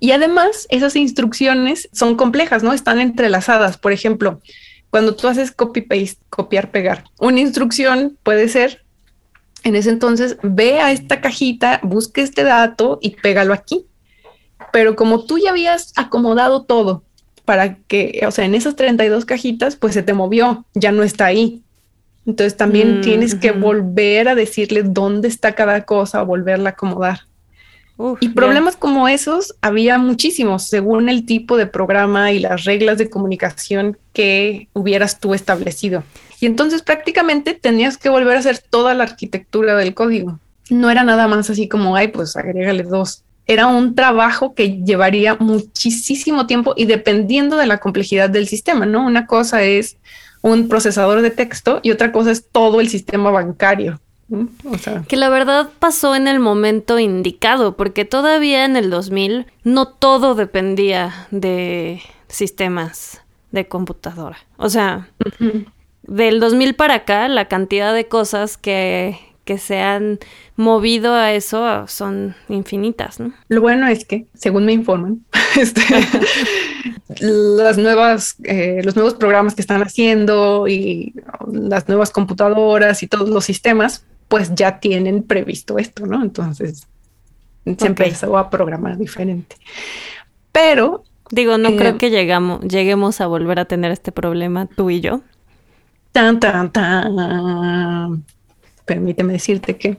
Y 0.04 0.12
además, 0.12 0.66
esas 0.68 0.96
instrucciones 0.96 1.88
son 1.90 2.14
complejas, 2.16 2.62
¿no? 2.62 2.74
Están 2.74 3.00
entrelazadas. 3.00 3.78
Por 3.78 3.90
ejemplo, 3.90 4.42
cuando 4.90 5.16
tú 5.16 5.28
haces 5.28 5.50
copy-paste, 5.50 6.18
copiar, 6.28 6.70
pegar, 6.70 7.04
una 7.18 7.40
instrucción 7.40 8.18
puede 8.22 8.50
ser, 8.50 8.84
en 9.62 9.76
ese 9.76 9.88
entonces, 9.88 10.36
ve 10.42 10.78
a 10.80 10.92
esta 10.92 11.22
cajita, 11.22 11.80
busque 11.82 12.20
este 12.20 12.44
dato 12.44 12.98
y 13.00 13.16
pégalo 13.16 13.54
aquí. 13.54 13.86
Pero 14.74 14.94
como 14.94 15.24
tú 15.24 15.38
ya 15.38 15.52
habías 15.52 15.94
acomodado 15.96 16.64
todo 16.64 17.02
para 17.46 17.76
que, 17.88 18.20
o 18.28 18.30
sea, 18.30 18.44
en 18.44 18.54
esas 18.54 18.76
32 18.76 19.24
cajitas, 19.24 19.76
pues 19.76 19.94
se 19.94 20.02
te 20.02 20.12
movió, 20.12 20.66
ya 20.74 20.92
no 20.92 21.02
está 21.02 21.24
ahí. 21.24 21.62
Entonces 22.26 22.58
también 22.58 22.98
mm, 22.98 23.00
tienes 23.00 23.34
que 23.34 23.52
volver 23.52 24.28
a 24.28 24.34
decirle 24.34 24.82
dónde 24.82 25.28
está 25.28 25.54
cada 25.54 25.86
cosa, 25.86 26.22
volverla 26.24 26.68
a 26.68 26.72
acomodar 26.72 27.20
y 28.20 28.30
problemas 28.30 28.76
como 28.76 29.06
esos 29.06 29.54
había 29.60 29.98
muchísimos 29.98 30.64
según 30.64 31.08
el 31.08 31.24
tipo 31.26 31.56
de 31.56 31.66
programa 31.66 32.32
y 32.32 32.40
las 32.40 32.64
reglas 32.64 32.98
de 32.98 33.08
comunicación 33.08 33.96
que 34.12 34.68
hubieras 34.72 35.20
tú 35.20 35.32
establecido. 35.32 36.02
Y 36.40 36.46
entonces 36.46 36.82
prácticamente 36.82 37.54
tenías 37.54 37.96
que 37.96 38.08
volver 38.08 38.36
a 38.36 38.40
hacer 38.40 38.58
toda 38.58 38.94
la 38.94 39.04
arquitectura 39.04 39.76
del 39.76 39.94
código. 39.94 40.40
No 40.70 40.90
era 40.90 41.04
nada 41.04 41.28
más 41.28 41.50
así 41.50 41.68
como, 41.68 41.94
ay, 41.94 42.08
pues 42.08 42.36
agrégale 42.36 42.82
dos. 42.82 43.22
Era 43.46 43.66
un 43.66 43.94
trabajo 43.94 44.54
que 44.54 44.82
llevaría 44.82 45.36
muchísimo 45.36 46.46
tiempo 46.46 46.74
y 46.76 46.86
dependiendo 46.86 47.56
de 47.56 47.66
la 47.66 47.78
complejidad 47.78 48.28
del 48.30 48.48
sistema, 48.48 48.86
¿no? 48.86 49.06
Una 49.06 49.26
cosa 49.26 49.62
es 49.62 49.98
un 50.42 50.68
procesador 50.68 51.22
de 51.22 51.30
texto 51.30 51.80
y 51.82 51.90
otra 51.90 52.10
cosa 52.10 52.30
es 52.30 52.48
todo 52.50 52.80
el 52.80 52.88
sistema 52.88 53.30
bancario. 53.30 54.00
Que 55.08 55.16
la 55.16 55.28
verdad 55.28 55.70
pasó 55.78 56.14
en 56.14 56.28
el 56.28 56.40
momento 56.40 56.98
indicado, 56.98 57.76
porque 57.76 58.04
todavía 58.04 58.64
en 58.64 58.76
el 58.76 58.90
2000 58.90 59.46
no 59.64 59.88
todo 59.88 60.34
dependía 60.34 61.26
de 61.30 62.00
sistemas 62.28 63.22
de 63.52 63.68
computadora. 63.68 64.38
O 64.56 64.68
sea, 64.68 65.08
del 66.02 66.40
2000 66.40 66.74
para 66.74 66.94
acá, 66.94 67.28
la 67.28 67.48
cantidad 67.48 67.94
de 67.94 68.08
cosas 68.08 68.56
que, 68.56 69.18
que 69.44 69.58
se 69.58 69.80
han 69.80 70.18
movido 70.56 71.14
a 71.14 71.32
eso 71.32 71.86
son 71.86 72.34
infinitas, 72.48 73.20
¿no? 73.20 73.32
Lo 73.48 73.60
bueno 73.60 73.86
es 73.88 74.04
que, 74.04 74.26
según 74.34 74.64
me 74.64 74.72
informan, 74.72 75.24
este, 75.56 75.82
las 77.20 77.76
nuevas, 77.76 78.36
eh, 78.44 78.80
los 78.82 78.96
nuevos 78.96 79.14
programas 79.14 79.54
que 79.54 79.60
están 79.60 79.82
haciendo 79.82 80.66
y 80.66 81.14
las 81.52 81.88
nuevas 81.88 82.10
computadoras 82.10 83.02
y 83.02 83.06
todos 83.06 83.28
los 83.28 83.44
sistemas 83.44 84.04
pues 84.28 84.54
ya 84.54 84.80
tienen 84.80 85.22
previsto 85.22 85.78
esto, 85.78 86.06
¿no? 86.06 86.22
Entonces 86.22 86.86
se 87.64 87.86
empezó 87.86 88.36
a 88.36 88.50
programar 88.50 88.98
diferente. 88.98 89.56
Pero... 90.52 91.04
Digo, 91.30 91.56
no 91.56 91.74
creo 91.74 91.94
eh, 91.94 91.98
que 91.98 92.10
llegamos, 92.10 92.60
lleguemos 92.60 93.20
a 93.20 93.26
volver 93.26 93.58
a 93.58 93.64
tener 93.64 93.90
este 93.90 94.12
problema 94.12 94.66
tú 94.66 94.90
y 94.90 95.00
yo. 95.00 95.22
Tan, 96.12 96.38
tan, 96.38 96.70
tan. 96.70 98.24
Permíteme 98.84 99.32
decirte 99.32 99.76
que 99.76 99.96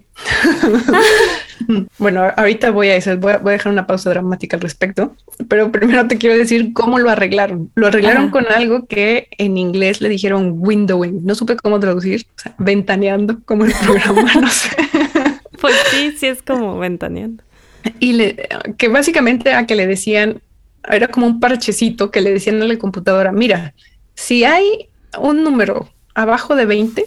bueno, 1.97 2.23
ahorita 2.35 2.71
voy 2.71 2.89
a, 2.89 3.15
voy 3.15 3.33
a, 3.33 3.39
dejar 3.39 3.71
una 3.71 3.87
pausa 3.87 4.09
dramática 4.09 4.57
al 4.57 4.61
respecto, 4.61 5.15
pero 5.47 5.71
primero 5.71 6.07
te 6.07 6.17
quiero 6.17 6.37
decir 6.37 6.73
cómo 6.73 6.99
lo 6.99 7.09
arreglaron. 7.09 7.71
Lo 7.75 7.87
arreglaron 7.87 8.29
con 8.29 8.45
algo 8.47 8.85
que 8.87 9.27
en 9.37 9.57
inglés 9.57 10.01
le 10.01 10.09
dijeron 10.09 10.55
windowing. 10.57 11.25
No 11.25 11.35
supe 11.35 11.55
cómo 11.55 11.79
traducir, 11.79 12.25
o 12.37 12.39
sea, 12.39 12.55
ventaneando 12.57 13.39
como 13.45 13.65
el 13.65 13.73
programa, 13.83 14.33
no 14.41 14.49
sé. 14.49 14.69
Pues 15.61 15.73
sí, 15.89 16.13
sí 16.15 16.27
es 16.27 16.43
como 16.43 16.77
ventaneando. 16.77 17.41
Y 17.99 18.13
le, 18.13 18.47
que 18.77 18.87
básicamente 18.89 19.53
a 19.53 19.65
que 19.65 19.75
le 19.75 19.87
decían, 19.87 20.41
era 20.87 21.07
como 21.07 21.25
un 21.25 21.39
parchecito 21.39 22.11
que 22.11 22.21
le 22.21 22.31
decían 22.31 22.61
a 22.61 22.65
la 22.65 22.77
computadora, 22.77 23.31
mira, 23.31 23.73
si 24.13 24.43
hay 24.43 24.89
un 25.17 25.43
número 25.43 25.89
abajo 26.13 26.55
de 26.55 26.65
20, 26.65 27.05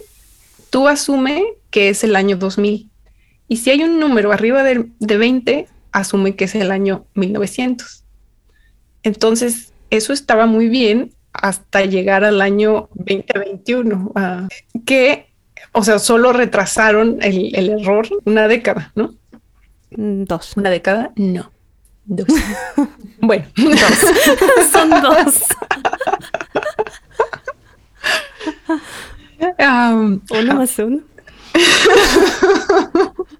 tú 0.71 0.87
asume 0.87 1.45
que 1.69 1.89
es 1.89 2.03
el 2.03 2.15
año 2.15 2.37
2000 2.37 2.88
y 3.49 3.57
si 3.57 3.71
hay 3.71 3.83
un 3.83 3.99
número 3.99 4.31
arriba 4.31 4.63
de, 4.63 4.87
20, 4.99 5.67
asume 5.91 6.35
que 6.35 6.45
es 6.45 6.53
el 6.53 6.69
año 6.69 7.05
1900. 7.15 8.05
Entonces, 9.01 9.73
eso 9.89 10.13
estaba 10.13 10.45
muy 10.45 10.69
bien 10.69 11.11
hasta 11.33 11.83
llegar 11.83 12.23
al 12.23 12.41
año 12.41 12.89
2021, 12.93 14.11
ah, 14.13 14.47
que, 14.85 15.33
o 15.71 15.83
sea, 15.83 15.97
solo 15.97 16.31
retrasaron 16.31 17.17
el, 17.21 17.69
error 17.69 18.07
una 18.23 18.47
década, 18.47 18.91
¿no? 18.93 19.15
Mm, 19.91 20.25
dos. 20.25 20.55
¿Una 20.55 20.69
década? 20.69 21.11
No. 21.15 21.51
Dos. 22.05 22.27
bueno, 23.19 23.45
dos. 23.55 24.71
Son 24.71 24.89
dos. 25.01 25.43
Um, 29.57 30.21
uno 30.29 30.55
más 30.55 30.77
uno. 30.77 31.01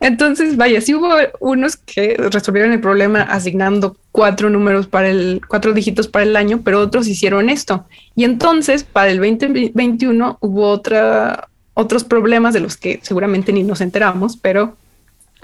Entonces, 0.00 0.56
vaya, 0.56 0.80
sí 0.80 0.94
hubo 0.94 1.08
unos 1.40 1.76
que 1.76 2.16
resolvieron 2.18 2.72
el 2.72 2.80
problema 2.80 3.22
asignando 3.22 3.96
cuatro 4.12 4.50
números 4.50 4.86
para 4.86 5.08
el, 5.08 5.40
cuatro 5.46 5.72
dígitos 5.72 6.08
para 6.08 6.24
el 6.24 6.36
año, 6.36 6.60
pero 6.64 6.80
otros 6.80 7.06
hicieron 7.08 7.48
esto. 7.48 7.86
Y 8.14 8.24
entonces, 8.24 8.84
para 8.84 9.10
el 9.10 9.18
2021 9.18 10.38
hubo 10.40 10.68
otra, 10.68 11.48
otros 11.74 12.04
problemas 12.04 12.54
de 12.54 12.60
los 12.60 12.76
que 12.76 13.00
seguramente 13.02 13.52
ni 13.52 13.62
nos 13.62 13.80
enteramos, 13.80 14.36
pero 14.36 14.76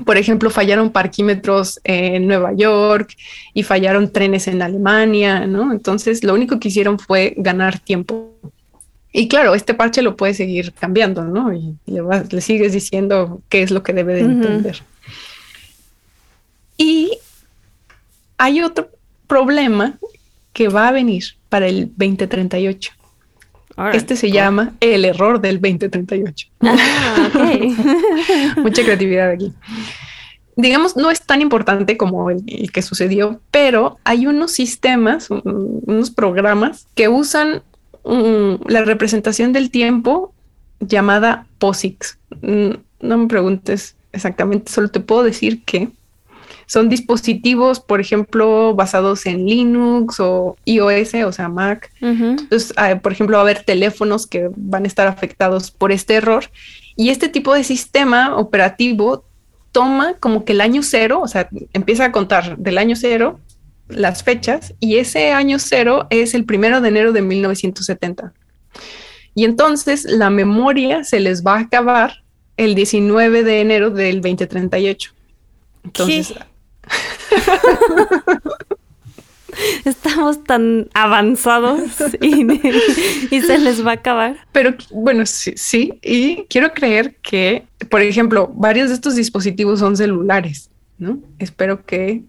por 0.04 0.18
ejemplo, 0.18 0.50
fallaron 0.50 0.90
parquímetros 0.90 1.80
en 1.82 2.26
Nueva 2.26 2.52
York 2.52 3.14
y 3.54 3.62
fallaron 3.62 4.12
trenes 4.12 4.46
en 4.46 4.60
Alemania, 4.60 5.46
¿no? 5.46 5.72
Entonces, 5.72 6.22
lo 6.22 6.34
único 6.34 6.60
que 6.60 6.68
hicieron 6.68 6.98
fue 6.98 7.32
ganar 7.38 7.78
tiempo 7.78 8.34
y 9.16 9.28
claro, 9.28 9.54
este 9.54 9.72
parche 9.72 10.02
lo 10.02 10.14
puedes 10.14 10.36
seguir 10.36 10.74
cambiando, 10.74 11.24
¿no? 11.24 11.50
Y 11.50 11.74
le, 11.86 12.40
sigues 12.42 12.74
diciendo 12.74 13.40
qué 13.48 13.62
es 13.62 13.70
lo 13.70 13.82
que 13.82 13.94
debe 13.94 14.12
de 14.12 14.20
entender. 14.20 14.82
Y 16.76 17.16
hay 18.36 18.60
otro 18.60 18.90
problema 19.26 19.94
que 20.52 20.68
va 20.68 20.88
a 20.88 20.92
venir 20.92 21.24
para 21.48 21.66
el 21.66 21.86
2038. 21.96 22.92
este 23.94 24.16
se 24.16 24.30
llama 24.30 24.74
el 24.80 25.06
error 25.06 25.40
del 25.40 25.62
2038. 25.62 26.48
Ah, 26.60 27.30
Mucha 28.58 28.84
creatividad 28.84 29.30
aquí. 29.30 29.50
Digamos, 30.56 30.94
no 30.94 31.10
es 31.10 31.22
tan 31.22 31.40
importante 31.40 31.96
como 31.96 32.28
el, 32.28 32.44
el, 32.46 32.70
que 32.70 32.82
sucedió, 32.82 33.40
pero 33.50 33.96
hay 34.04 34.26
unos 34.26 34.52
sistemas, 34.52 35.30
unos 35.30 36.10
programas 36.10 36.86
que 36.94 37.08
usan 37.08 37.62
la 38.06 38.82
representación 38.82 39.52
del 39.52 39.70
tiempo 39.70 40.32
llamada 40.80 41.46
POSIX. 41.58 42.18
Mm, 42.42 42.70
no 43.00 43.18
me 43.18 43.26
preguntes 43.26 43.96
exactamente, 44.12 44.72
solo 44.72 44.88
te 44.88 45.00
puedo 45.00 45.22
decir 45.22 45.64
que 45.64 45.90
Son 46.68 46.88
dispositivos, 46.88 47.78
por 47.78 48.00
ejemplo, 48.00 48.74
basados 48.74 49.24
en 49.26 49.46
Linux 49.46 50.18
o 50.18 50.56
iOS, 50.64 51.14
o 51.24 51.30
sea, 51.30 51.48
Mac. 51.48 51.92
Entonces, 52.00 52.72
ah, 52.76 52.98
por 53.00 53.12
ejemplo, 53.12 53.36
va 53.36 53.42
a 53.42 53.46
haber 53.46 53.62
teléfonos 53.62 54.26
que 54.26 54.50
van 54.56 54.82
a 54.82 54.88
estar 54.88 55.06
afectados 55.06 55.70
por 55.70 55.92
este 55.92 56.14
error. 56.14 56.50
Y 56.96 57.10
este 57.10 57.28
tipo 57.28 57.54
de 57.54 57.62
sistema 57.62 58.36
operativo 58.36 59.22
toma 59.70 60.14
como 60.14 60.44
que 60.44 60.54
el 60.54 60.60
año 60.60 60.82
cero, 60.82 61.20
o 61.22 61.28
sea, 61.28 61.48
empieza 61.72 62.06
a 62.06 62.10
contar 62.10 62.56
del 62.58 62.78
año 62.78 62.96
cero 62.96 63.38
las 63.88 64.22
fechas 64.22 64.74
y 64.80 64.96
ese 64.96 65.32
año 65.32 65.58
cero 65.58 66.06
es 66.10 66.34
el 66.34 66.44
primero 66.44 66.80
de 66.80 66.88
enero 66.88 67.12
de 67.12 67.22
1970. 67.22 68.32
Y 69.34 69.44
entonces 69.44 70.04
la 70.04 70.30
memoria 70.30 71.04
se 71.04 71.20
les 71.20 71.44
va 71.44 71.56
a 71.56 71.60
acabar 71.60 72.24
el 72.56 72.74
19 72.74 73.42
de 73.42 73.60
enero 73.60 73.90
del 73.90 74.20
2038. 74.20 75.12
Entonces... 75.84 76.34
Estamos 79.84 80.44
tan 80.44 80.88
avanzados 80.92 81.80
y, 82.20 83.40
se 83.40 83.58
les 83.58 83.84
va 83.86 83.92
a 83.92 83.94
acabar. 83.94 84.36
Pero 84.52 84.74
bueno, 84.90 85.24
sí, 85.24 85.54
sí, 85.56 85.98
y 86.02 86.44
quiero 86.48 86.72
creer 86.72 87.16
que, 87.22 87.64
por 87.90 88.02
ejemplo, 88.02 88.52
varios 88.54 88.88
de 88.88 88.94
estos 88.94 89.14
dispositivos 89.14 89.80
son 89.80 89.96
celulares, 89.96 90.70
¿no? 90.98 91.20
Espero 91.38 91.86
que 91.86 92.22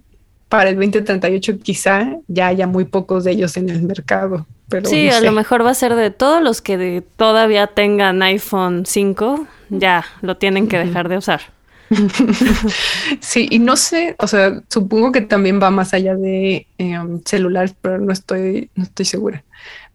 para 0.49 0.69
el 0.69 0.75
2038 0.75 1.59
quizá 1.59 2.17
ya 2.27 2.47
haya 2.47 2.67
muy 2.67 2.85
pocos 2.85 3.23
de 3.23 3.31
ellos 3.31 3.57
en 3.57 3.69
el 3.69 3.83
mercado. 3.83 4.45
Pero 4.69 4.89
sí, 4.89 5.09
a 5.09 5.21
lo 5.21 5.31
mejor 5.31 5.65
va 5.65 5.71
a 5.71 5.75
ser 5.75 5.95
de 5.95 6.11
todos 6.11 6.41
los 6.41 6.61
que 6.61 7.03
todavía 7.15 7.67
tengan 7.67 8.21
iPhone 8.21 8.85
5, 8.85 9.47
ya 9.69 10.05
lo 10.21 10.37
tienen 10.37 10.67
que 10.67 10.77
dejar 10.77 11.07
de 11.09 11.17
usar. 11.17 11.41
sí, 13.21 13.47
y 13.49 13.59
no 13.59 13.77
sé, 13.77 14.15
o 14.19 14.27
sea, 14.27 14.61
supongo 14.69 15.13
que 15.13 15.21
también 15.21 15.61
va 15.61 15.71
más 15.71 15.93
allá 15.93 16.15
de 16.15 16.67
em, 16.77 17.21
celulares, 17.23 17.75
pero 17.79 17.97
no 17.97 18.11
estoy, 18.11 18.69
no 18.75 18.83
estoy 18.83 19.05
segura. 19.05 19.43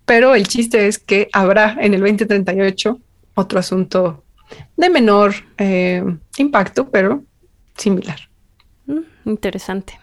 Pero 0.07 0.35
el 0.35 0.49
chiste 0.49 0.87
es 0.87 0.99
que 0.99 1.29
habrá 1.33 1.77
en 1.81 1.93
el 1.95 2.01
2038 2.01 2.99
otro 3.35 3.59
asunto 3.59 4.25
de 4.77 4.91
menor 4.91 5.35
em, 5.59 6.19
impacto, 6.39 6.89
pero 6.89 7.23
similar. 7.77 8.19
Mm, 8.87 9.01
interesante. 9.27 10.02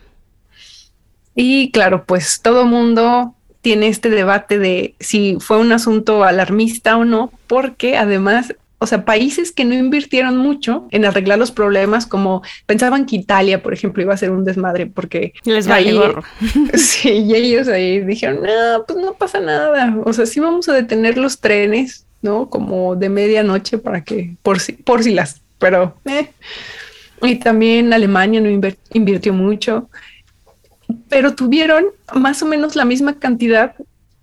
Y 1.42 1.72
claro, 1.72 2.04
pues 2.06 2.42
todo 2.42 2.66
mundo 2.66 3.34
tiene 3.62 3.88
este 3.88 4.10
debate 4.10 4.60
de 4.60 4.96
si 5.00 5.38
fue 5.40 5.58
un 5.58 5.72
asunto 5.72 6.26
alarmista 6.26 6.98
o 6.98 7.06
no, 7.06 7.32
porque 7.48 7.96
además, 7.96 8.54
o 8.78 8.86
sea, 8.86 9.06
países 9.06 9.54
que 9.54 9.64
no 9.64 9.74
invirtieron 9.74 10.36
mucho 10.36 10.90
en 10.92 11.06
arreglar 11.06 11.40
los 11.40 11.52
problemas, 11.52 12.06
como 12.06 12.42
pensaban 12.66 13.06
que 13.06 13.16
Italia, 13.16 13.64
por 13.64 13.74
ejemplo, 13.74 14.04
iba 14.04 14.14
a 14.14 14.18
ser 14.18 14.32
un 14.32 14.44
desmadre 14.44 14.88
porque 14.88 15.32
les 15.46 15.70
va 15.70 15.76
a 15.76 15.92
gorro. 15.94 16.24
Sí, 16.74 17.10
y 17.10 17.34
ellos 17.34 17.70
ahí 17.70 18.02
dijeron, 18.02 18.42
no, 18.42 18.84
pues 18.86 19.00
no 19.00 19.14
pasa 19.14 19.40
nada. 19.40 19.96
O 20.04 20.12
sea, 20.12 20.26
sí 20.26 20.42
vamos 20.42 20.68
a 20.68 20.74
detener 20.74 21.18
los 21.18 21.40
trenes, 21.40 22.06
¿no? 22.22 22.50
Como 22.50 22.98
de 22.98 23.08
medianoche 23.08 23.78
para 23.78 24.04
que, 24.04 24.36
por 24.44 24.60
si, 24.60 24.74
por 24.74 25.06
si 25.06 25.14
las, 25.14 25.42
pero, 25.58 25.96
eh. 26.04 26.32
Y 27.22 27.36
también 27.36 27.94
Alemania 27.94 28.42
no 28.42 28.50
invirtió 28.92 29.34
mucho 29.34 29.90
pero 31.08 31.36
tuvieron 31.36 31.86
más 32.14 32.42
o 32.42 32.46
menos 32.46 32.76
la 32.76 32.86
misma 32.86 33.20
cantidad 33.20 33.76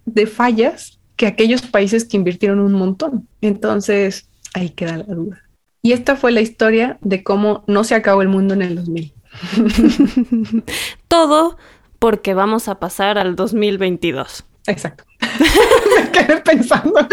de 0.04 0.26
fallas 0.26 0.98
que 1.16 1.26
aquellos 1.26 1.62
países 1.62 2.04
que 2.04 2.16
invirtieron 2.16 2.60
un 2.60 2.72
montón. 2.72 3.28
Entonces, 3.40 4.28
ahí 4.54 4.70
queda 4.70 4.98
la 4.98 5.04
duda. 5.04 5.42
Y 5.82 5.92
esta 5.92 6.16
fue 6.16 6.32
la 6.32 6.40
historia 6.40 6.98
de 7.00 7.22
cómo 7.22 7.64
no 7.66 7.84
se 7.84 7.94
acabó 7.94 8.22
el 8.22 8.28
mundo 8.28 8.54
en 8.54 8.62
el 8.62 8.74
2000. 8.76 9.12
Todo 11.08 11.56
porque 11.98 12.34
vamos 12.34 12.68
a 12.68 12.78
pasar 12.78 13.18
al 13.18 13.36
2022. 13.36 14.44
Exacto. 14.66 15.04
Me 15.96 16.10
quedé 16.10 16.38
pensando, 16.38 17.06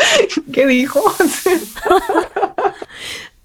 ¿qué 0.51 0.67
dijo? 0.67 1.01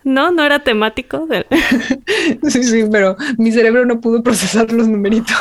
No, 0.08 0.30
no 0.30 0.42
era 0.42 0.60
temático. 0.60 1.28
sí, 2.48 2.64
sí, 2.64 2.84
pero 2.90 3.14
mi 3.36 3.52
cerebro 3.52 3.84
no 3.84 4.00
pudo 4.00 4.22
procesar 4.22 4.72
los 4.72 4.88
numeritos. 4.88 5.36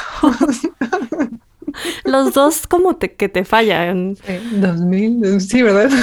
los 2.04 2.34
dos 2.34 2.68
como 2.68 2.98
te, 2.98 3.14
que 3.14 3.30
te 3.30 3.46
fallan. 3.46 4.18
Dos 4.52 4.82
mil, 4.82 5.40
sí, 5.40 5.62
¿verdad? 5.62 5.90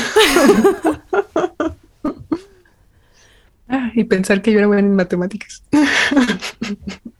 Ah, 3.67 3.91
y 3.95 4.05
pensar 4.05 4.43
que 4.43 4.53
yo 4.53 4.59
era 4.59 4.67
buena 4.67 4.87
en 4.87 4.95
matemáticas. 4.95 5.63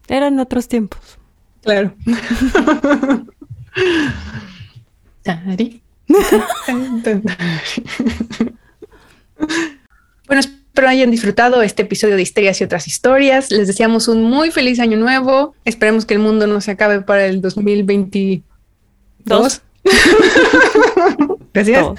Eran 0.09 0.39
otros 0.39 0.69
tiempos. 0.69 1.01
Claro. 1.63 1.95
bueno, 10.29 10.43
Espero 10.75 10.89
hayan 10.89 11.13
disfrutado 11.13 11.63
este 11.63 11.83
episodio 11.83 12.17
de 12.17 12.23
Histerias 12.23 12.61
y 12.61 12.65
otras 12.65 12.89
historias. 12.89 13.53
Les 13.53 13.69
deseamos 13.69 14.09
un 14.09 14.25
muy 14.25 14.51
feliz 14.51 14.81
año 14.81 14.97
nuevo. 14.97 15.55
Esperemos 15.65 16.05
que 16.05 16.15
el 16.15 16.21
mundo 16.21 16.49
no 16.49 16.61
se 16.61 16.73
acabe 16.73 17.01
para 17.01 17.27
el 17.27 17.41
2022. 17.41 19.63
Gracias. 21.55 21.87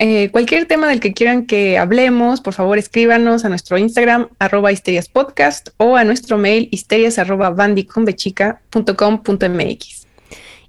Eh, 0.00 0.30
cualquier 0.30 0.66
tema 0.66 0.86
del 0.86 1.00
que 1.00 1.12
quieran 1.12 1.44
que 1.44 1.76
hablemos, 1.76 2.40
por 2.40 2.54
favor 2.54 2.78
escríbanos 2.78 3.44
a 3.44 3.48
nuestro 3.48 3.78
Instagram, 3.78 4.28
arroba 4.38 4.70
histerias 4.70 5.08
podcast, 5.08 5.70
o 5.76 5.96
a 5.96 6.04
nuestro 6.04 6.38
mail 6.38 6.68
histerias 6.70 7.18
arroba 7.18 7.52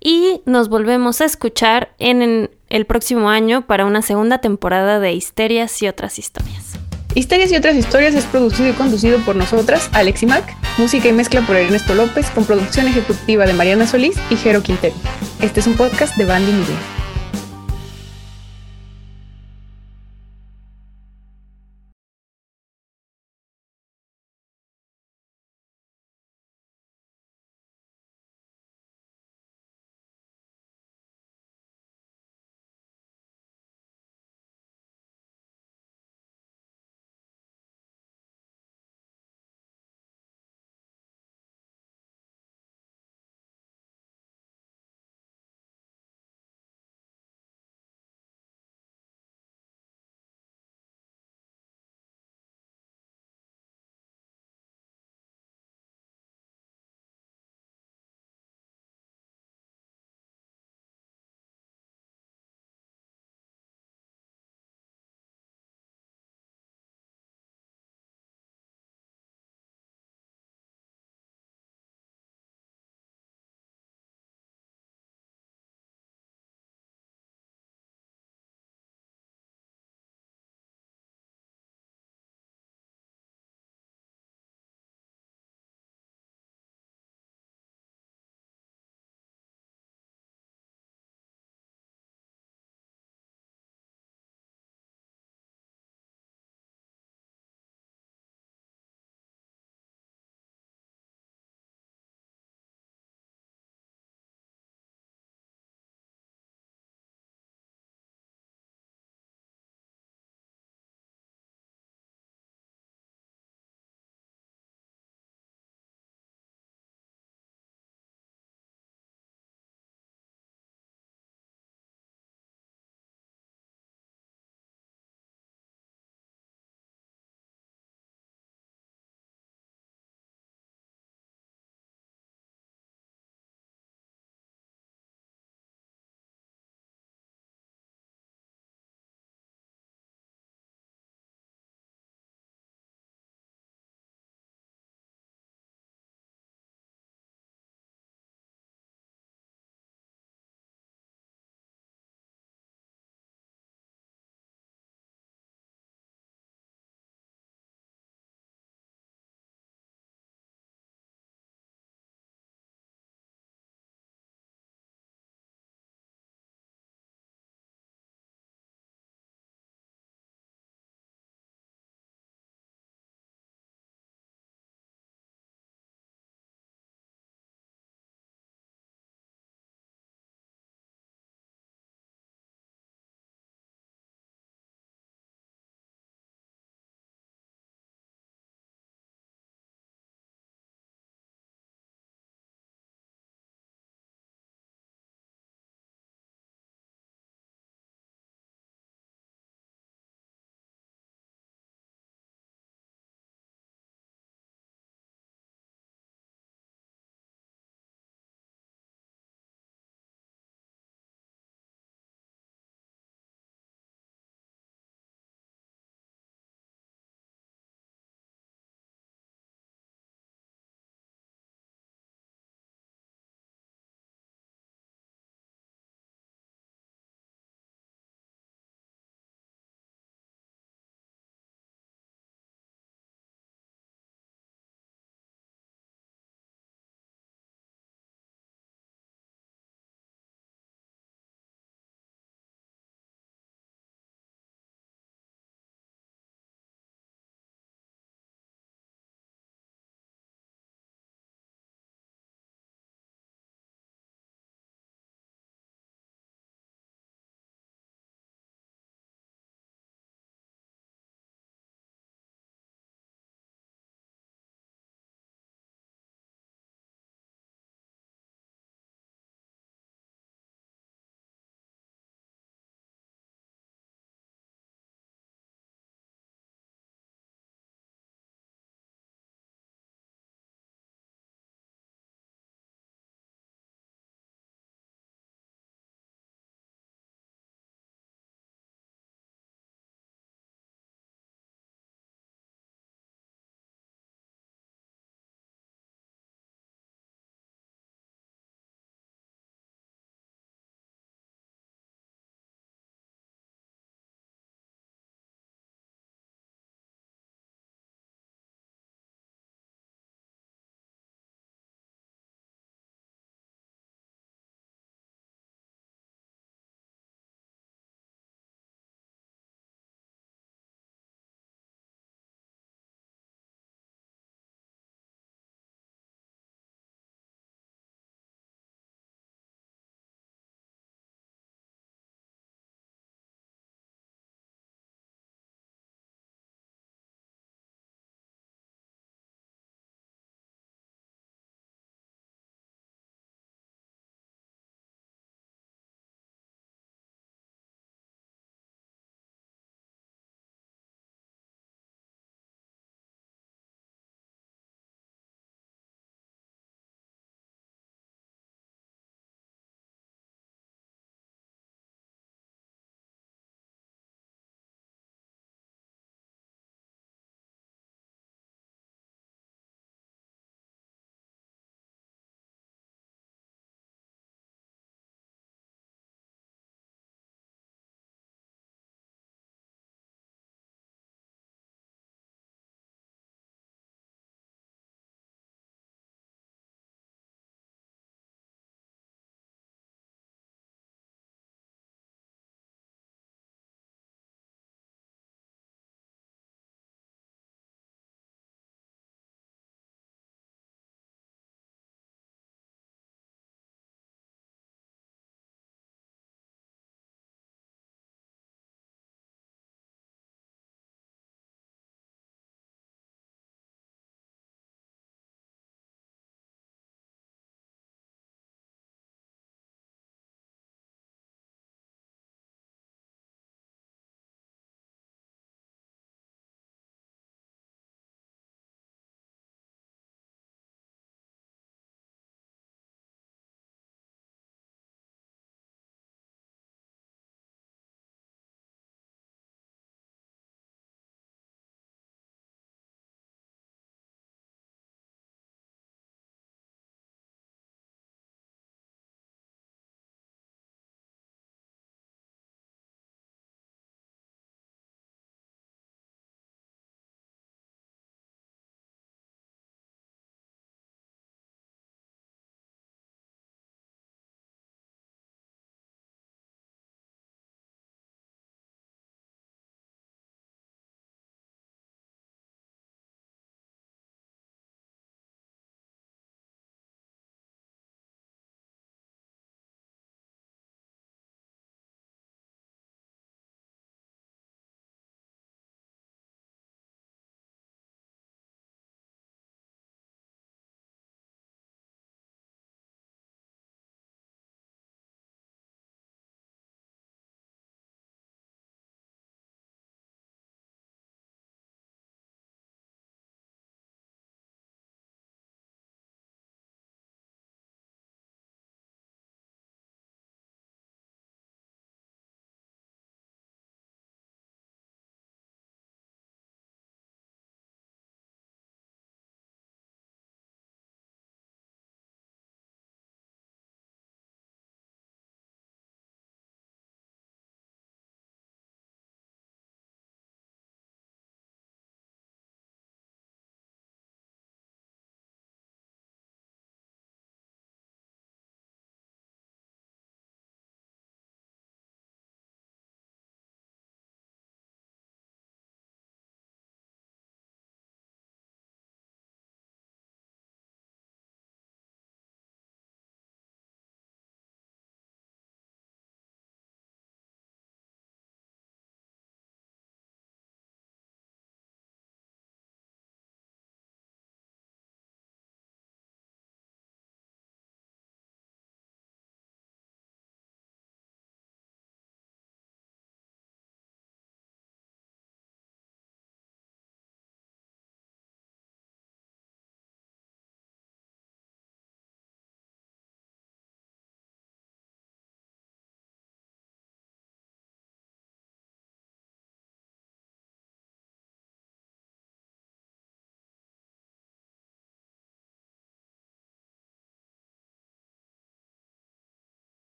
Y 0.00 0.40
nos 0.46 0.70
volvemos 0.70 1.20
a 1.20 1.26
escuchar 1.26 1.90
en 1.98 2.48
el 2.68 2.86
próximo 2.86 3.30
año 3.30 3.66
para 3.66 3.84
una 3.84 4.02
segunda 4.02 4.38
temporada 4.38 5.00
de 5.00 5.12
Histerias 5.12 5.80
y 5.82 5.88
otras 5.88 6.18
historias. 6.18 6.78
Histerias 7.14 7.50
y 7.50 7.56
otras 7.56 7.74
historias 7.74 8.14
es 8.14 8.24
producido 8.26 8.68
y 8.68 8.72
conducido 8.72 9.18
por 9.20 9.34
nosotras, 9.34 9.88
Alex 9.92 10.22
y 10.22 10.26
Mac, 10.26 10.44
música 10.76 11.08
y 11.08 11.12
mezcla 11.12 11.40
por 11.42 11.56
Ernesto 11.56 11.94
López, 11.94 12.30
con 12.30 12.44
producción 12.44 12.86
ejecutiva 12.86 13.46
de 13.46 13.54
Mariana 13.54 13.86
Solís 13.86 14.16
y 14.30 14.36
Jero 14.36 14.62
Quintero. 14.62 14.94
Este 15.40 15.60
es 15.60 15.66
un 15.66 15.74
podcast 15.74 16.16
de 16.16 16.26
Bandy 16.26 16.52
Media. 16.52 16.76